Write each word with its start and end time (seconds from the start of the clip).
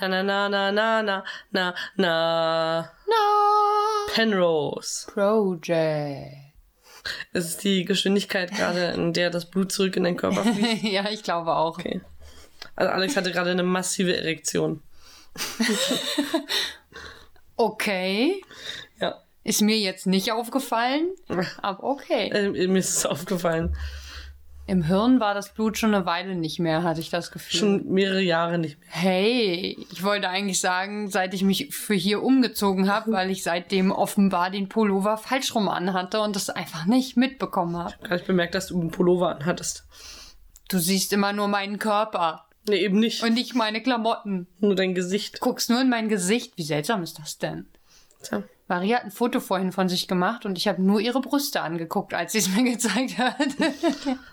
Na 0.00 0.08
na 0.08 0.22
na 0.22 0.48
na 0.48 0.70
na 0.72 1.02
na 1.02 1.24
na 1.52 1.74
na 1.96 2.90
No. 3.06 4.12
Penrose. 4.14 5.06
Project. 5.12 6.44
Es 7.32 7.46
ist 7.46 7.64
die 7.64 7.84
Geschwindigkeit 7.84 8.50
gerade, 8.50 8.92
in 8.92 9.12
der 9.12 9.30
das 9.30 9.50
Blut 9.50 9.70
zurück 9.72 9.96
in 9.96 10.04
den 10.04 10.16
Körper 10.16 10.42
fließt. 10.42 10.82
ja, 10.82 11.08
ich 11.10 11.22
glaube 11.22 11.54
auch. 11.54 11.78
Okay. 11.78 12.00
Also 12.76 12.92
Alex 12.92 13.16
hatte 13.16 13.30
gerade 13.30 13.50
eine 13.50 13.62
massive 13.62 14.16
Erektion. 14.16 14.82
Okay. 17.56 18.42
Ja. 19.00 19.22
Ist 19.44 19.62
mir 19.62 19.78
jetzt 19.78 20.06
nicht 20.06 20.32
aufgefallen, 20.32 21.08
aber 21.62 21.84
okay. 21.84 22.28
Äh, 22.30 22.66
mir 22.66 22.78
ist 22.78 22.96
es 22.96 23.06
aufgefallen. 23.06 23.76
Im 24.66 24.82
Hirn 24.84 25.20
war 25.20 25.34
das 25.34 25.52
Blut 25.52 25.76
schon 25.76 25.94
eine 25.94 26.06
Weile 26.06 26.34
nicht 26.36 26.58
mehr, 26.58 26.82
hatte 26.82 27.00
ich 27.00 27.10
das 27.10 27.30
Gefühl. 27.30 27.58
Schon 27.60 27.86
mehrere 27.92 28.22
Jahre 28.22 28.58
nicht 28.58 28.78
mehr. 28.78 28.88
Hey, 28.90 29.76
ich 29.92 30.02
wollte 30.02 30.30
eigentlich 30.30 30.58
sagen, 30.60 31.10
seit 31.10 31.34
ich 31.34 31.42
mich 31.42 31.74
für 31.74 31.94
hier 31.94 32.22
umgezogen 32.22 32.90
habe, 32.90 33.12
weil 33.12 33.30
ich 33.30 33.42
seitdem 33.42 33.92
offenbar 33.92 34.50
den 34.50 34.70
Pullover 34.70 35.18
falsch 35.18 35.54
rum 35.54 35.68
anhatte 35.68 36.20
und 36.20 36.34
das 36.34 36.48
einfach 36.48 36.86
nicht 36.86 37.16
mitbekommen 37.18 37.76
habe. 37.76 37.94
Habe 38.04 38.16
ich 38.16 38.24
bemerkt, 38.24 38.54
dass 38.54 38.68
du 38.68 38.80
einen 38.80 38.90
Pullover 38.90 39.36
anhattest. 39.36 39.84
Du 40.70 40.78
siehst 40.78 41.12
immer 41.12 41.34
nur 41.34 41.48
meinen 41.48 41.78
Körper 41.78 42.46
Nee, 42.66 42.76
eben 42.76 42.98
nicht. 42.98 43.22
und 43.22 43.34
nicht 43.34 43.54
meine 43.54 43.82
Klamotten. 43.82 44.46
Nur 44.60 44.74
dein 44.74 44.94
Gesicht. 44.94 45.40
Guckst 45.40 45.68
nur 45.68 45.82
in 45.82 45.90
mein 45.90 46.08
Gesicht. 46.08 46.54
Wie 46.56 46.62
seltsam 46.62 47.02
ist 47.02 47.18
das 47.18 47.36
denn? 47.36 47.66
Tja. 48.22 48.42
Maria 48.66 48.96
hat 48.96 49.04
ein 49.04 49.10
Foto 49.10 49.40
vorhin 49.40 49.72
von 49.72 49.88
sich 49.88 50.08
gemacht 50.08 50.46
und 50.46 50.56
ich 50.56 50.68
habe 50.68 50.82
nur 50.82 51.00
ihre 51.00 51.20
Brüste 51.20 51.60
angeguckt, 51.60 52.14
als 52.14 52.32
sie 52.32 52.38
es 52.38 52.48
mir 52.48 52.62
gezeigt 52.72 53.18
hat. 53.18 53.48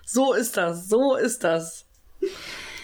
So 0.05 0.34
ist 0.34 0.57
das, 0.57 0.88
so 0.88 1.16
ist 1.16 1.44
das. 1.44 1.85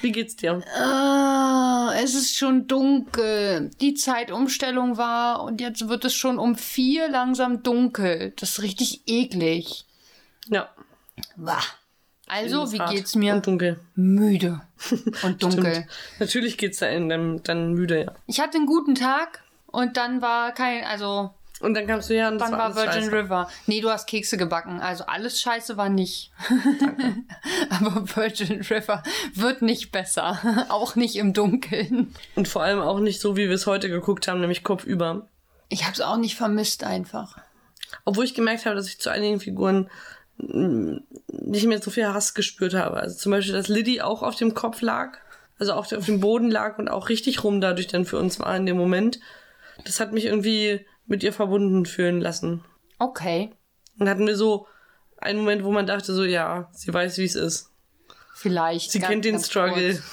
Wie 0.01 0.11
geht's 0.11 0.35
dir? 0.35 0.61
Ah, 0.79 1.91
es 1.95 2.13
ist 2.13 2.35
schon 2.35 2.67
dunkel. 2.67 3.71
Die 3.81 3.93
Zeitumstellung 3.95 4.97
war 4.97 5.43
und 5.43 5.59
jetzt 5.61 5.87
wird 5.87 6.05
es 6.05 6.13
schon 6.13 6.37
um 6.37 6.55
vier 6.55 7.09
langsam 7.09 7.63
dunkel. 7.63 8.33
Das 8.37 8.51
ist 8.51 8.61
richtig 8.61 9.01
eklig. 9.07 9.85
Ja. 10.49 10.69
Wah. 11.35 11.63
Also, 12.27 12.71
wie 12.73 12.79
geht's 12.93 13.15
mir? 13.15 13.33
Und 13.35 13.47
dunkel. 13.47 13.79
Müde 13.95 14.61
und 15.23 15.41
dunkel. 15.43 15.87
Natürlich 16.19 16.57
geht's 16.57 16.79
da 16.79 16.87
in 16.87 17.09
deinem, 17.09 17.41
dann 17.43 17.73
müde, 17.73 18.03
ja. 18.03 18.13
Ich 18.27 18.41
hatte 18.41 18.57
einen 18.57 18.67
guten 18.67 18.95
Tag 18.95 19.43
und 19.67 19.97
dann 19.97 20.21
war 20.21 20.53
kein, 20.53 20.83
also 20.83 21.31
Und 21.59 21.73
dann 21.73 21.87
kamst 21.87 22.09
du 22.09 22.13
her 22.13 22.27
und 22.27 22.37
dann 22.37 22.51
war 22.51 22.59
war 22.59 22.75
Virgin 22.75 23.03
scheiße. 23.03 23.11
River. 23.11 23.49
Nee, 23.65 23.81
du 23.81 23.89
hast 23.89 24.07
Kekse 24.07 24.37
gebacken. 24.37 24.79
Also 24.79 25.05
alles 25.05 25.41
scheiße 25.41 25.75
war 25.75 25.89
nicht. 25.89 26.31
Aber 27.69 28.03
Virgin 28.15 28.61
River 28.61 29.01
wird 29.33 29.63
nicht 29.63 29.91
besser. 29.91 30.39
Auch 30.69 30.95
nicht 30.95 31.15
im 31.15 31.33
Dunkeln. 31.33 32.13
Und 32.35 32.47
vor 32.47 32.61
allem 32.61 32.79
auch 32.79 32.99
nicht 32.99 33.19
so, 33.19 33.35
wie 33.35 33.47
wir 33.47 33.55
es 33.55 33.65
heute 33.65 33.89
geguckt 33.89 34.27
haben, 34.27 34.39
nämlich 34.39 34.63
kopfüber. 34.63 35.27
Ich 35.69 35.85
hab's 35.85 35.99
auch 35.99 36.17
nicht 36.17 36.35
vermisst 36.35 36.83
einfach. 36.83 37.37
Obwohl 38.05 38.25
ich 38.25 38.35
gemerkt 38.35 38.65
habe, 38.65 38.75
dass 38.75 38.87
ich 38.87 38.99
zu 38.99 39.09
einigen 39.09 39.39
Figuren 39.39 39.89
nicht 40.37 41.65
mehr 41.65 41.81
so 41.81 41.89
viel 41.89 42.07
Hass 42.07 42.33
gespürt 42.33 42.75
habe. 42.75 42.97
Also 42.97 43.17
zum 43.17 43.31
Beispiel, 43.31 43.53
dass 43.53 43.67
Liddy 43.67 44.01
auch 44.01 44.21
auf 44.21 44.35
dem 44.35 44.53
Kopf 44.53 44.81
lag, 44.81 45.17
also 45.57 45.73
auch 45.73 45.91
auf 45.91 46.05
dem 46.05 46.19
Boden 46.19 46.51
lag 46.51 46.77
und 46.77 46.89
auch 46.89 47.09
richtig 47.09 47.43
rum 47.43 47.59
dadurch 47.59 47.87
dann 47.87 48.05
für 48.05 48.19
uns 48.19 48.39
war 48.39 48.55
in 48.55 48.65
dem 48.65 48.77
Moment. 48.77 49.19
Das 49.83 49.99
hat 49.99 50.13
mich 50.13 50.25
irgendwie 50.25 50.85
mit 51.07 51.23
ihr 51.23 51.33
verbunden 51.33 51.85
fühlen 51.85 52.21
lassen. 52.21 52.63
Okay. 52.99 53.51
Und 53.99 54.09
hatten 54.09 54.27
wir 54.27 54.35
so 54.35 54.67
einen 55.17 55.39
Moment, 55.39 55.63
wo 55.63 55.71
man 55.71 55.87
dachte 55.87 56.13
so, 56.13 56.23
ja, 56.23 56.69
sie 56.73 56.93
weiß, 56.93 57.17
wie 57.17 57.25
es 57.25 57.35
ist. 57.35 57.71
Vielleicht. 58.35 58.91
Sie 58.91 58.99
ganz- 58.99 59.11
kennt 59.11 59.25
den 59.25 59.39
Struggle. 59.39 59.93
kurz. 59.93 60.03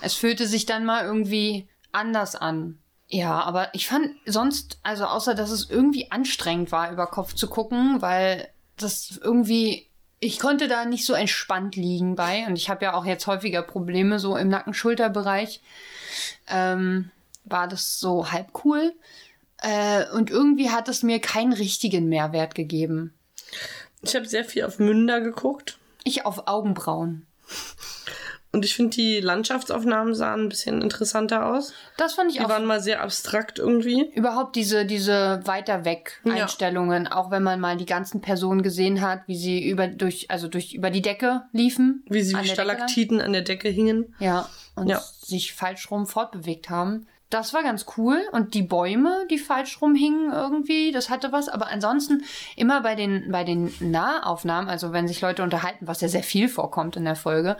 Es 0.00 0.14
fühlte 0.14 0.46
sich 0.46 0.66
dann 0.66 0.84
mal 0.84 1.04
irgendwie 1.04 1.68
anders 1.92 2.36
an. 2.36 2.78
Ja, 3.08 3.40
aber 3.42 3.74
ich 3.74 3.86
fand 3.86 4.10
sonst, 4.26 4.78
also 4.82 5.04
außer 5.04 5.34
dass 5.34 5.50
es 5.50 5.70
irgendwie 5.70 6.10
anstrengend 6.10 6.72
war, 6.72 6.90
über 6.90 7.06
Kopf 7.06 7.34
zu 7.34 7.48
gucken, 7.48 8.02
weil 8.02 8.48
das 8.76 9.18
irgendwie, 9.22 9.86
ich 10.18 10.38
konnte 10.38 10.68
da 10.68 10.84
nicht 10.84 11.06
so 11.06 11.12
entspannt 11.12 11.76
liegen 11.76 12.16
bei. 12.16 12.46
Und 12.46 12.56
ich 12.56 12.68
habe 12.68 12.84
ja 12.84 12.94
auch 12.94 13.04
jetzt 13.04 13.26
häufiger 13.26 13.62
Probleme 13.62 14.18
so 14.18 14.36
im 14.36 14.48
Nacken-Schulter-Bereich. 14.48 15.60
Ähm, 16.48 17.10
war 17.44 17.68
das 17.68 18.00
so 18.00 18.32
halb 18.32 18.48
cool. 18.64 18.92
Äh, 19.66 20.04
und 20.14 20.30
irgendwie 20.30 20.70
hat 20.70 20.88
es 20.88 21.02
mir 21.02 21.18
keinen 21.18 21.52
richtigen 21.52 22.08
Mehrwert 22.08 22.54
gegeben. 22.54 23.12
Ich 24.02 24.14
habe 24.14 24.26
sehr 24.26 24.44
viel 24.44 24.64
auf 24.64 24.78
Münder 24.78 25.20
geguckt. 25.20 25.78
Ich 26.04 26.24
auf 26.24 26.46
Augenbrauen. 26.46 27.26
Und 28.52 28.64
ich 28.64 28.74
finde, 28.74 28.96
die 28.96 29.20
Landschaftsaufnahmen 29.20 30.14
sahen 30.14 30.42
ein 30.44 30.48
bisschen 30.48 30.80
interessanter 30.80 31.46
aus. 31.52 31.74
Das 31.98 32.14
fand 32.14 32.30
ich 32.30 32.38
Die 32.38 32.44
auch 32.44 32.48
waren 32.48 32.64
mal 32.64 32.80
sehr 32.80 33.02
abstrakt 33.02 33.58
irgendwie. 33.58 34.08
Überhaupt 34.14 34.56
diese, 34.56 34.86
diese 34.86 35.40
weiter 35.44 35.84
weg 35.84 36.20
Ja. 36.24 36.34
Einstellungen, 36.34 37.06
auch 37.06 37.30
wenn 37.30 37.42
man 37.42 37.60
mal 37.60 37.76
die 37.76 37.84
ganzen 37.86 38.20
Personen 38.22 38.62
gesehen 38.62 39.02
hat, 39.02 39.22
wie 39.26 39.36
sie 39.36 39.68
über, 39.68 39.88
durch, 39.88 40.30
also 40.30 40.48
durch, 40.48 40.72
über 40.74 40.90
die 40.90 41.02
Decke 41.02 41.42
liefen. 41.52 42.04
Wie 42.08 42.22
sie 42.22 42.34
wie. 42.40 42.48
Stalaktiten 42.48 43.20
an 43.20 43.32
der 43.32 43.42
Decke 43.42 43.68
hingen. 43.68 44.14
Ja, 44.20 44.48
und 44.74 44.88
Ja. 44.88 45.02
sich 45.20 45.52
falsch 45.52 45.90
rum 45.90 46.06
fortbewegt 46.06 46.70
haben. 46.70 47.08
Das 47.30 47.52
war 47.52 47.62
ganz 47.62 47.86
cool. 47.96 48.20
Und 48.32 48.54
die 48.54 48.62
Bäume, 48.62 49.26
die 49.30 49.38
falsch 49.38 49.80
rum 49.82 49.94
hingen 49.94 50.32
irgendwie, 50.32 50.92
das 50.92 51.10
hatte 51.10 51.32
was. 51.32 51.48
Aber 51.48 51.68
ansonsten 51.68 52.22
immer 52.54 52.82
bei 52.82 52.94
den, 52.94 53.30
bei 53.32 53.44
den 53.44 53.74
Nahaufnahmen, 53.80 54.70
also 54.70 54.92
wenn 54.92 55.08
sich 55.08 55.20
Leute 55.20 55.42
unterhalten, 55.42 55.86
was 55.86 56.00
ja 56.00 56.08
sehr 56.08 56.22
viel 56.22 56.48
vorkommt 56.48 56.96
in 56.96 57.04
der 57.04 57.16
Folge, 57.16 57.56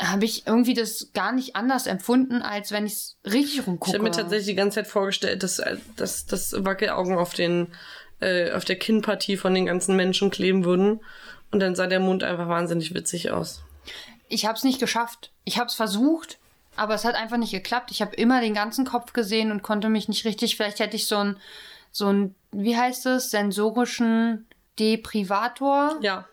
habe 0.00 0.24
ich 0.24 0.46
irgendwie 0.46 0.74
das 0.74 1.10
gar 1.12 1.32
nicht 1.32 1.56
anders 1.56 1.86
empfunden, 1.86 2.42
als 2.42 2.70
wenn 2.70 2.86
ich 2.86 2.92
es 2.92 3.16
richtig 3.24 3.66
rumgucke. 3.66 3.90
Ich 3.90 3.94
habe 3.94 4.04
mir 4.04 4.10
tatsächlich 4.10 4.46
die 4.46 4.54
ganze 4.54 4.76
Zeit 4.76 4.86
vorgestellt, 4.86 5.42
dass, 5.42 5.58
äh, 5.58 5.76
dass, 5.96 6.26
dass 6.26 6.52
Wackelaugen 6.64 7.16
auf 7.16 7.34
den 7.34 7.68
äh, 8.20 8.52
auf 8.52 8.64
der 8.64 8.76
Kinnpartie 8.76 9.36
von 9.36 9.54
den 9.54 9.66
ganzen 9.66 9.96
Menschen 9.96 10.30
kleben 10.30 10.64
würden. 10.64 11.00
Und 11.50 11.60
dann 11.60 11.74
sah 11.74 11.86
der 11.86 12.00
Mund 12.00 12.24
einfach 12.24 12.48
wahnsinnig 12.48 12.94
witzig 12.94 13.30
aus. 13.30 13.62
ich 14.28 14.44
habe 14.44 14.56
es 14.56 14.64
nicht 14.64 14.80
geschafft. 14.80 15.32
Ich 15.44 15.58
habe 15.58 15.68
es 15.68 15.74
versucht, 15.74 16.38
aber 16.78 16.94
es 16.94 17.04
hat 17.04 17.14
einfach 17.14 17.36
nicht 17.36 17.52
geklappt. 17.52 17.90
Ich 17.90 18.00
habe 18.00 18.14
immer 18.16 18.40
den 18.40 18.54
ganzen 18.54 18.84
Kopf 18.84 19.12
gesehen 19.12 19.50
und 19.52 19.62
konnte 19.62 19.88
mich 19.88 20.08
nicht 20.08 20.24
richtig. 20.24 20.56
Vielleicht 20.56 20.80
hätte 20.80 20.96
ich 20.96 21.06
so 21.06 21.16
ein, 21.16 21.36
so 21.92 22.06
ein, 22.12 22.34
wie 22.52 22.76
heißt 22.76 23.06
es, 23.06 23.30
sensorischen 23.30 24.46
Deprivator 24.78 25.96
Ja. 26.00 26.26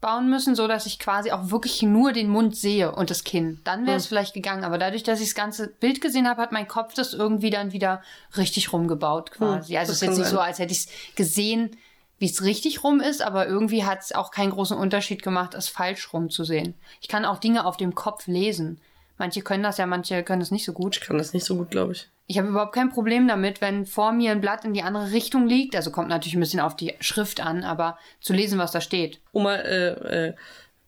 bauen 0.00 0.28
müssen, 0.28 0.54
so 0.56 0.66
dass 0.66 0.86
ich 0.86 0.98
quasi 0.98 1.30
auch 1.30 1.50
wirklich 1.50 1.82
nur 1.82 2.12
den 2.12 2.28
Mund 2.28 2.56
sehe 2.56 2.92
und 2.92 3.10
das 3.10 3.22
Kinn. 3.24 3.60
Dann 3.64 3.86
wäre 3.86 3.96
es 3.96 4.06
vielleicht 4.06 4.34
gegangen. 4.34 4.64
Aber 4.64 4.76
dadurch, 4.78 5.04
dass 5.04 5.20
ich 5.20 5.28
das 5.28 5.34
ganze 5.36 5.68
Bild 5.68 6.00
gesehen 6.00 6.28
habe, 6.28 6.42
hat 6.42 6.50
mein 6.52 6.66
Kopf 6.66 6.94
das 6.94 7.14
irgendwie 7.14 7.50
dann 7.50 7.72
wieder 7.72 8.02
richtig 8.36 8.72
rumgebaut 8.72 9.30
quasi. 9.30 9.74
Hm, 9.74 9.78
also 9.78 9.92
es 9.92 10.02
ist 10.02 10.08
jetzt 10.08 10.18
nicht 10.18 10.26
sein. 10.26 10.34
so, 10.34 10.40
als 10.40 10.58
hätte 10.58 10.72
ich 10.72 10.80
es 10.86 11.14
gesehen, 11.14 11.76
wie 12.18 12.26
es 12.26 12.42
richtig 12.42 12.82
rum 12.84 13.00
ist, 13.00 13.22
aber 13.22 13.46
irgendwie 13.46 13.84
hat 13.84 14.00
es 14.00 14.12
auch 14.12 14.30
keinen 14.30 14.50
großen 14.50 14.76
Unterschied 14.76 15.22
gemacht, 15.22 15.54
es 15.54 15.68
falsch 15.68 16.12
rum 16.12 16.30
zu 16.30 16.44
sehen. 16.44 16.74
Ich 17.00 17.08
kann 17.08 17.24
auch 17.24 17.38
Dinge 17.38 17.64
auf 17.64 17.76
dem 17.76 17.94
Kopf 17.94 18.26
lesen. 18.26 18.80
Manche 19.22 19.42
können 19.42 19.62
das 19.62 19.78
ja, 19.78 19.86
manche 19.86 20.24
können 20.24 20.42
es 20.42 20.50
nicht 20.50 20.64
so 20.64 20.72
gut. 20.72 20.96
Ich 20.96 21.02
kann 21.02 21.16
das 21.16 21.32
nicht 21.32 21.44
so 21.44 21.54
gut, 21.54 21.70
glaube 21.70 21.92
ich. 21.92 22.08
Ich 22.26 22.38
habe 22.38 22.48
überhaupt 22.48 22.74
kein 22.74 22.90
Problem 22.90 23.28
damit, 23.28 23.60
wenn 23.60 23.86
vor 23.86 24.10
mir 24.10 24.32
ein 24.32 24.40
Blatt 24.40 24.64
in 24.64 24.74
die 24.74 24.82
andere 24.82 25.12
Richtung 25.12 25.46
liegt. 25.46 25.76
Also 25.76 25.92
kommt 25.92 26.08
natürlich 26.08 26.34
ein 26.34 26.40
bisschen 26.40 26.58
auf 26.58 26.74
die 26.74 26.94
Schrift 26.98 27.40
an, 27.40 27.62
aber 27.62 27.96
zu 28.20 28.32
lesen, 28.32 28.58
was 28.58 28.72
da 28.72 28.80
steht. 28.80 29.20
Um 29.30 29.44
mal 29.44 29.60
äh, 29.60 30.26
äh, 30.26 30.34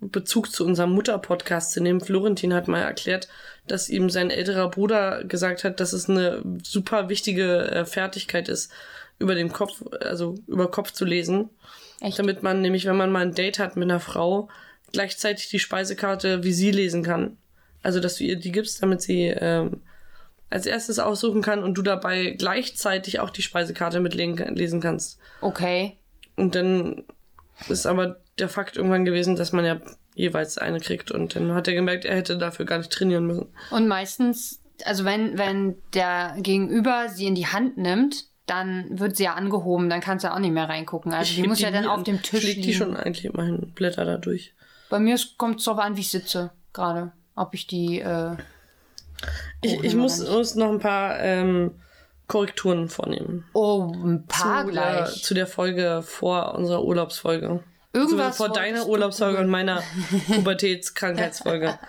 Bezug 0.00 0.50
zu 0.50 0.66
unserem 0.66 0.90
Mutter-Podcast 0.90 1.70
zu 1.70 1.80
nehmen, 1.80 2.00
Florentin 2.00 2.52
hat 2.52 2.66
mal 2.66 2.80
erklärt, 2.80 3.28
dass 3.68 3.88
ihm 3.88 4.10
sein 4.10 4.30
älterer 4.30 4.68
Bruder 4.68 5.22
gesagt 5.22 5.62
hat, 5.62 5.78
dass 5.78 5.92
es 5.92 6.10
eine 6.10 6.42
super 6.64 7.08
wichtige 7.08 7.70
äh, 7.70 7.84
Fertigkeit 7.84 8.48
ist, 8.48 8.72
über 9.20 9.36
den 9.36 9.52
Kopf, 9.52 9.80
also 10.00 10.34
über 10.48 10.68
Kopf 10.72 10.90
zu 10.90 11.04
lesen. 11.04 11.50
Echt? 12.00 12.18
Damit 12.18 12.42
man 12.42 12.62
nämlich, 12.62 12.84
wenn 12.86 12.96
man 12.96 13.12
mal 13.12 13.22
ein 13.22 13.34
Date 13.36 13.60
hat 13.60 13.76
mit 13.76 13.88
einer 13.88 14.00
Frau, 14.00 14.48
gleichzeitig 14.90 15.50
die 15.50 15.60
Speisekarte 15.60 16.42
wie 16.42 16.52
sie 16.52 16.72
lesen 16.72 17.04
kann. 17.04 17.36
Also, 17.84 18.00
dass 18.00 18.16
du 18.16 18.24
ihr 18.24 18.36
die 18.36 18.50
gibst, 18.50 18.82
damit 18.82 19.02
sie 19.02 19.26
ähm, 19.26 19.82
als 20.50 20.66
erstes 20.66 20.98
aussuchen 20.98 21.42
kann 21.42 21.62
und 21.62 21.74
du 21.74 21.82
dabei 21.82 22.30
gleichzeitig 22.30 23.20
auch 23.20 23.30
die 23.30 23.42
Speisekarte 23.42 24.00
mitlesen 24.00 24.54
lesen 24.54 24.80
kannst. 24.80 25.18
Okay. 25.40 25.98
Und 26.36 26.54
dann 26.54 27.04
ist 27.68 27.86
aber 27.86 28.20
der 28.38 28.48
Fakt 28.48 28.76
irgendwann 28.76 29.04
gewesen, 29.04 29.36
dass 29.36 29.52
man 29.52 29.64
ja 29.64 29.80
jeweils 30.14 30.58
eine 30.58 30.80
kriegt. 30.80 31.10
Und 31.10 31.36
dann 31.36 31.54
hat 31.54 31.68
er 31.68 31.74
gemerkt, 31.74 32.04
er 32.04 32.16
hätte 32.16 32.38
dafür 32.38 32.66
gar 32.66 32.78
nicht 32.78 32.90
trainieren 32.90 33.26
müssen. 33.26 33.46
Und 33.70 33.88
meistens, 33.88 34.60
also 34.84 35.04
wenn, 35.04 35.38
wenn 35.38 35.76
der 35.92 36.36
Gegenüber 36.38 37.08
sie 37.08 37.26
in 37.26 37.34
die 37.34 37.46
Hand 37.46 37.76
nimmt, 37.76 38.26
dann 38.46 38.98
wird 38.98 39.16
sie 39.16 39.24
ja 39.24 39.34
angehoben, 39.34 39.88
dann 39.88 40.00
kannst 40.00 40.24
du 40.24 40.32
auch 40.32 40.38
nicht 40.38 40.52
mehr 40.52 40.68
reingucken. 40.68 41.12
Also 41.12 41.34
die 41.34 41.40
heb 41.40 41.48
muss 41.48 41.60
ja 41.60 41.70
dann 41.70 41.86
auf 41.86 42.02
dem 42.02 42.22
Tisch 42.22 42.44
Ich 42.44 42.56
liegen. 42.56 42.62
die 42.62 42.74
schon 42.74 42.96
eigentlich 42.96 43.24
immerhin 43.24 43.72
Blätter 43.74 44.04
da 44.04 44.18
durch. 44.18 44.54
Bei 44.90 44.98
mir 44.98 45.18
kommt 45.38 45.58
es 45.58 45.64
darauf 45.64 45.80
an, 45.80 45.96
wie 45.96 46.02
ich 46.02 46.10
sitze 46.10 46.52
gerade. 46.72 47.12
Ob 47.36 47.54
ich 47.54 47.66
die, 47.66 48.00
äh, 48.00 48.36
Ich, 49.62 49.82
ich 49.82 49.94
muss, 49.94 50.26
muss 50.28 50.54
noch 50.54 50.70
ein 50.70 50.78
paar 50.78 51.18
ähm, 51.20 51.72
Korrekturen 52.26 52.88
vornehmen. 52.88 53.44
oh, 53.52 53.92
ein 53.92 54.26
paar 54.26 54.66
zu, 54.66 54.72
der, 54.72 54.82
gleich. 54.82 55.22
zu 55.22 55.34
der 55.34 55.46
Folge 55.46 56.02
vor 56.02 56.54
unserer 56.54 56.84
Urlaubsfolge. 56.84 57.62
Irgendwas 57.92 58.26
Also 58.26 58.44
vor 58.44 58.48
deiner 58.52 58.86
Urlaubsfolge 58.86 59.38
und 59.38 59.48
meiner 59.48 59.82
Pubertätskrankheitsfolge. 60.26 61.78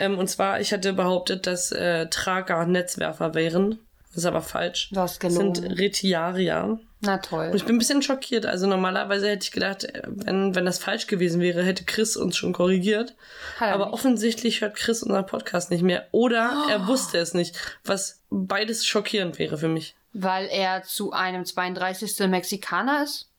Ähm, 0.00 0.16
und 0.16 0.28
zwar, 0.28 0.60
ich 0.60 0.72
hatte 0.72 0.92
behauptet, 0.92 1.48
dass 1.48 1.72
äh, 1.72 2.06
Trager 2.08 2.64
Netzwerfer 2.66 3.34
wären. 3.34 3.80
Das 4.18 4.24
ist 4.24 4.26
aber 4.28 4.42
falsch. 4.42 4.88
Du 4.90 5.00
hast 5.00 5.22
Das 5.22 5.32
gelogen. 5.34 5.54
sind 5.54 5.78
Retiarier. 5.78 6.80
Na 7.02 7.18
toll. 7.18 7.46
Und 7.50 7.54
ich 7.54 7.64
bin 7.64 7.76
ein 7.76 7.78
bisschen 7.78 8.02
schockiert. 8.02 8.46
Also 8.46 8.66
normalerweise 8.66 9.28
hätte 9.28 9.44
ich 9.44 9.52
gedacht, 9.52 9.84
äh, 9.84 10.02
wenn, 10.06 10.56
wenn 10.56 10.64
das 10.64 10.80
falsch 10.80 11.06
gewesen 11.06 11.40
wäre, 11.40 11.62
hätte 11.62 11.84
Chris 11.84 12.16
uns 12.16 12.36
schon 12.36 12.52
korrigiert. 12.52 13.14
Er 13.60 13.74
Aber 13.74 13.92
offensichtlich 13.92 14.60
hört 14.60 14.74
Chris 14.74 15.04
unseren 15.04 15.24
Podcast 15.26 15.70
nicht 15.70 15.82
mehr. 15.84 16.08
Oder 16.10 16.66
er 16.68 16.88
wusste 16.88 17.18
es 17.18 17.32
nicht. 17.34 17.56
Was 17.84 18.22
beides 18.30 18.84
schockierend 18.84 19.38
wäre 19.38 19.56
für 19.56 19.68
mich. 19.68 19.94
Weil 20.12 20.46
er 20.46 20.82
zu 20.82 21.12
einem 21.12 21.44
32. 21.44 22.26
Mexikaner 22.28 23.04
ist? 23.04 23.30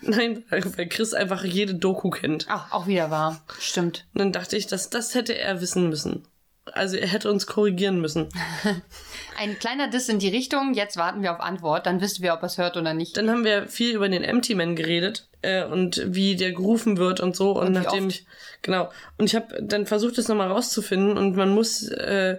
Nein, 0.00 0.42
weil 0.48 0.62
Chris 0.88 1.14
einfach 1.14 1.44
jede 1.44 1.76
Doku 1.76 2.10
kennt. 2.10 2.46
Ach, 2.48 2.72
auch 2.72 2.88
wieder 2.88 3.10
wahr. 3.12 3.40
Stimmt. 3.60 4.06
Und 4.14 4.18
dann 4.18 4.32
dachte 4.32 4.56
ich, 4.56 4.66
dass 4.66 4.90
das 4.90 5.14
hätte 5.14 5.38
er 5.38 5.60
wissen 5.60 5.88
müssen. 5.88 6.26
Also 6.74 6.96
er 6.96 7.08
hätte 7.08 7.30
uns 7.30 7.46
korrigieren 7.46 8.00
müssen. 8.00 8.28
Ein 9.38 9.58
kleiner 9.58 9.88
Diss 9.88 10.08
in 10.08 10.18
die 10.18 10.28
Richtung. 10.28 10.74
Jetzt 10.74 10.96
warten 10.96 11.22
wir 11.22 11.32
auf 11.32 11.40
Antwort. 11.40 11.86
Dann 11.86 12.00
wissen 12.00 12.22
wir, 12.22 12.34
ob 12.34 12.42
er 12.42 12.46
es 12.46 12.58
hört 12.58 12.76
oder 12.76 12.94
nicht. 12.94 13.16
Dann 13.16 13.30
haben 13.30 13.44
wir 13.44 13.66
viel 13.68 13.94
über 13.94 14.08
den 14.08 14.24
Empty 14.24 14.54
Man 14.54 14.74
geredet 14.76 15.28
äh, 15.42 15.64
und 15.64 16.02
wie 16.06 16.34
der 16.36 16.52
gerufen 16.52 16.96
wird 16.96 17.20
und 17.20 17.36
so. 17.36 17.52
Und, 17.58 17.68
wie 17.68 17.72
nachdem 17.72 18.08
ich 18.08 18.26
genau 18.62 18.90
und 19.16 19.26
ich 19.26 19.36
habe 19.36 19.62
dann 19.62 19.86
versucht, 19.86 20.18
das 20.18 20.28
nochmal 20.28 20.48
rauszufinden 20.48 21.16
und 21.16 21.36
man 21.36 21.54
muss 21.54 21.86
äh, 21.88 22.38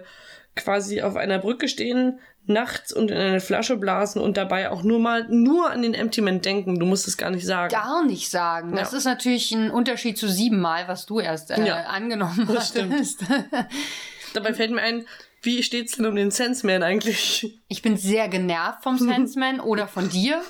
quasi 0.56 1.00
auf 1.00 1.16
einer 1.16 1.38
Brücke 1.38 1.68
stehen, 1.68 2.18
nachts 2.46 2.92
und 2.92 3.10
in 3.10 3.16
eine 3.16 3.40
Flasche 3.40 3.76
blasen 3.76 4.20
und 4.20 4.36
dabei 4.36 4.70
auch 4.70 4.82
nur 4.82 4.98
mal 4.98 5.26
nur 5.28 5.70
an 5.70 5.82
den 5.82 5.94
Empty 5.94 6.20
Man 6.20 6.40
denken. 6.42 6.78
Du 6.80 6.86
musst 6.86 7.06
es 7.06 7.16
gar 7.16 7.30
nicht 7.30 7.46
sagen. 7.46 7.72
Gar 7.72 8.04
nicht 8.04 8.30
sagen. 8.30 8.74
Das 8.74 8.92
Ja. 8.92 8.98
ist 8.98 9.04
natürlich 9.04 9.52
ein 9.52 9.70
Unterschied 9.70 10.18
zu 10.18 10.28
siebenmal, 10.28 10.88
was 10.88 11.06
du 11.06 11.20
erst 11.20 11.50
äh, 11.50 11.64
Ja, 11.64 11.76
angenommen 11.84 12.48
das 12.52 12.74
hattest. 12.74 13.20
Dabei 14.32 14.54
fällt 14.54 14.70
mir 14.70 14.82
ein, 14.82 15.06
wie 15.42 15.62
steht's 15.62 15.96
denn 15.96 16.06
um 16.06 16.16
den 16.16 16.30
Sense 16.30 16.66
Man 16.66 16.82
eigentlich? 16.82 17.58
Ich 17.68 17.82
bin 17.82 17.96
sehr 17.96 18.28
genervt 18.28 18.82
vom 18.82 18.98
Sensman 18.98 19.60
oder 19.60 19.88
von 19.88 20.08
dir. 20.08 20.42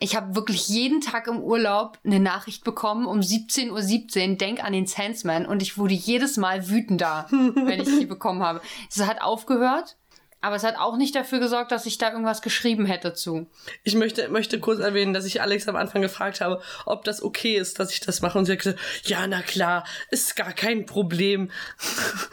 Ich 0.00 0.16
habe 0.16 0.34
wirklich 0.34 0.68
jeden 0.68 1.00
Tag 1.00 1.28
im 1.28 1.38
Urlaub 1.38 1.98
eine 2.04 2.18
Nachricht 2.18 2.64
bekommen 2.64 3.06
um 3.06 3.20
17.17 3.20 4.30
Uhr, 4.30 4.36
denk 4.36 4.64
an 4.64 4.72
den 4.72 4.86
Sensman 4.86 5.46
und 5.46 5.62
ich 5.62 5.78
wurde 5.78 5.94
jedes 5.94 6.36
Mal 6.36 6.68
wütender, 6.68 7.28
wenn 7.30 7.80
ich 7.80 7.98
die 8.00 8.06
bekommen 8.06 8.42
habe. 8.42 8.60
Es 8.90 9.00
hat 9.06 9.22
aufgehört, 9.22 9.96
aber 10.42 10.56
es 10.56 10.64
hat 10.64 10.76
auch 10.76 10.96
nicht 10.96 11.14
dafür 11.14 11.38
gesorgt, 11.38 11.70
dass 11.70 11.86
ich 11.86 11.98
da 11.98 12.10
irgendwas 12.10 12.42
geschrieben 12.42 12.84
hätte 12.84 13.14
zu. 13.14 13.46
Ich 13.84 13.94
möchte, 13.94 14.28
möchte 14.28 14.58
kurz 14.58 14.80
erwähnen, 14.80 15.14
dass 15.14 15.24
ich 15.24 15.40
Alex 15.40 15.68
am 15.68 15.76
Anfang 15.76 16.02
gefragt 16.02 16.40
habe, 16.40 16.60
ob 16.84 17.04
das 17.04 17.22
okay 17.22 17.56
ist, 17.56 17.78
dass 17.78 17.92
ich 17.92 18.00
das 18.00 18.22
mache. 18.22 18.38
Und 18.38 18.46
sie 18.46 18.52
hat 18.52 18.58
gesagt, 18.58 18.80
ja, 19.04 19.24
na 19.28 19.40
klar, 19.40 19.84
ist 20.10 20.34
gar 20.34 20.52
kein 20.52 20.84
Problem. 20.84 21.50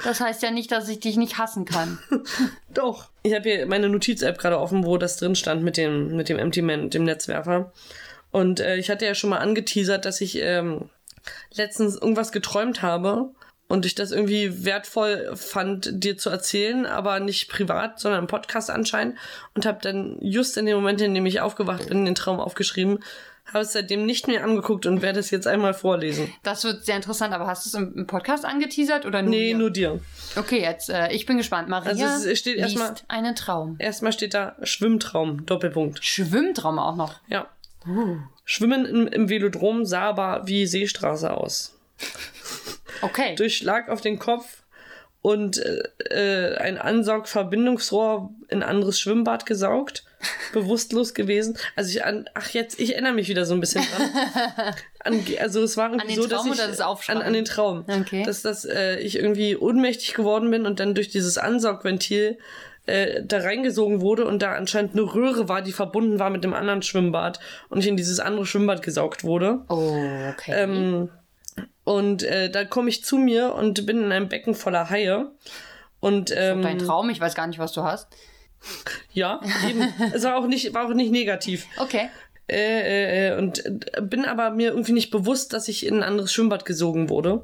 Das 0.03 0.21
heißt 0.21 0.41
ja 0.41 0.50
nicht, 0.50 0.71
dass 0.71 0.89
ich 0.89 1.01
dich 1.01 1.17
nicht 1.17 1.38
hassen 1.38 1.65
kann. 1.65 2.00
Doch. 2.69 3.09
Ich 3.21 3.33
habe 3.33 3.47
hier 3.47 3.65
meine 3.67 3.89
Notiz-App 3.89 4.39
gerade 4.39 4.57
offen, 4.57 4.85
wo 4.85 4.97
das 4.97 5.17
drin 5.17 5.35
stand 5.35 5.61
mit 5.61 5.77
dem, 5.77 6.15
mit 6.15 6.29
dem 6.29 6.39
Empty 6.39 6.61
Man, 6.61 6.89
dem 6.89 7.03
Netzwerfer. 7.03 7.71
Und 8.31 8.59
äh, 8.59 8.77
ich 8.77 8.89
hatte 8.89 9.06
ja 9.06 9.13
schon 9.13 9.29
mal 9.29 9.38
angeteasert, 9.38 10.06
dass 10.06 10.21
ich 10.21 10.39
ähm, 10.41 10.89
letztens 11.53 11.95
irgendwas 11.95 12.31
geträumt 12.31 12.81
habe 12.81 13.31
und 13.69 13.86
ich 13.86 13.95
das 13.95 14.12
irgendwie 14.12 14.66
wertvoll 14.66 15.31
fand, 15.36 15.89
dir 16.04 16.18
zu 16.18 16.30
erzählen, 16.30 16.86
aber 16.86 17.21
nicht 17.21 17.48
privat, 17.50 18.00
sondern 18.00 18.21
im 18.21 18.27
Podcast 18.27 18.69
anscheinend. 18.69 19.18
Und 19.56 19.66
habe 19.66 19.80
dann 19.81 20.18
just 20.21 20.57
in 20.57 20.66
dem 20.66 20.75
Moment, 20.75 21.00
in 21.01 21.13
dem 21.13 21.25
ich 21.25 21.39
aufgewacht 21.39 21.88
bin, 21.88 22.04
den 22.04 22.16
Traum 22.16 22.39
aufgeschrieben, 22.42 23.00
habe 23.45 23.60
es 23.63 23.74
seitdem 23.74 24.06
nicht 24.06 24.27
mehr 24.27 24.44
angeguckt 24.44 24.86
und 24.86 25.01
werde 25.01 25.19
es 25.19 25.31
jetzt 25.31 25.48
einmal 25.48 25.74
vorlesen. 25.74 26.31
Das 26.44 26.63
wird 26.63 26.86
sehr 26.86 26.95
interessant, 26.95 27.33
aber 27.33 27.48
hast 27.48 27.66
du 27.66 27.69
es 27.69 27.74
im, 27.95 28.06
Podcast 28.06 28.45
angeteasert 28.45 29.06
oder 29.07 29.21
nur 29.24 29.31
Nee, 29.31 29.54
mir? 29.54 29.60
nur 29.60 29.71
dir. 29.71 30.00
Okay, 30.36 30.62
jetzt, 30.62 30.89
äh, 30.89 31.12
ich 31.12 31.25
bin 31.25 31.38
gespannt. 31.38 31.68
Maria 31.69 31.89
Also 31.89 32.27
es 32.30 32.38
steht 32.39 32.57
liest 32.57 32.75
erstmal- 32.77 32.95
einen 33.07 33.36
Traum. 33.36 33.75
Erstmal 33.80 34.12
steht 34.13 34.33
da 34.36 34.56
Schwimmtraum, 34.62 35.45
Doppelpunkt. 35.48 36.04
Schwimmtraum 36.04 36.77
auch 36.77 36.95
noch. 36.95 37.16
Ja. 37.27 37.48
Schwimmen 38.45 38.86
im, 38.86 39.07
im 39.07 39.30
Velodrom 39.30 39.86
sah 39.86 40.01
aber 40.10 40.42
wie 40.45 40.68
Seestraße 40.68 41.31
aus. 41.36 41.75
Okay. 43.01 43.35
Durch 43.35 43.57
Schlag 43.57 43.89
auf 43.89 44.01
den 44.01 44.19
Kopf 44.19 44.63
und 45.21 45.57
äh, 45.57 45.81
äh, 46.09 46.57
ein 46.57 46.77
Ansaugverbindungsrohr 46.77 48.31
in 48.47 48.63
anderes 48.63 48.99
Schwimmbad 48.99 49.45
gesaugt. 49.45 50.05
Bewusstlos 50.53 51.13
gewesen. 51.13 51.57
Also 51.77 51.91
ich 51.91 52.03
an, 52.03 52.29
ach 52.33 52.49
jetzt, 52.49 52.77
ich 52.79 52.93
erinnere 52.93 53.13
mich 53.13 53.29
wieder 53.29 53.45
so 53.45 53.53
ein 53.53 53.61
bisschen 53.61 53.85
dran. 53.85 54.73
An, 55.05 55.23
also 55.39 55.63
es 55.63 55.77
war 55.77 55.91
irgendwie 55.91 56.15
den 56.15 56.21
so, 56.21 56.27
dass 56.27 56.41
Traum 56.41 56.51
ich 56.51 56.57
das 56.57 56.81
an, 56.81 57.21
an 57.21 57.31
den 57.31 57.45
Traum, 57.45 57.85
Okay. 57.87 58.23
dass 58.23 58.41
dass 58.41 58.65
äh, 58.65 58.97
ich 58.99 59.15
irgendwie 59.15 59.55
ohnmächtig 59.55 60.13
geworden 60.13 60.51
bin 60.51 60.65
und 60.65 60.81
dann 60.81 60.93
durch 60.93 61.07
dieses 61.07 61.37
Ansaugventil 61.37 62.37
äh, 62.85 63.23
da 63.23 63.39
reingesogen 63.39 64.01
wurde 64.01 64.25
und 64.25 64.41
da 64.41 64.53
anscheinend 64.55 64.93
eine 64.93 65.03
Röhre 65.03 65.47
war, 65.47 65.61
die 65.61 65.71
verbunden 65.71 66.19
war 66.19 66.29
mit 66.29 66.43
dem 66.43 66.53
anderen 66.53 66.81
Schwimmbad 66.81 67.39
und 67.69 67.79
ich 67.79 67.87
in 67.87 67.95
dieses 67.95 68.19
andere 68.19 68.45
Schwimmbad 68.45 68.81
gesaugt 68.81 69.23
wurde. 69.23 69.61
Oh, 69.69 69.95
okay. 70.33 70.51
Ähm, 70.53 71.09
und 71.89 72.21
äh, 72.21 72.51
da 72.51 72.65
komme 72.65 72.88
ich 72.88 73.03
zu 73.03 73.18
mir 73.18 73.56
und 73.56 73.88
bin 73.88 74.03
in 74.03 74.12
einem 74.12 74.30
Becken 74.30 74.53
voller 74.53 74.91
Haie. 74.91 75.31
Und 76.00 76.31
ähm, 76.38 76.62
Dein 76.62 76.77
Traum, 76.77 77.09
ich 77.09 77.19
weiß 77.19 77.33
gar 77.33 77.47
nicht, 77.47 77.57
was 77.57 77.71
du 77.71 77.81
hast. 77.81 78.15
ja, 79.12 79.41
eben. 79.68 79.91
es 80.13 80.24
war 80.24 80.38
auch 80.38 80.45
nicht, 80.45 80.71
war 80.75 80.86
auch 80.86 80.94
nicht 80.94 81.12
negativ. 81.12 81.65
Okay. 81.80 82.12
Äh, 82.47 83.30
äh, 83.30 83.38
und 83.39 83.65
äh, 83.65 84.01
bin 84.03 84.25
aber 84.25 84.51
mir 84.51 84.69
irgendwie 84.69 84.91
nicht 84.91 85.09
bewusst, 85.09 85.51
dass 85.51 85.68
ich 85.68 85.83
in 85.83 85.95
ein 85.95 86.03
anderes 86.03 86.31
Schwimmbad 86.31 86.63
gesogen 86.63 87.09
wurde. 87.09 87.44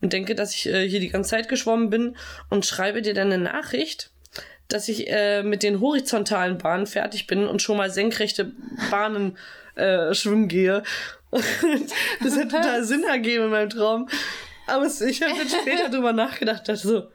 Und 0.00 0.12
denke, 0.12 0.34
dass 0.34 0.52
ich 0.56 0.66
äh, 0.66 0.88
hier 0.88 0.98
die 0.98 1.10
ganze 1.10 1.30
Zeit 1.30 1.48
geschwommen 1.48 1.88
bin 1.88 2.16
und 2.50 2.66
schreibe 2.66 3.00
dir 3.00 3.14
dann 3.14 3.30
eine 3.30 3.44
Nachricht, 3.44 4.10
dass 4.66 4.88
ich 4.88 5.08
äh, 5.08 5.44
mit 5.44 5.62
den 5.62 5.78
horizontalen 5.78 6.58
Bahnen 6.58 6.88
fertig 6.88 7.28
bin 7.28 7.46
und 7.46 7.62
schon 7.62 7.76
mal 7.76 7.90
senkrechte 7.90 8.50
Bahnen 8.90 9.38
äh, 9.76 10.14
schwimmen 10.14 10.48
gehe. 10.48 10.82
Das 12.22 12.36
hat 12.36 12.50
total 12.50 12.84
Sinn 12.84 13.04
ergeben 13.04 13.44
in 13.44 13.50
meinem 13.50 13.70
Traum. 13.70 14.08
Aber 14.66 14.86
ich 14.86 15.22
habe 15.22 15.34
dann 15.36 15.48
später 15.48 15.88
drüber 15.90 16.12
nachgedacht, 16.12 16.68
dachte 16.68 16.76
so, 16.76 17.08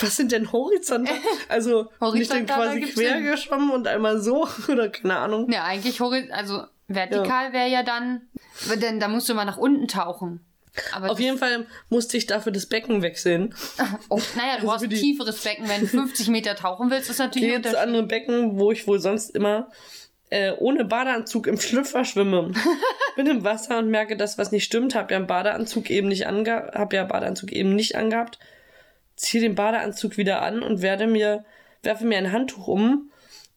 was 0.00 0.16
sind 0.16 0.32
denn 0.32 0.50
horizontal? 0.52 1.14
Also 1.48 1.82
nicht 1.82 1.90
dann 2.00 2.00
Horizontal 2.00 2.46
quasi 2.46 2.80
quer 2.80 3.14
Sinn. 3.16 3.24
geschwommen 3.24 3.70
und 3.70 3.86
einmal 3.86 4.20
so 4.20 4.48
oder 4.68 4.88
keine 4.88 5.18
Ahnung. 5.18 5.50
Ja, 5.50 5.64
eigentlich 5.64 6.00
hori 6.00 6.30
also 6.32 6.64
vertikal 6.88 7.52
wäre 7.52 7.68
ja 7.68 7.82
dann, 7.82 8.22
denn 8.80 9.00
da 9.00 9.08
musst 9.08 9.28
du 9.28 9.34
mal 9.34 9.44
nach 9.44 9.58
unten 9.58 9.86
tauchen. 9.88 10.40
Aber 10.92 11.10
Auf 11.10 11.18
jeden 11.20 11.38
Fall 11.38 11.66
musste 11.88 12.16
ich 12.18 12.26
dafür 12.26 12.52
das 12.52 12.66
Becken 12.66 13.00
wechseln. 13.02 13.54
oh, 14.10 14.20
naja, 14.36 14.58
du 14.60 14.66
Also 14.66 14.66
brauchst 14.66 14.84
für 14.84 14.90
ein 14.90 14.90
tieferes 15.00 15.42
Becken, 15.42 15.68
wenn 15.68 15.80
du 15.82 15.86
50 15.86 16.28
Meter 16.28 16.54
tauchen 16.54 16.90
willst, 16.90 17.08
ist 17.08 17.18
natürlich 17.18 17.54
Unterschied. 17.56 17.78
andere 17.78 18.02
Becken, 18.02 18.58
wo 18.58 18.72
ich 18.72 18.86
wohl 18.86 18.98
sonst 18.98 19.30
immer 19.34 19.70
äh, 20.30 20.52
ohne 20.52 20.84
Badeanzug 20.84 21.46
im 21.46 21.58
Schlüpfer 21.58 22.04
schwimme. 22.04 22.52
Bin 23.16 23.26
im 23.26 23.44
Wasser 23.44 23.78
und 23.78 23.90
merke, 23.90 24.16
dass 24.16 24.38
was 24.38 24.52
nicht 24.52 24.64
stimmt. 24.64 24.94
Hab 24.94 25.10
ja 25.10 25.16
einen 25.16 25.26
Badeanzug 25.26 25.90
eben 25.90 26.08
nicht 26.08 26.26
ange 26.26 26.70
hab 26.74 26.92
ja 26.92 27.04
Badeanzug 27.04 27.52
eben 27.52 27.74
nicht 27.74 27.96
angehabt. 27.96 28.38
Ziehe 29.16 29.42
den 29.42 29.54
Badeanzug 29.54 30.16
wieder 30.16 30.42
an 30.42 30.62
und 30.62 30.82
werde 30.82 31.06
mir 31.06 31.44
werfe 31.82 32.04
mir 32.04 32.18
ein 32.18 32.32
Handtuch 32.32 32.66
um 32.66 33.10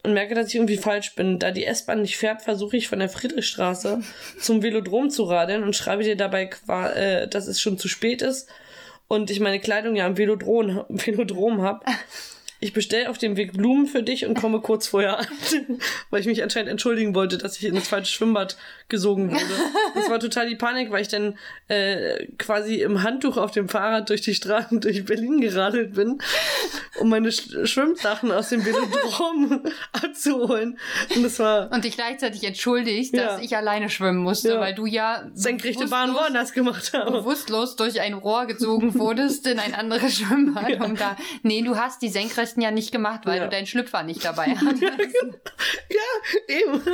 und 0.04 0.14
merke, 0.14 0.36
dass 0.36 0.48
ich 0.48 0.56
irgendwie 0.56 0.78
falsch 0.78 1.16
bin. 1.16 1.40
Da 1.40 1.52
die 1.52 1.66
S-Bahn 1.66 2.02
nicht 2.02 2.18
fährt, 2.18 2.42
versuche 2.42 2.78
ich 2.78 2.88
von 2.88 3.00
der 3.00 3.10
Friedrichstraße 3.10 4.02
zum 4.40 4.64
Velodrom 4.64 5.10
zu 5.10 5.24
radeln 5.24 5.64
und 5.64 5.76
schreibe 5.76 6.04
dir 6.04 6.16
dabei, 6.16 6.50
äh, 6.96 7.28
dass 7.28 7.48
es 7.48 7.60
schon 7.60 7.78
zu 7.78 7.88
spät 7.88 8.22
ist 8.22 8.50
und 9.10 9.32
ich 9.32 9.40
meine 9.40 9.60
Kleidung 9.60 9.96
ja 9.96 10.06
am 10.06 10.18
Velodrom, 10.18 10.86
Velodrom 10.90 11.64
hab. 11.64 11.84
Ich 12.62 12.74
bestelle 12.74 13.10
auf 13.10 13.18
dem 13.18 13.38
Weg 13.38 13.54
Blumen 13.54 13.86
für 13.88 14.04
dich 14.04 14.25
und 14.25 14.34
komme 14.39 14.60
kurz 14.60 14.88
vorher 14.88 15.20
an, 15.20 15.28
weil 16.10 16.20
ich 16.22 16.28
mich 16.28 16.44
anscheinend 16.44 16.70
entschuldigen 16.70 17.16
wollte, 17.16 17.38
dass 17.38 17.58
ich 17.58 17.66
in 17.66 17.75
das 17.75 17.88
falsche 17.88 18.12
Schwimmbad 18.13 18.58
gesogen 18.89 19.32
wurde. 19.32 19.44
Das 19.96 20.10
war 20.10 20.20
total 20.20 20.50
die 20.50 20.56
Panik, 20.56 20.92
weil 20.92 21.01
ich 21.01 21.08
dann 21.08 21.38
äh, 21.70 22.25
quasi 22.38 22.75
im 22.82 23.04
Handtuch 23.04 23.38
auf 23.38 23.51
dem 23.51 23.70
Fahrrad 23.70 24.10
durch 24.10 24.22
die 24.22 24.36
Straßen 24.36 24.82
durch 24.82 25.06
Berlin 25.06 25.39
geradelt 25.39 25.94
bin, 25.94 26.20
um 27.00 27.10
meine 27.10 27.32
Sch 27.32 27.50
Schwimmsachen 27.63 28.32
aus 28.32 28.50
dem 28.50 28.66
Velodrom 28.66 29.63
abzuholen. 29.94 30.78
Und 31.16 31.24
das 31.24 31.39
war 31.39 31.72
Und 31.72 31.86
dich 31.86 31.96
gleichzeitig 31.96 32.44
entschuldigst, 32.44 33.13
Ja. 33.13 33.24
dass 33.28 33.42
ich 33.42 33.56
alleine 33.56 33.89
schwimmen 33.89 34.20
musste, 34.20 34.50
Ja. 34.50 34.60
weil 34.60 34.75
du 34.75 34.86
ja 34.86 35.30
senkrechte 35.34 35.88
Bahn 35.88 36.13
woanders 36.13 36.51
gemacht 36.54 36.92
habe. 36.94 37.12
bewusstlos 37.12 37.75
durch 37.78 38.01
ein 38.01 38.13
Rohr 38.16 38.48
gezogen 38.48 38.94
wurdest 39.00 39.48
in 39.48 39.60
ein 39.60 39.74
anderes 39.74 40.16
Schwimmbad. 40.18 40.80
Um 40.82 40.96
da, 40.98 41.16
nee, 41.44 41.62
du 41.62 41.78
hast 41.78 42.01
die 42.01 42.10
Senkrechten 42.50 42.62
ja 42.62 42.72
nicht 42.72 42.91
gemacht, 42.91 43.22
weil 43.25 43.38
Ja. 43.38 43.44
du 43.46 43.50
deinen 43.50 43.68
Schlüpfer 43.68 44.03
nicht 44.03 44.24
dabei 44.25 44.46
hattest. 44.56 44.84
Ja, 45.89 46.56
eben. 46.56 46.82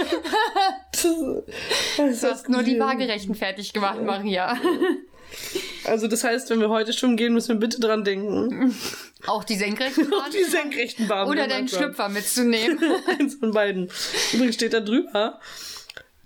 Das, 1.98 2.22
Du 2.22 2.28
hast 2.30 2.50
nur 2.50 2.64
die 2.64 2.80
Waagerechten 2.80 3.36
fertig 3.36 3.74
gemacht, 3.74 4.02
Maria. 4.02 4.58
Also 5.86 6.08
das 6.08 6.24
heißt, 6.24 6.50
wenn 6.50 6.60
wir 6.62 6.70
heute 6.70 6.94
schwimmen 6.94 7.18
gehen, 7.18 7.34
müssen 7.34 7.50
wir 7.50 7.60
bitte 7.60 7.80
dran 7.80 8.04
denken, 8.04 8.74
Auch 9.28 9.44
die 9.44 9.56
Senkrechten 9.56 10.12
auf 10.14 10.30
die 10.30 10.44
senkrechten 10.44 11.08
Bahnen. 11.08 11.30
oder 11.30 11.48
deinen. 11.48 11.68
Schlüpfer 11.68 12.10
mitzunehmen. 12.10 12.80
Eins 13.20 13.36
von 13.36 13.52
beiden. 13.52 13.90
Übrigens 14.34 14.56
steht 14.56 14.74
da 14.74 14.80
drüber. 14.80 15.40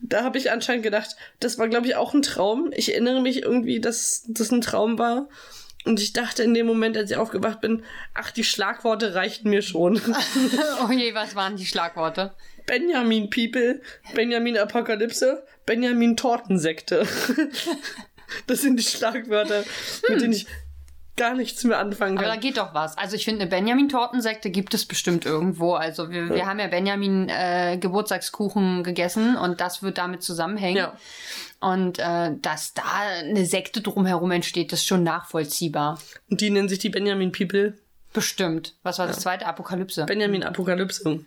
Da 0.01 0.23
habe 0.23 0.37
ich 0.37 0.51
anscheinend 0.51 0.83
gedacht, 0.83 1.15
das 1.39 1.57
war, 1.57 1.67
glaube 1.69 1.87
ich, 1.87 1.95
auch 1.95 2.13
ein 2.13 2.21
Traum. 2.21 2.71
Ich 2.75 2.91
erinnere 2.93 3.21
mich 3.21 3.41
irgendwie, 3.41 3.79
dass 3.79 4.23
das 4.27 4.51
ein 4.51 4.61
Traum 4.61 4.99
war. 4.99 5.27
Und 5.85 5.99
ich 6.01 6.13
dachte 6.13 6.43
in 6.43 6.53
dem 6.53 6.67
Moment, 6.67 6.97
als 6.97 7.11
ich 7.11 7.17
aufgewacht 7.17 7.61
bin, 7.61 7.83
ach, 8.13 8.31
die 8.31 8.43
Schlagworte 8.43 9.15
reichten 9.15 9.49
mir 9.49 9.61
schon. 9.61 10.01
oh 10.87 10.91
je, 10.91 11.13
was 11.13 11.35
waren 11.35 11.55
die 11.55 11.65
Schlagworte? 11.65 12.33
Benjamin 12.65 13.29
People, 13.29 13.81
Benjamin 14.13 14.57
Apokalypse, 14.57 15.43
Benjamin 15.65 16.17
Tortensekte. 16.17 17.07
das 18.47 18.61
sind 18.61 18.77
die 18.77 18.83
Schlagwörter, 18.83 19.63
mit 20.09 20.21
denen 20.21 20.33
ich 20.33 20.47
gar 21.19 21.35
nichts 21.35 21.63
mehr 21.63 21.77
anfangen 21.77 22.15
kann. 22.15 22.25
Aber 22.25 22.33
da 22.33 22.39
geht 22.39 22.57
doch 22.57 22.73
was. 22.73 22.97
Also 22.97 23.15
ich 23.15 23.25
finde, 23.25 23.41
eine 23.41 23.49
Benjamin-Tortensekte 23.49 24.49
gibt 24.49 24.73
es 24.73 24.85
bestimmt 24.85 25.25
irgendwo. 25.25 25.73
Also 25.73 26.09
wir, 26.09 26.29
wir 26.29 26.45
haben 26.47 26.59
ja 26.59 26.67
Benjamin 26.67 27.29
äh, 27.29 27.77
Geburtstagskuchen 27.79 28.83
gegessen 28.83 29.35
und 29.35 29.61
das 29.61 29.83
wird 29.83 29.97
damit 29.97 30.23
zusammenhängen. 30.23 30.77
Ja. 30.77 30.93
Und 31.59 31.99
äh, 31.99 32.31
dass 32.41 32.73
da 32.73 32.83
eine 33.19 33.45
Sekte 33.45 33.81
drumherum 33.81 34.31
entsteht, 34.31 34.71
ist 34.71 34.87
schon 34.87 35.03
nachvollziehbar. 35.03 35.99
Und 36.29 36.41
die 36.41 36.49
nennen 36.49 36.69
sich 36.69 36.79
die 36.79 36.89
Benjamin 36.89 37.31
People. 37.33 37.77
Bestimmt. 38.13 38.75
Was 38.81 38.97
war 38.97 39.05
das 39.05 39.19
zweite? 39.19 39.45
Apokalypse. 39.45 40.05
Benjamin 40.05 40.43
Apokalypse. 40.43 41.19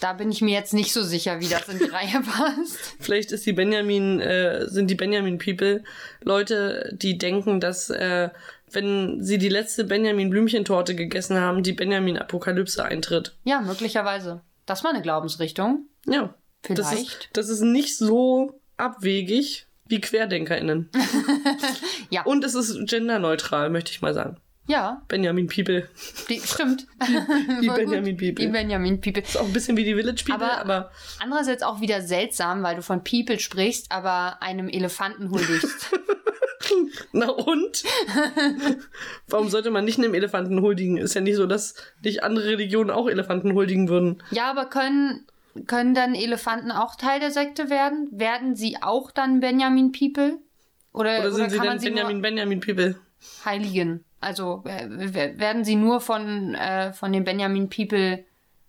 Da 0.00 0.12
bin 0.12 0.30
ich 0.30 0.42
mir 0.42 0.52
jetzt 0.52 0.74
nicht 0.74 0.92
so 0.92 1.02
sicher, 1.02 1.40
wie 1.40 1.48
das 1.48 1.68
in 1.68 1.78
die 1.78 1.84
Reihe 1.90 2.20
passt. 2.20 2.78
Vielleicht 3.00 3.32
ist 3.32 3.46
die 3.46 3.52
Benjamin, 3.52 4.20
äh, 4.20 4.68
sind 4.68 4.90
die 4.90 4.94
Benjamin 4.94 5.38
People 5.38 5.82
Leute, 6.22 6.90
die 6.94 7.18
denken, 7.18 7.60
dass 7.60 7.90
äh, 7.90 8.30
wenn 8.74 9.22
sie 9.22 9.38
die 9.38 9.48
letzte 9.48 9.84
Benjamin 9.84 10.30
Blümchentorte 10.30 10.94
gegessen 10.94 11.40
haben, 11.40 11.62
die 11.62 11.72
Benjamin 11.72 12.18
Apokalypse 12.18 12.84
eintritt. 12.84 13.36
Ja, 13.44 13.60
möglicherweise. 13.60 14.42
Das 14.66 14.84
war 14.84 14.90
eine 14.90 15.02
Glaubensrichtung. 15.02 15.86
Ja. 16.06 16.34
Vielleicht. 16.62 16.78
Das 16.78 16.92
ist, 16.94 17.28
das 17.34 17.48
ist 17.48 17.60
nicht 17.60 17.96
so 17.96 18.60
abwegig 18.76 19.66
wie 19.86 20.00
QuerdenkerInnen. 20.00 20.90
Ja. 22.10 22.22
Und 22.22 22.44
es 22.44 22.54
ist 22.54 22.88
genderneutral, 22.88 23.70
möchte 23.70 23.90
ich 23.90 24.00
mal 24.00 24.14
sagen. 24.14 24.36
Ja, 24.66 25.02
Benjamin 25.08 25.46
People. 25.46 25.88
die, 26.30 26.40
stimmt. 26.40 26.86
Die 27.60 27.66
gut. 27.66 27.76
Benjamin 27.76 28.16
People. 28.16 28.34
Die 28.34 28.46
Benjamin 28.46 29.00
People. 29.00 29.22
Ist 29.22 29.36
auch 29.36 29.44
ein 29.44 29.52
bisschen 29.52 29.76
wie 29.76 29.84
die 29.84 29.94
Village 29.94 30.24
People, 30.26 30.42
Aber- 30.50 30.58
aber, 30.58 30.90
Andererseits 31.20 31.62
auch 31.62 31.80
wieder 31.82 32.00
seltsam, 32.00 32.62
weil 32.62 32.76
du 32.76 32.82
von 32.82 33.04
People 33.04 33.38
sprichst, 33.38 33.92
aber 33.92 34.42
einem 34.42 34.68
Elefanten 34.68 35.30
huldigst. 35.30 35.90
na 37.12 37.28
und? 37.28 37.84
Warum 39.28 39.48
sollte 39.50 39.70
man 39.70 39.84
nicht 39.84 39.98
einem 39.98 40.14
Elefanten 40.14 40.60
huldigen? 40.62 40.96
Ist 40.96 41.14
ja 41.14 41.20
nicht 41.20 41.36
so, 41.36 41.46
dass 41.46 41.74
nicht 42.02 42.22
andere 42.24 42.46
Religionen 42.48 42.90
auch 42.90 43.08
Elefanten 43.08 43.52
huldigen 43.52 43.88
würden. 43.90 44.22
ja, 44.30 44.50
aber 44.50 44.66
können, 44.66 45.26
können 45.66 45.94
dann 45.94 46.14
Elefanten 46.14 46.70
auch 46.72 46.96
Teil 46.96 47.20
der 47.20 47.30
Sekte 47.30 47.68
werden? 47.70 48.08
Werden 48.12 48.56
sie 48.56 48.78
auch 48.82 49.10
dann 49.10 49.40
Benjamin 49.40 49.92
People? 49.92 50.38
Oder, 50.92 51.18
Oder 51.20 51.32
sind 51.32 51.50
sie 51.50 51.56
kann 51.58 51.66
dann 51.66 51.78
sie 51.80 51.90
Benjamin 51.90 52.22
Benjamin 52.22 52.60
People? 52.60 52.94
Heiligen? 53.44 54.04
Also 54.20 54.64
werden 54.64 55.64
sie 55.64 55.76
nur 55.76 56.00
von, 56.00 56.54
äh, 56.54 56.92
von 56.92 57.12
den 57.12 57.24
Benjamin 57.24 57.68
People, 57.68 58.24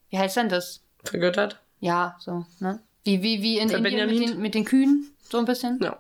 wie 0.10 0.18
heißt 0.18 0.38
denn 0.38 0.50
das? 0.50 0.82
Vergöttert? 1.04 1.62
Ja, 1.80 2.18
so, 2.20 2.46
ne? 2.60 2.80
Wie, 3.04 3.22
wie, 3.22 3.42
wie 3.42 3.60
in 3.60 3.70
Indien 3.70 4.10
mit 4.10 4.30
den, 4.30 4.42
mit 4.42 4.56
den 4.56 4.66
Kühen, 4.66 5.12
so 5.30 5.38
ein 5.38 5.46
bisschen? 5.46 5.80
Ja. 5.82 6.00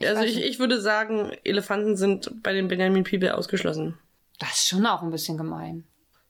also 0.00 0.20
weiß 0.20 0.30
ich, 0.30 0.44
ich 0.44 0.58
würde 0.58 0.80
sagen, 0.80 1.32
Elefanten 1.42 1.96
sind 1.96 2.42
bei 2.42 2.52
den 2.52 2.68
Benjamin 2.68 3.04
People 3.04 3.36
ausgeschlossen. 3.36 3.98
Das 4.38 4.50
ist 4.50 4.68
schon 4.68 4.86
auch 4.86 5.02
ein 5.02 5.10
bisschen 5.10 5.38
gemein. 5.38 5.84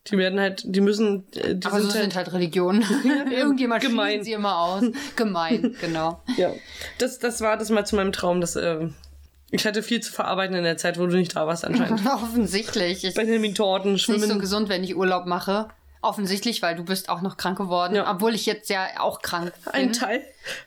Die 0.08 0.18
werden 0.18 0.38
halt, 0.38 0.62
die 0.66 0.82
müssen, 0.82 1.24
äh, 1.34 1.54
die 1.56 1.66
Aber 1.66 1.80
so 1.80 1.88
sind 1.88 1.92
halt, 1.92 2.02
sind 2.02 2.16
halt 2.16 2.32
Religionen. 2.32 2.84
Irgendjemand 3.30 3.82
gemein. 3.82 4.22
sie 4.22 4.32
immer 4.32 4.58
aus. 4.58 4.84
Gemein, 5.16 5.74
genau. 5.80 6.22
ja. 6.36 6.52
Das, 6.98 7.18
das 7.18 7.40
war 7.40 7.56
das 7.56 7.70
mal 7.70 7.86
zu 7.86 7.96
meinem 7.96 8.12
Traum, 8.12 8.40
dass, 8.40 8.56
äh, 8.56 8.88
ich 9.54 9.66
hatte 9.66 9.82
viel 9.82 10.00
zu 10.00 10.12
verarbeiten 10.12 10.56
in 10.56 10.64
der 10.64 10.76
Zeit, 10.76 10.98
wo 10.98 11.06
du 11.06 11.16
nicht 11.16 11.36
da 11.36 11.46
warst 11.46 11.64
anscheinend. 11.64 12.04
Offensichtlich. 12.06 13.04
Ich 13.04 13.14
Benjamin 13.14 13.54
Torten, 13.54 13.94
ist 13.94 14.08
nicht 14.08 14.20
so 14.20 14.26
Schwimmen. 14.26 14.40
gesund, 14.40 14.68
wenn 14.68 14.82
ich 14.82 14.96
Urlaub 14.96 15.26
mache. 15.26 15.68
Offensichtlich, 16.02 16.60
weil 16.60 16.76
du 16.76 16.84
bist 16.84 17.08
auch 17.08 17.22
noch 17.22 17.36
krank 17.38 17.56
geworden, 17.56 17.94
Ja. 17.94 18.10
obwohl 18.10 18.34
ich 18.34 18.44
jetzt 18.44 18.68
ja 18.68 18.86
auch 18.98 19.22
krank 19.22 19.52
Ein 19.72 19.86
bin. 19.86 19.92
Teil 19.94 20.22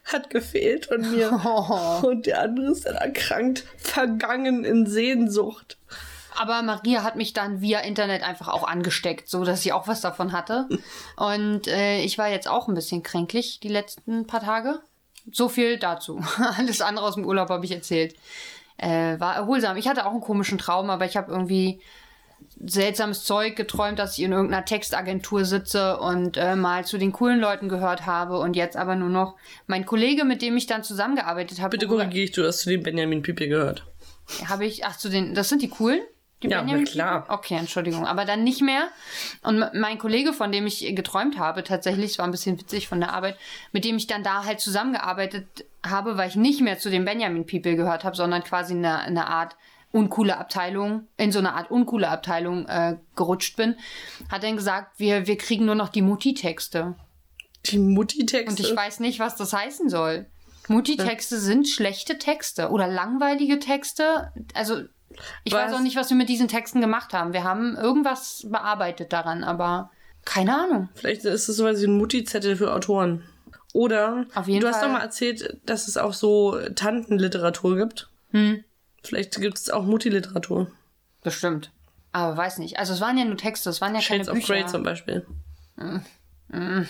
hat 0.06 0.30
gefehlt 0.30 0.88
von 0.88 1.02
mir. 1.02 1.32
Oh. 1.46 2.08
Und 2.08 2.26
der 2.26 2.42
andere 2.42 2.72
ist 2.72 2.86
dann 2.86 2.96
erkrankt, 2.96 3.64
vergangen 3.78 4.64
in 4.64 4.88
Sehnsucht. 4.88 5.78
Aber 6.40 6.62
Maria 6.62 7.04
hat 7.04 7.16
mich 7.16 7.34
dann 7.34 7.62
via 7.62 7.80
Internet 7.80 8.24
einfach 8.24 8.48
auch 8.48 8.68
angesteckt, 8.68 9.28
so 9.30 9.44
dass 9.44 9.62
sie 9.64 9.74
auch 9.74 9.88
was 9.88 10.02
davon 10.02 10.32
hatte. 10.32 10.68
Und 11.18 11.68
äh, 11.68 12.00
ich 12.02 12.18
war 12.18 12.30
jetzt 12.30 12.48
auch 12.48 12.68
ein 12.68 12.74
bisschen 12.76 13.04
kränklich 13.04 13.60
die 13.60 13.70
letzten 13.70 14.26
paar 14.28 14.42
Tage. 14.42 14.80
So 15.32 15.50
viel 15.50 15.78
dazu. 15.78 16.20
Alles 16.58 16.80
andere 16.82 17.06
aus 17.06 17.16
dem 17.16 17.26
Urlaub 17.26 17.50
habe 17.50 17.66
ich 17.66 17.72
erzählt. 17.72 18.16
Äh, 18.78 19.20
war 19.20 19.36
erholsam. 19.36 19.78
Ich 19.78 19.88
hatte 19.88 20.06
auch 20.06 20.12
einen 20.12 20.22
komischen 20.22 20.58
Traum, 20.58 20.90
aber 20.90 21.06
ich 21.06 21.18
habe 21.18 21.32
irgendwie 21.32 21.82
seltsames 22.64 23.24
Zeug 23.24 23.56
geträumt, 23.56 24.00
dass 24.00 24.18
ich 24.18 24.24
in 24.24 24.32
irgendeiner 24.32 24.66
Textagentur 24.66 25.46
sitze 25.46 26.00
und 26.00 26.38
äh, 26.38 26.56
mal 26.56 26.86
zu 26.86 26.98
den 26.98 27.12
coolen 27.12 27.40
Leuten 27.40 27.70
gehört 27.70 28.06
habe 28.06 28.40
und 28.40 28.56
jetzt 28.56 28.78
aber 28.78 28.96
nur 28.96 29.10
noch 29.10 29.36
mein 29.68 29.86
Kollege, 29.86 30.26
mit 30.26 30.42
dem 30.42 30.58
ich 30.58 30.66
dann 30.66 30.84
zusammengearbeitet 30.84 31.62
habe. 31.62 31.72
Bitte 31.72 31.88
korrigiere 31.88 32.26
ich, 32.26 32.32
du 32.32 32.46
hast 32.46 32.60
zu 32.60 32.70
den 32.70 32.84
Benjamin 32.84 33.22
People 33.22 33.48
gehört. 33.48 33.86
habe 34.46 34.66
ich, 34.66 34.86
ach, 34.86 34.98
zu 34.98 35.10
den, 35.10 35.34
das 35.34 35.50
sind 35.50 35.62
die 35.62 35.70
coolen? 35.70 36.02
Die 36.44 36.50
Ja, 36.50 36.62
Benjamin 36.62 36.86
klar. 36.86 37.26
Okay, 37.30 37.56
Entschuldigung, 37.56 38.06
aber 38.06 38.24
dann 38.24 38.44
nicht 38.44 38.62
mehr. 38.62 38.90
Und 39.42 39.66
mein 39.74 39.98
Kollege, 39.98 40.34
von 40.34 40.52
dem 40.52 40.68
ich 40.68 40.86
geträumt 40.96 41.40
habe, 41.40 41.64
tatsächlich, 41.64 42.12
es 42.12 42.18
war 42.20 42.26
ein 42.26 42.32
bisschen 42.32 42.60
witzig 42.60 42.88
von 42.88 43.00
der 43.00 43.14
Arbeit, 43.14 43.38
mit 43.72 43.86
dem 43.86 43.98
ich 43.98 44.06
dann 44.06 44.24
da 44.24 44.46
halt 44.46 44.60
zusammengearbeitet 44.60 45.66
habe, 45.84 46.18
weil 46.18 46.30
ich 46.30 46.36
nicht 46.36 46.62
mehr 46.62 46.78
zu 46.78 46.92
den 46.92 47.06
Benjamin 47.06 47.48
People 47.48 47.76
gehört 47.76 48.04
habe, 48.04 48.16
sondern 48.16 48.44
quasi 48.44 48.74
eine, 48.74 49.00
eine 49.00 49.28
Art 49.28 49.56
uncoole 49.92 50.38
Abteilung, 50.38 51.08
in 51.18 51.32
so 51.32 51.40
eine 51.40 51.54
Art 51.54 51.72
uncoole 51.72 52.08
Abteilung 52.10 52.68
äh, 52.68 52.98
gerutscht 53.16 53.56
bin, 53.58 53.76
hat 54.30 54.44
dann 54.44 54.58
gesagt, 54.58 55.00
wir, 55.00 55.26
wir 55.26 55.38
kriegen 55.38 55.66
nur 55.66 55.76
noch 55.76 55.90
die 55.90 56.02
Mutti-Texte. 56.02 56.96
Die 57.66 57.80
Mutti-Texte. 57.80 58.50
Und 58.50 58.60
ich 58.60 58.76
weiß 58.76 59.00
nicht, 59.00 59.20
was 59.20 59.36
das 59.38 59.54
heißen 59.54 59.90
soll. 59.90 60.28
Mutti-Texte 60.68 61.40
sind 61.40 61.68
schlechte 61.68 62.18
Texte 62.18 62.70
oder 62.70 62.88
langweilige 62.88 63.60
Texte. 63.60 64.32
Also, 64.54 64.84
ich 65.44 65.54
Was? 65.54 65.68
weiß 65.68 65.74
auch 65.76 65.82
nicht, 65.82 65.96
was 65.96 66.10
wir 66.10 66.18
mit 66.18 66.30
diesen 66.30 66.48
Texten 66.48 66.82
gemacht 66.82 67.14
haben. 67.14 67.34
Wir 67.34 67.44
haben 67.44 67.76
irgendwas 67.76 68.46
bearbeitet 68.50 69.14
daran, 69.14 69.44
aber 69.44 69.92
keine 70.26 70.58
Ahnung. 70.58 70.90
Vielleicht 70.96 71.24
ist 71.26 71.48
es 71.48 71.58
sowas 71.58 71.82
wie 71.82 71.86
ein 71.86 71.98
Mutti-Zettel 71.98 72.56
für 72.56 72.74
Autoren. 72.74 73.24
Oder 73.74 74.26
Auf 74.36 74.48
jeden 74.48 74.62
du 74.62 74.68
hast 74.68 74.82
doch 74.82 74.90
mal 74.90 75.02
erzählt, 75.02 75.58
dass 75.66 75.88
es 75.88 75.98
auch 75.98 76.14
so 76.14 76.58
Tantenliteratur 76.76 77.78
gibt. 77.78 78.10
Hm. 78.32 78.64
Vielleicht 79.04 79.40
gibt 79.40 79.58
es 79.58 79.70
auch 79.70 79.84
Mutti-Literatur. 79.84 80.72
Bestimmt. 81.24 81.72
Aber 82.12 82.36
weiß 82.36 82.58
nicht. 82.58 82.80
Also, 82.80 82.94
es 82.94 83.02
waren 83.02 83.18
ja 83.18 83.26
nur 83.26 83.38
Texte, 83.38 83.70
es 83.70 83.80
waren 83.82 83.94
ja 83.94 84.02
Shades 84.02 84.28
keine 84.28 84.40
of 84.40 84.46
Grey 84.46 84.62
Bücher. 84.62 84.72
zum 84.72 84.84
Beispiel. 84.84 85.26
Mm. 85.76 86.84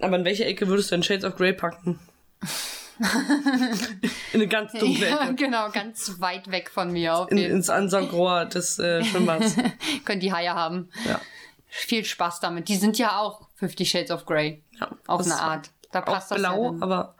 Aber 0.00 0.16
in 0.16 0.24
welche 0.24 0.44
Ecke 0.44 0.66
würdest 0.66 0.90
du 0.90 0.96
denn 0.96 1.02
Shades 1.02 1.24
of 1.24 1.36
Grey 1.36 1.52
packen? 1.52 2.00
in 3.02 4.10
eine 4.34 4.46
ganz 4.48 4.72
dunkle 4.72 5.08
Ja, 5.10 5.24
Ecke. 5.24 5.34
genau, 5.34 5.70
ganz 5.70 6.20
weit 6.20 6.50
weg 6.50 6.70
von 6.70 6.92
mir. 6.92 7.14
Auf 7.16 7.30
In, 7.30 7.38
ins 7.38 7.68
Ansagrohr 7.70 8.44
des 8.46 8.78
äh, 8.78 9.02
Schwimmbads. 9.04 9.56
Können 10.04 10.20
die 10.20 10.32
Haie 10.32 10.54
haben. 10.54 10.90
Ja. 11.06 11.20
Viel 11.68 12.04
Spaß 12.04 12.40
damit. 12.40 12.68
Die 12.68 12.76
sind 12.76 12.98
ja 12.98 13.18
auch 13.18 13.48
Fifty 13.54 13.84
Shades 13.86 14.10
of 14.10 14.26
Grey. 14.26 14.62
ja. 14.78 14.88
Auf 15.06 15.22
Das 15.22 15.30
eine 15.32 15.40
Art. 15.40 15.70
Da 15.90 16.00
Auch 16.00 16.04
passt 16.06 16.30
das 16.30 16.40
ja 16.40 16.52
blau, 16.52 16.70
dann. 16.72 16.82
aber 16.82 17.14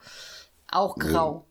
Auch 0.71 0.97
grau. 0.97 1.47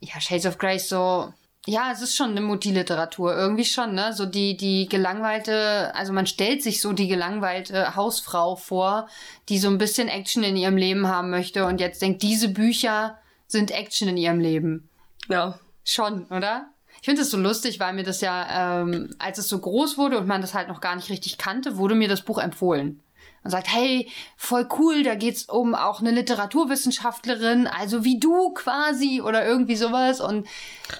Ja, 0.00 0.20
Shades 0.20 0.46
of 0.46 0.58
Grey 0.58 0.76
ist 0.76 0.88
so. 0.88 1.32
Ja, 1.66 1.92
es 1.92 2.02
ist 2.02 2.16
schon 2.16 2.30
eine 2.30 2.40
Mutti-Literatur. 2.40 3.36
Irgendwie 3.36 3.64
schon, 3.64 3.94
ne? 3.94 4.12
So 4.12 4.26
die, 4.26 4.56
die 4.56 4.88
gelangweilte, 4.88 5.94
also 5.94 6.12
man 6.12 6.26
stellt 6.26 6.62
sich 6.62 6.80
so 6.80 6.92
die 6.92 7.06
gelangweilte 7.06 7.94
Hausfrau 7.94 8.56
vor, 8.56 9.08
die 9.48 9.58
so 9.58 9.68
ein 9.68 9.78
bisschen 9.78 10.08
Action 10.08 10.42
in 10.42 10.56
ihrem 10.56 10.76
Leben 10.76 11.06
haben 11.06 11.30
möchte 11.30 11.64
und 11.64 11.80
jetzt 11.80 12.02
denkt, 12.02 12.22
diese 12.22 12.48
Bücher 12.48 13.18
sind 13.46 13.70
Action 13.70 14.08
in 14.08 14.16
ihrem 14.16 14.40
Leben. 14.40 14.88
ja. 15.28 15.58
Schon, 15.84 16.26
oder? 16.26 16.68
Ich 17.00 17.06
finde 17.06 17.22
es 17.22 17.30
so 17.32 17.36
lustig, 17.36 17.80
weil 17.80 17.92
mir 17.94 18.04
das 18.04 18.20
ja, 18.20 18.82
ähm, 18.82 19.12
als 19.18 19.38
es 19.38 19.48
so 19.48 19.58
groß 19.58 19.98
wurde 19.98 20.16
und 20.16 20.28
man 20.28 20.40
das 20.40 20.54
halt 20.54 20.68
noch 20.68 20.80
gar 20.80 20.94
nicht 20.94 21.10
richtig 21.10 21.38
kannte, 21.38 21.76
wurde 21.76 21.96
mir 21.96 22.06
das 22.06 22.22
Buch 22.22 22.38
empfohlen. 22.38 23.01
Man 23.42 23.50
sagt, 23.50 23.72
hey, 23.72 24.08
voll 24.36 24.68
cool, 24.78 25.02
da 25.02 25.14
geht's 25.16 25.44
um 25.44 25.74
auch 25.74 26.00
eine 26.00 26.12
Literaturwissenschaftlerin, 26.12 27.66
also 27.66 28.04
wie 28.04 28.20
du 28.20 28.52
quasi 28.54 29.20
oder 29.20 29.44
irgendwie 29.44 29.76
sowas 29.76 30.20
und, 30.20 30.46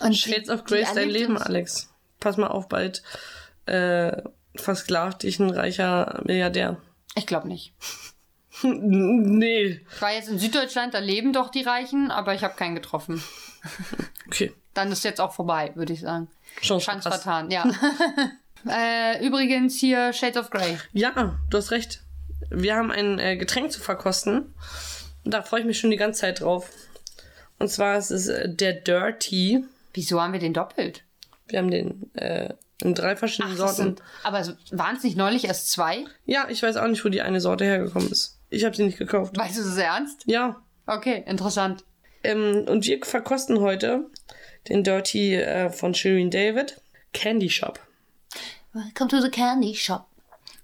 und 0.00 0.16
Shades 0.16 0.44
die- 0.44 0.50
of 0.50 0.70
ist 0.70 0.96
dein 0.96 1.08
Leben, 1.10 1.38
Alex. 1.38 1.88
Pass 2.20 2.36
mal 2.36 2.48
auf, 2.48 2.68
bald 2.68 3.02
äh, 3.66 4.22
versklavt 4.56 5.22
dich 5.22 5.38
ein 5.38 5.50
reicher 5.50 6.20
Milliardär. 6.24 6.78
Ich 7.14 7.26
glaube 7.26 7.48
nicht. 7.48 7.74
nee. 8.62 9.80
Ich 9.94 10.02
war 10.02 10.12
jetzt 10.12 10.28
in 10.28 10.38
Süddeutschland, 10.38 10.94
da 10.94 10.98
leben 10.98 11.32
doch 11.32 11.50
die 11.50 11.62
Reichen, 11.62 12.10
aber 12.10 12.34
ich 12.34 12.44
habe 12.44 12.54
keinen 12.54 12.74
getroffen. 12.74 13.22
Okay. 14.26 14.50
Dann 14.72 14.90
ist 14.90 15.04
jetzt 15.04 15.20
auch 15.20 15.32
vorbei, 15.34 15.72
würde 15.74 15.92
ich 15.92 16.00
sagen. 16.00 16.26
Chance 16.62 16.86
Chance 16.86 17.10
vertan, 17.10 17.50
ja. 17.50 17.70
äh, 18.66 19.24
übrigens 19.26 19.78
hier 19.78 20.14
Shades 20.14 20.38
of 20.38 20.48
Grey. 20.48 20.78
Ja, 20.94 21.38
du 21.50 21.58
hast 21.58 21.70
recht. 21.70 22.00
Wir 22.54 22.76
haben 22.76 22.90
ein 22.90 23.18
äh, 23.18 23.36
Getränk 23.36 23.72
zu 23.72 23.80
verkosten. 23.80 24.54
Und 25.24 25.32
da 25.34 25.42
freue 25.42 25.60
ich 25.60 25.66
mich 25.66 25.78
schon 25.78 25.90
die 25.90 25.96
ganze 25.96 26.20
Zeit 26.22 26.40
drauf. 26.40 26.68
Und 27.58 27.68
zwar 27.68 27.96
ist 27.98 28.10
es 28.10 28.28
äh, 28.28 28.48
der 28.52 28.72
Dirty. 28.72 29.64
Wieso 29.94 30.20
haben 30.20 30.32
wir 30.32 30.40
den 30.40 30.54
doppelt? 30.54 31.04
Wir 31.48 31.58
haben 31.58 31.70
den 31.70 32.10
äh, 32.14 32.54
In 32.82 32.94
drei 32.94 33.14
verschiedenen 33.16 33.56
Das 33.56 33.76
Sorten. 33.76 33.96
sind, 33.96 34.02
aber 34.22 34.56
waren 34.70 34.96
es 34.96 35.04
nicht 35.04 35.16
neulich 35.16 35.44
erst 35.44 35.70
zwei? 35.70 36.04
Ja, 36.24 36.46
ich 36.48 36.62
weiß 36.62 36.76
auch 36.76 36.88
nicht, 36.88 37.04
wo 37.04 37.08
die 37.08 37.22
eine 37.22 37.40
Sorte 37.40 37.64
hergekommen 37.64 38.10
ist. 38.10 38.38
Ich 38.50 38.64
habe 38.64 38.74
sie 38.76 38.84
nicht 38.84 38.98
gekauft. 38.98 39.36
Weißt 39.36 39.58
du 39.58 39.62
das 39.62 39.76
ernst? 39.76 40.22
Ja. 40.26 40.62
Okay, 40.86 41.22
interessant. 41.26 41.84
Ähm, 42.24 42.64
und 42.68 42.84
wir 42.86 43.04
verkosten 43.04 43.60
heute 43.60 44.06
den 44.68 44.82
Dirty 44.84 45.36
äh, 45.36 45.70
von 45.70 45.94
Shirin 45.94 46.30
David 46.30 46.80
Candy 47.12 47.50
Shop. 47.50 47.78
Welcome 48.72 49.08
to 49.10 49.20
the 49.20 49.30
candy 49.30 49.74
shop. 49.74 50.06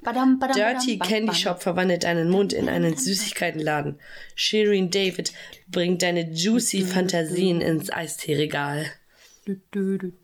Badam, 0.02 0.38
badam, 0.38 0.56
Dirty 0.56 0.96
badam, 0.96 1.08
Candy. 1.08 1.34
Shop 1.34 1.62
verwandelt 1.62 2.04
deinen 2.04 2.30
Mund 2.30 2.52
in 2.52 2.68
einen 2.68 2.96
Süßigkeitenladen. 2.96 3.98
Shirin 4.34 4.90
David 4.90 5.32
bringt 5.68 6.02
deine 6.02 6.30
juicy 6.30 6.84
Fantasien 6.84 7.60
ins 7.60 7.90
Eisteeregal. 7.90 8.86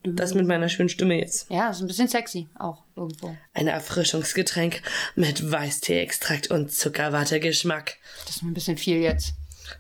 Das 0.02 0.34
mit 0.34 0.46
meiner 0.46 0.68
schönen 0.68 0.90
Stimme 0.90 1.18
jetzt. 1.18 1.50
Ja, 1.50 1.70
ist 1.70 1.80
ein 1.80 1.86
bisschen 1.86 2.08
sexy 2.08 2.48
auch 2.58 2.84
irgendwo. 2.94 3.34
Ein 3.54 3.68
Erfrischungsgetränk 3.68 4.82
mit 5.14 5.50
Weißtee-Extrakt 5.50 6.50
und 6.50 6.70
Zuckerwatte-Geschmack. 6.72 7.96
Das 8.26 8.36
ist 8.36 8.42
mir 8.42 8.50
ein 8.50 8.54
bisschen 8.54 8.76
viel 8.76 8.98
jetzt. 8.98 9.34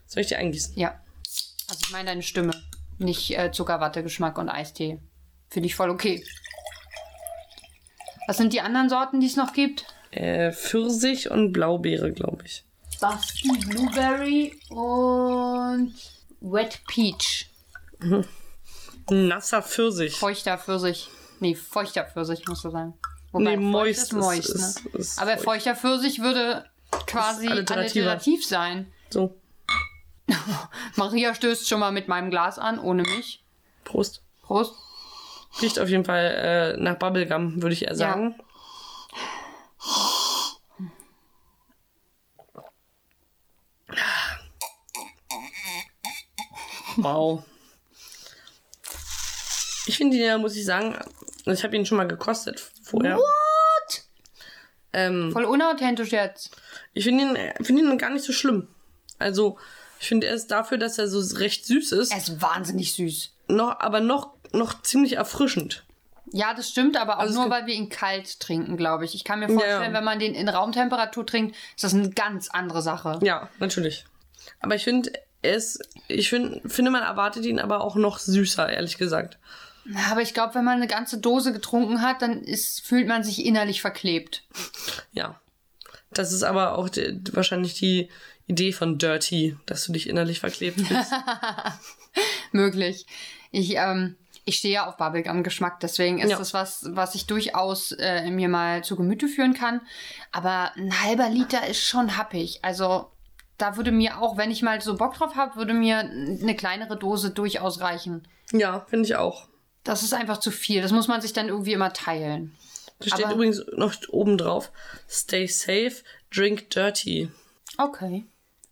Soll 0.06 0.22
ich 0.22 0.28
dir 0.28 0.38
eingießen? 0.38 0.78
Ja. 0.78 0.98
Also 1.68 1.80
ich 1.84 1.92
meine 1.92 2.06
deine 2.06 2.22
Stimme. 2.22 2.52
Nicht 2.98 3.36
äh, 3.36 3.50
Zuckerwatte, 3.52 4.02
Geschmack 4.02 4.38
und 4.38 4.48
Eistee. 4.48 4.98
Finde 5.50 5.66
ich 5.66 5.74
voll 5.74 5.90
okay. 5.90 6.24
Was 8.26 8.36
sind 8.38 8.52
die 8.52 8.60
anderen 8.60 8.88
Sorten, 8.88 9.20
die 9.20 9.26
es 9.26 9.36
noch 9.36 9.52
gibt? 9.52 9.84
Äh, 10.10 10.52
Pfirsich 10.52 11.30
und 11.30 11.52
Blaubeere, 11.52 12.12
glaube 12.12 12.44
ich. 12.46 12.64
Basti 13.00 13.48
Blueberry 13.66 14.58
und 14.70 15.94
Wet 16.40 16.80
Peach. 16.86 17.50
Nasser 19.10 19.62
Pfirsich. 19.62 20.16
Feuchter 20.16 20.56
Pfirsich. 20.58 21.08
Nee, 21.40 21.54
feuchter 21.54 22.04
Pfirsich, 22.04 22.46
musst 22.48 22.64
du 22.64 22.70
sagen. 22.70 22.94
Wobei 23.32 23.56
Nee, 23.56 23.62
moist 23.62 24.02
ist 24.04 24.12
moist, 24.12 24.48
ist- 24.50 24.84
ne? 24.84 24.90
ist- 24.92 24.94
ist 24.94 25.18
Aber 25.18 25.32
feucht. 25.32 25.44
feuchter 25.44 25.76
Pfirsich 25.76 26.20
würde 26.20 26.64
quasi 27.06 27.48
alliterativ 27.48 28.46
sein. 28.46 28.92
So, 29.10 29.34
Maria 30.96 31.34
stößt 31.34 31.68
schon 31.68 31.80
mal 31.80 31.90
mit 31.92 32.06
meinem 32.08 32.30
Glas 32.30 32.58
an, 32.58 32.78
ohne 32.78 33.02
mich. 33.02 33.42
Prost. 33.84 34.22
Prost. 34.42 34.74
Riecht 35.62 35.78
auf 35.78 35.88
jeden 35.88 36.04
Fall 36.04 36.74
äh, 36.76 36.80
nach 36.80 36.98
Bubblegum, 36.98 37.62
würde 37.62 37.74
ich 37.74 37.84
eher 37.86 37.94
sagen. 37.94 38.34
Wow. 46.96 47.44
Ich 49.86 49.96
finde 49.96 50.16
ihn 50.16 50.22
ja, 50.22 50.38
muss 50.38 50.56
ich 50.56 50.64
sagen, 50.64 50.96
ich 51.46 51.62
habe 51.62 51.76
ihn 51.76 51.84
schon 51.84 51.98
mal 51.98 52.08
gekostet 52.08 52.60
vorher. 52.82 53.16
What? 53.16 54.04
Ähm, 54.92 55.32
Voll 55.32 55.44
unauthentisch 55.44 56.12
jetzt. 56.12 56.50
ich 56.94 57.04
finde 57.04 57.24
ihn, 57.24 57.64
find 57.64 57.78
ihn 57.80 57.98
gar 57.98 58.10
nicht 58.10 58.24
so 58.24 58.32
schlimm. 58.32 58.68
Also, 59.18 59.58
ich 60.00 60.08
finde, 60.08 60.26
er 60.28 60.34
ist 60.34 60.48
dafür, 60.48 60.78
dass 60.78 60.98
er 60.98 61.08
so 61.08 61.36
recht 61.36 61.66
süß 61.66 61.92
ist, 61.92 62.12
Er 62.12 62.18
ist 62.18 62.40
wahnsinnig 62.40 62.94
süß. 62.94 63.33
Noch, 63.48 63.80
aber 63.80 64.00
noch, 64.00 64.34
noch 64.52 64.82
ziemlich 64.82 65.14
erfrischend. 65.16 65.84
Ja, 66.32 66.54
das 66.54 66.68
stimmt, 66.68 66.96
aber 66.96 67.16
auch 67.16 67.20
Also 67.20 67.34
es 67.34 67.38
nur, 67.38 67.50
weil 67.50 67.66
wir 67.66 67.74
ihn 67.74 67.90
kalt 67.90 68.40
trinken, 68.40 68.76
glaube 68.76 69.04
ich. 69.04 69.14
Ich 69.14 69.24
kann 69.24 69.40
mir 69.40 69.48
vorstellen, 69.48 69.92
ja. 69.92 69.92
wenn 69.92 70.04
man 70.04 70.18
den 70.18 70.34
in 70.34 70.48
Raumtemperatur 70.48 71.26
trinkt, 71.26 71.54
ist 71.76 71.84
das 71.84 71.94
eine 71.94 72.10
ganz 72.10 72.48
andere 72.48 72.82
Sache. 72.82 73.20
Ja, 73.22 73.48
natürlich. 73.60 74.04
Aber 74.60 74.74
ich 74.74 74.84
finde, 74.84 75.12
ist, 75.42 75.80
ich 76.08 76.30
find, 76.30 76.60
finde, 76.72 76.90
man 76.90 77.02
erwartet 77.02 77.44
ihn 77.44 77.60
aber 77.60 77.82
auch 77.82 77.96
noch 77.96 78.18
süßer, 78.18 78.68
ehrlich 78.68 78.98
gesagt. 78.98 79.38
Aber 80.10 80.22
ich 80.22 80.32
glaube, 80.32 80.54
wenn 80.54 80.64
man 80.64 80.76
eine 80.76 80.86
ganze 80.86 81.18
Dose 81.18 81.52
getrunken 81.52 82.00
hat, 82.00 82.22
dann 82.22 82.42
ist, 82.42 82.80
fühlt 82.80 83.06
man 83.06 83.22
sich 83.22 83.44
innerlich 83.44 83.82
verklebt. 83.82 84.44
Ja. 85.12 85.40
Das 86.10 86.32
ist 86.32 86.42
aber 86.42 86.78
auch 86.78 86.88
die, 86.88 87.20
wahrscheinlich 87.32 87.74
die 87.74 88.08
Idee 88.46 88.72
von 88.72 88.98
Dirty, 88.98 89.56
dass 89.66 89.84
du 89.84 89.92
dich 89.92 90.08
innerlich 90.08 90.40
verklebt 90.40 90.80
fühlst. 90.80 91.12
Möglich. 92.52 93.06
Ich, 93.54 93.76
ähm, 93.76 94.16
ich 94.44 94.56
stehe 94.56 94.74
ja 94.74 94.86
auf 94.88 94.96
Bubblegum-Geschmack, 94.96 95.80
deswegen 95.80 96.18
ist 96.18 96.30
Ja. 96.30 96.38
das 96.38 96.52
was, 96.52 96.86
was 96.90 97.14
ich 97.14 97.26
durchaus 97.26 97.92
äh, 97.92 98.30
mir 98.30 98.48
mal 98.48 98.84
zu 98.84 98.96
Gemüte 98.96 99.28
führen 99.28 99.54
kann. 99.54 99.80
Aber 100.32 100.72
ein 100.76 101.02
halber 101.02 101.28
Liter 101.30 101.66
ist 101.66 101.80
schon 101.82 102.16
happig. 102.16 102.58
Also 102.62 103.10
da 103.56 103.76
würde 103.76 103.92
mir 103.92 104.20
auch, 104.20 104.36
wenn 104.36 104.50
ich 104.50 104.62
mal 104.62 104.80
so 104.80 104.96
Bock 104.96 105.14
drauf 105.14 105.36
habe, 105.36 105.56
würde 105.56 105.72
mir 105.74 105.98
eine 105.98 106.56
kleinere 106.56 106.96
Dose 106.98 107.30
durchaus 107.30 107.80
reichen. 107.80 108.26
ja, 108.52 108.80
finde 108.88 109.06
ich 109.06 109.16
auch. 109.16 109.48
Das 109.84 110.02
ist 110.02 110.14
einfach 110.14 110.38
zu 110.38 110.50
viel. 110.50 110.80
Das 110.82 110.92
muss 110.92 111.08
man 111.08 111.20
sich 111.20 111.32
dann 111.34 111.48
irgendwie 111.48 111.72
immer 111.74 111.92
teilen. 111.92 112.54
Da 113.00 113.08
steht 113.08 113.24
Aber- 113.26 113.34
übrigens 113.34 113.62
noch 113.76 113.94
oben 114.08 114.38
drauf: 114.38 114.72
Stay 115.08 115.46
safe, 115.46 115.96
drink 116.32 116.70
dirty. 116.70 117.30
Okay. 117.78 118.24